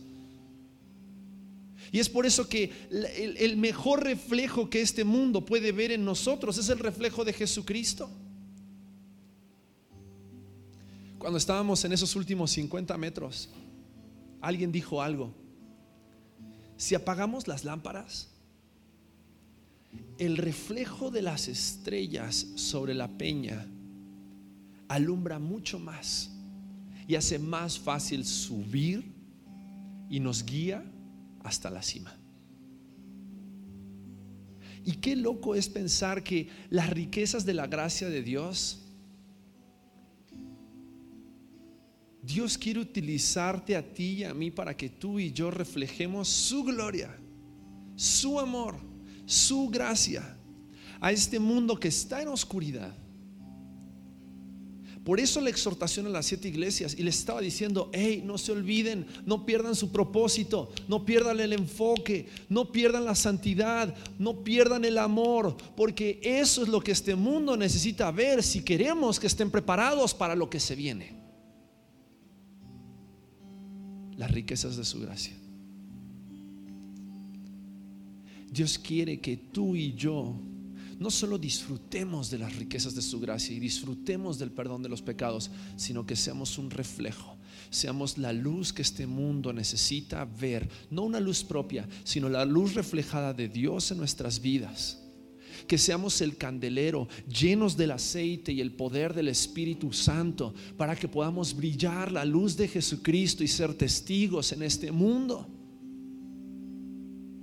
Y 1.92 1.98
es 1.98 2.08
por 2.08 2.24
eso 2.24 2.48
que 2.48 2.72
el, 2.90 3.36
el 3.36 3.58
mejor 3.58 4.02
reflejo 4.02 4.70
que 4.70 4.80
este 4.80 5.04
mundo 5.04 5.44
puede 5.44 5.72
ver 5.72 5.92
en 5.92 6.06
nosotros 6.06 6.56
es 6.56 6.70
el 6.70 6.78
reflejo 6.78 7.22
de 7.22 7.34
Jesucristo. 7.34 8.08
Cuando 11.24 11.38
estábamos 11.38 11.82
en 11.86 11.94
esos 11.94 12.16
últimos 12.16 12.50
50 12.50 12.98
metros, 12.98 13.48
alguien 14.42 14.70
dijo 14.70 15.00
algo. 15.00 15.32
Si 16.76 16.94
apagamos 16.94 17.48
las 17.48 17.64
lámparas, 17.64 18.28
el 20.18 20.36
reflejo 20.36 21.10
de 21.10 21.22
las 21.22 21.48
estrellas 21.48 22.46
sobre 22.56 22.92
la 22.92 23.08
peña 23.08 23.66
alumbra 24.86 25.38
mucho 25.38 25.78
más 25.78 26.30
y 27.08 27.14
hace 27.14 27.38
más 27.38 27.78
fácil 27.78 28.26
subir 28.26 29.10
y 30.10 30.20
nos 30.20 30.44
guía 30.44 30.84
hasta 31.42 31.70
la 31.70 31.80
cima. 31.80 32.14
Y 34.84 34.96
qué 34.96 35.16
loco 35.16 35.54
es 35.54 35.70
pensar 35.70 36.22
que 36.22 36.50
las 36.68 36.90
riquezas 36.90 37.46
de 37.46 37.54
la 37.54 37.66
gracia 37.66 38.10
de 38.10 38.22
Dios 38.22 38.83
Dios 42.24 42.56
quiere 42.56 42.80
utilizarte 42.80 43.76
a 43.76 43.82
ti 43.82 44.12
y 44.12 44.24
a 44.24 44.32
mí 44.32 44.50
para 44.50 44.74
que 44.74 44.88
tú 44.88 45.18
y 45.18 45.30
yo 45.30 45.50
reflejemos 45.50 46.26
su 46.28 46.64
gloria, 46.64 47.14
su 47.96 48.40
amor, 48.40 48.76
su 49.26 49.68
gracia 49.68 50.36
a 51.00 51.12
este 51.12 51.38
mundo 51.38 51.78
que 51.78 51.88
está 51.88 52.22
en 52.22 52.28
oscuridad. 52.28 52.94
Por 55.04 55.20
eso 55.20 55.38
la 55.42 55.50
exhortación 55.50 56.06
a 56.06 56.08
las 56.08 56.24
siete 56.24 56.48
iglesias 56.48 56.96
y 56.98 57.02
les 57.02 57.18
estaba 57.18 57.42
diciendo, 57.42 57.90
hey, 57.92 58.22
no 58.24 58.38
se 58.38 58.52
olviden, 58.52 59.06
no 59.26 59.44
pierdan 59.44 59.76
su 59.76 59.92
propósito, 59.92 60.72
no 60.88 61.04
pierdan 61.04 61.40
el 61.40 61.52
enfoque, 61.52 62.26
no 62.48 62.72
pierdan 62.72 63.04
la 63.04 63.14
santidad, 63.14 63.94
no 64.18 64.42
pierdan 64.42 64.86
el 64.86 64.96
amor, 64.96 65.58
porque 65.76 66.20
eso 66.22 66.62
es 66.62 66.68
lo 66.68 66.80
que 66.80 66.92
este 66.92 67.16
mundo 67.16 67.54
necesita 67.54 68.10
ver 68.10 68.42
si 68.42 68.62
queremos 68.62 69.20
que 69.20 69.26
estén 69.26 69.50
preparados 69.50 70.14
para 70.14 70.34
lo 70.34 70.48
que 70.48 70.58
se 70.58 70.74
viene 70.74 71.13
las 74.16 74.30
riquezas 74.30 74.76
de 74.76 74.84
su 74.84 75.00
gracia. 75.00 75.34
Dios 78.50 78.78
quiere 78.78 79.20
que 79.20 79.36
tú 79.36 79.74
y 79.74 79.94
yo 79.94 80.40
no 80.98 81.10
solo 81.10 81.38
disfrutemos 81.38 82.30
de 82.30 82.38
las 82.38 82.54
riquezas 82.56 82.94
de 82.94 83.02
su 83.02 83.18
gracia 83.18 83.54
y 83.54 83.60
disfrutemos 83.60 84.38
del 84.38 84.52
perdón 84.52 84.82
de 84.82 84.88
los 84.88 85.02
pecados, 85.02 85.50
sino 85.76 86.06
que 86.06 86.14
seamos 86.14 86.56
un 86.56 86.70
reflejo, 86.70 87.36
seamos 87.70 88.16
la 88.16 88.32
luz 88.32 88.72
que 88.72 88.82
este 88.82 89.06
mundo 89.06 89.52
necesita 89.52 90.24
ver, 90.24 90.68
no 90.90 91.02
una 91.02 91.18
luz 91.18 91.42
propia, 91.42 91.88
sino 92.04 92.28
la 92.28 92.44
luz 92.44 92.74
reflejada 92.74 93.34
de 93.34 93.48
Dios 93.48 93.90
en 93.90 93.98
nuestras 93.98 94.40
vidas 94.40 95.03
que 95.66 95.78
seamos 95.78 96.20
el 96.20 96.36
candelero 96.36 97.08
llenos 97.28 97.76
del 97.76 97.92
aceite 97.92 98.52
y 98.52 98.60
el 98.60 98.72
poder 98.72 99.14
del 99.14 99.28
Espíritu 99.28 99.92
Santo 99.92 100.54
para 100.76 100.96
que 100.96 101.08
podamos 101.08 101.54
brillar 101.54 102.12
la 102.12 102.24
luz 102.24 102.56
de 102.56 102.68
Jesucristo 102.68 103.44
y 103.44 103.48
ser 103.48 103.74
testigos 103.74 104.52
en 104.52 104.62
este 104.62 104.92
mundo. 104.92 105.48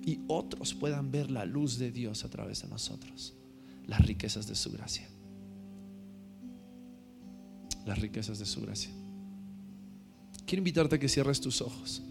Y 0.05 0.20
otros 0.28 0.74
puedan 0.74 1.12
ver 1.12 1.30
la 1.30 1.45
luz 1.45 1.78
de 1.78 1.91
Dios 1.91 2.26
a 2.26 2.30
través 2.30 2.64
de 2.64 2.70
nosotros, 2.70 3.34
las 3.86 4.05
riquezas 4.05 4.47
de 4.47 4.55
su 4.55 4.72
gracia. 4.72 5.07
Las 7.86 7.99
riquezas 7.99 8.39
de 8.39 8.45
su 8.45 8.62
gracia. 8.62 8.91
Quiero 10.45 10.59
invitarte 10.59 10.95
a 10.95 10.99
que 10.99 11.09
cierres 11.09 11.39
tus 11.39 11.62
ojos. 11.62 12.03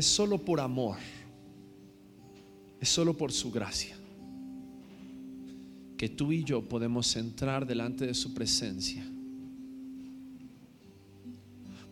Es 0.00 0.06
solo 0.06 0.38
por 0.38 0.60
amor, 0.60 0.96
es 2.80 2.88
solo 2.88 3.14
por 3.14 3.32
su 3.32 3.50
gracia 3.50 3.94
que 5.98 6.08
tú 6.08 6.32
y 6.32 6.42
yo 6.42 6.66
podemos 6.66 7.14
entrar 7.16 7.66
delante 7.66 8.06
de 8.06 8.14
su 8.14 8.32
presencia. 8.32 9.04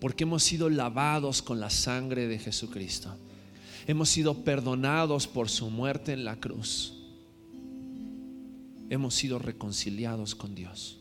Porque 0.00 0.24
hemos 0.24 0.42
sido 0.42 0.70
lavados 0.70 1.42
con 1.42 1.60
la 1.60 1.68
sangre 1.68 2.26
de 2.28 2.38
Jesucristo. 2.38 3.14
Hemos 3.86 4.08
sido 4.08 4.42
perdonados 4.42 5.26
por 5.26 5.50
su 5.50 5.68
muerte 5.68 6.14
en 6.14 6.24
la 6.24 6.36
cruz. 6.36 6.94
Hemos 8.88 9.14
sido 9.14 9.38
reconciliados 9.38 10.34
con 10.34 10.54
Dios. 10.54 10.98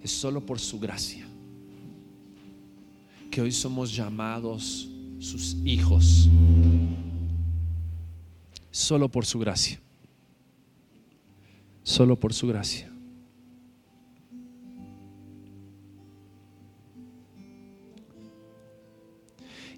Es 0.00 0.12
solo 0.12 0.46
por 0.46 0.60
su 0.60 0.78
gracia 0.78 1.29
que 3.30 3.40
hoy 3.40 3.52
somos 3.52 3.94
llamados 3.94 4.88
sus 5.18 5.56
hijos, 5.64 6.28
solo 8.70 9.08
por 9.08 9.24
su 9.24 9.38
gracia, 9.38 9.80
solo 11.82 12.18
por 12.18 12.34
su 12.34 12.48
gracia. 12.48 12.90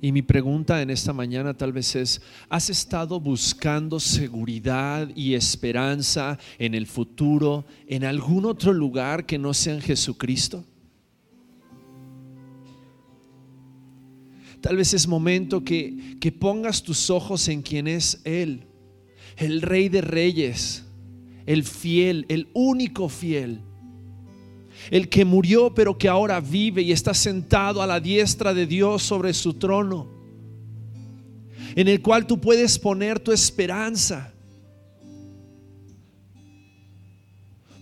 Y 0.00 0.11
mi 0.11 0.22
pregunta 0.22 0.82
en 0.82 0.90
esta 0.90 1.12
mañana 1.12 1.55
tal 1.55 1.72
vez 1.72 1.94
es, 1.94 2.20
¿has 2.48 2.70
estado 2.70 3.20
buscando 3.20 4.00
seguridad 4.00 5.09
y 5.14 5.34
esperanza 5.34 6.40
en 6.59 6.74
el 6.74 6.88
futuro, 6.88 7.64
en 7.86 8.05
algún 8.05 8.44
otro 8.46 8.72
lugar 8.72 9.24
que 9.26 9.38
no 9.38 9.55
sea 9.55 9.74
en 9.74 9.80
Jesucristo? 9.80 10.64
Tal 14.62 14.76
vez 14.76 14.94
es 14.94 15.06
momento 15.06 15.62
que, 15.62 16.16
que 16.18 16.32
pongas 16.32 16.82
tus 16.82 17.10
ojos 17.10 17.48
en 17.48 17.60
quien 17.60 17.86
es 17.86 18.22
Él, 18.24 18.66
el 19.36 19.60
Rey 19.60 19.90
de 19.90 20.00
Reyes, 20.00 20.84
el 21.44 21.64
fiel, 21.64 22.24
el 22.28 22.48
único 22.54 23.10
fiel 23.10 23.60
el 24.90 25.08
que 25.08 25.24
murió 25.24 25.74
pero 25.74 25.96
que 25.96 26.08
ahora 26.08 26.40
vive 26.40 26.82
y 26.82 26.92
está 26.92 27.14
sentado 27.14 27.82
a 27.82 27.86
la 27.86 28.00
diestra 28.00 28.52
de 28.52 28.66
Dios 28.66 29.02
sobre 29.02 29.32
su 29.34 29.54
trono, 29.54 30.08
en 31.74 31.88
el 31.88 32.02
cual 32.02 32.26
tú 32.26 32.40
puedes 32.40 32.78
poner 32.78 33.18
tu 33.20 33.32
esperanza. 33.32 34.32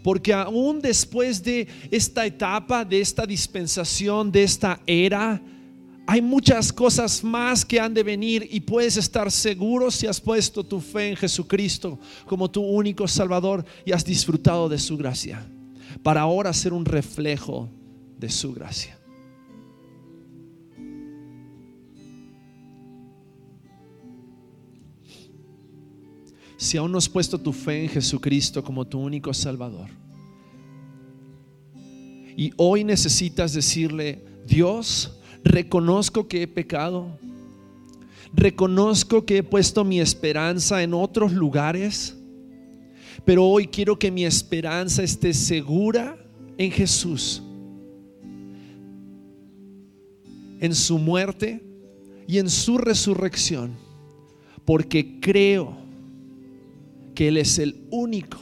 Porque 0.03 0.33
aún 0.33 0.81
después 0.81 1.43
de 1.43 1.69
esta 1.91 2.25
etapa, 2.25 2.87
de 2.87 3.01
esta 3.01 3.27
dispensación, 3.27 4.33
de 4.33 4.45
esta 4.45 4.81
era, 4.87 5.43
hay 6.11 6.21
muchas 6.21 6.73
cosas 6.73 7.23
más 7.23 7.65
que 7.65 7.79
han 7.79 7.95
de 7.95 8.03
venir 8.03 8.49
y 8.51 8.59
puedes 8.59 8.97
estar 8.97 9.31
seguro 9.31 9.93
si 9.93 10.09
has 10.09 10.21
puesto 10.21 10.65
tu 10.65 10.81
fe 10.81 11.11
en 11.11 11.17
Jesucristo 11.17 12.01
como 12.27 12.51
tu 12.51 12.63
único 12.63 13.07
Salvador 13.07 13.65
y 13.87 13.93
has 13.93 14.05
disfrutado 14.05 14.69
de 14.69 14.81
su 14.81 14.97
gracia 14.97 15.47
para 16.03 16.23
ahora 16.23 16.53
ser 16.53 16.73
un 16.73 16.85
reflejo 16.85 17.69
de 18.19 18.29
su 18.29 18.53
gracia. 18.53 18.99
Si 26.57 26.77
aún 26.77 26.91
no 26.91 26.99
has 26.99 27.09
puesto 27.09 27.39
tu 27.39 27.53
fe 27.53 27.85
en 27.85 27.89
Jesucristo 27.89 28.65
como 28.65 28.85
tu 28.85 28.99
único 28.99 29.33
Salvador, 29.33 29.89
y 32.37 32.53
hoy 32.57 32.83
necesitas 32.83 33.53
decirle, 33.53 34.25
Dios, 34.45 35.20
reconozco 35.45 36.29
que 36.29 36.43
he 36.43 36.47
pecado, 36.47 37.19
reconozco 38.33 39.25
que 39.25 39.39
he 39.39 39.43
puesto 39.43 39.85
mi 39.85 40.01
esperanza 40.01 40.83
en 40.83 40.95
otros 40.95 41.33
lugares, 41.33 42.17
pero 43.25 43.45
hoy 43.45 43.67
quiero 43.67 43.99
que 43.99 44.11
mi 44.11 44.25
esperanza 44.25 45.03
esté 45.03 45.35
segura 45.35 46.17
en 46.57 46.71
Jesús, 46.71 47.43
en 50.61 50.75
su 50.75 50.99
muerte 50.99 51.63
y 52.27 52.39
en 52.39 52.49
su 52.49 52.79
resurrección, 52.79 53.77
porque 54.65 55.21
creo 55.21 55.77
que 57.15 57.29
Él 57.29 57.37
es 57.37 57.59
el 57.59 57.87
único 57.91 58.39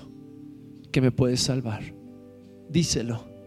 que 0.93 1.01
me 1.01 1.11
puede 1.11 1.37
salvar. 1.37 1.95
Díselo. 2.69 3.38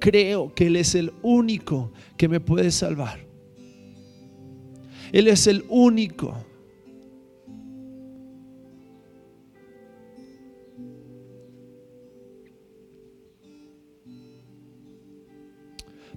Creo 0.00 0.52
que 0.54 0.66
Él 0.66 0.76
es 0.76 0.94
el 0.94 1.12
único 1.22 1.92
que 2.16 2.28
me 2.28 2.40
puede 2.40 2.70
salvar. 2.70 3.20
Él 5.12 5.28
es 5.28 5.46
el 5.46 5.64
único 5.68 6.34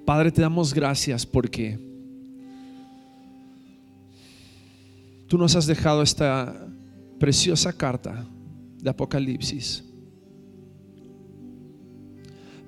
Padre, 0.06 0.32
te 0.32 0.42
damos 0.42 0.74
gracias 0.74 1.26
porque 1.26 1.80
tú 5.28 5.38
nos 5.38 5.56
has 5.56 5.66
dejado 5.66 6.02
esta 6.02 6.68
preciosa 7.20 7.72
carta 7.72 8.28
de 8.82 8.90
Apocalipsis 8.90 9.93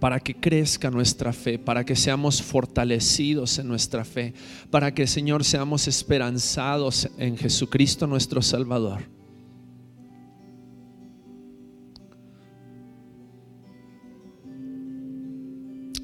para 0.06 0.20
que 0.20 0.36
crezca 0.36 0.92
nuestra 0.92 1.34
fe, 1.34 1.58
para 1.58 1.84
que 1.84 1.96
seamos 1.96 2.40
fortalecidos 2.40 3.58
en 3.58 3.68
nuestra 3.68 4.06
fe, 4.06 4.36
para 4.70 4.94
que 4.94 5.08
Señor 5.08 5.44
seamos 5.44 5.88
esperanzados 5.88 7.10
en 7.18 7.36
Jesucristo 7.36 8.06
nuestro 8.06 8.44
Salvador. 8.44 9.02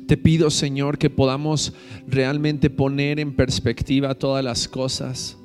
Te 0.07 0.17
pido, 0.17 0.49
Señor, 0.49 0.97
que 0.97 1.11
podamos 1.11 1.71
realmente 2.07 2.71
poner 2.71 3.19
en 3.19 3.35
perspectiva 3.35 4.15
todas 4.15 4.43
las 4.43 4.67
cosas. 4.67 5.37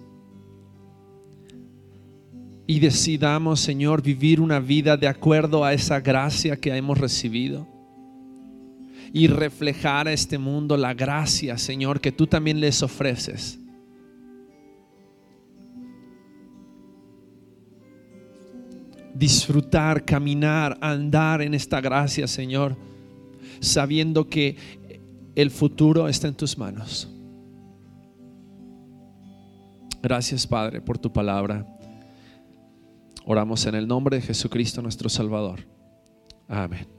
Y 2.66 2.80
decidamos, 2.80 3.60
Señor, 3.60 4.00
vivir 4.00 4.40
una 4.40 4.60
vida 4.60 4.96
de 4.96 5.08
acuerdo 5.08 5.62
a 5.62 5.74
esa 5.74 6.00
gracia 6.00 6.56
que 6.56 6.74
hemos 6.74 6.96
recibido. 6.96 7.75
Y 9.16 9.28
reflejar 9.28 10.08
a 10.08 10.12
este 10.12 10.36
mundo 10.36 10.76
la 10.76 10.92
gracia, 10.92 11.56
Señor, 11.56 12.00
que 12.00 12.12
tú 12.12 12.26
también 12.26 12.60
les 12.60 12.82
ofreces. 12.82 13.58
Disfrutar, 19.14 20.04
caminar, 20.04 20.76
andar 20.82 21.40
en 21.40 21.54
esta 21.54 21.80
gracia, 21.80 22.26
Señor 22.26 22.76
sabiendo 23.60 24.28
que 24.28 24.56
el 25.34 25.50
futuro 25.50 26.08
está 26.08 26.28
en 26.28 26.34
tus 26.34 26.56
manos. 26.56 27.08
Gracias 30.02 30.46
Padre 30.46 30.80
por 30.80 30.98
tu 30.98 31.12
palabra. 31.12 31.66
Oramos 33.24 33.66
en 33.66 33.74
el 33.74 33.88
nombre 33.88 34.16
de 34.16 34.22
Jesucristo 34.22 34.80
nuestro 34.80 35.08
Salvador. 35.08 35.60
Amén. 36.48 36.95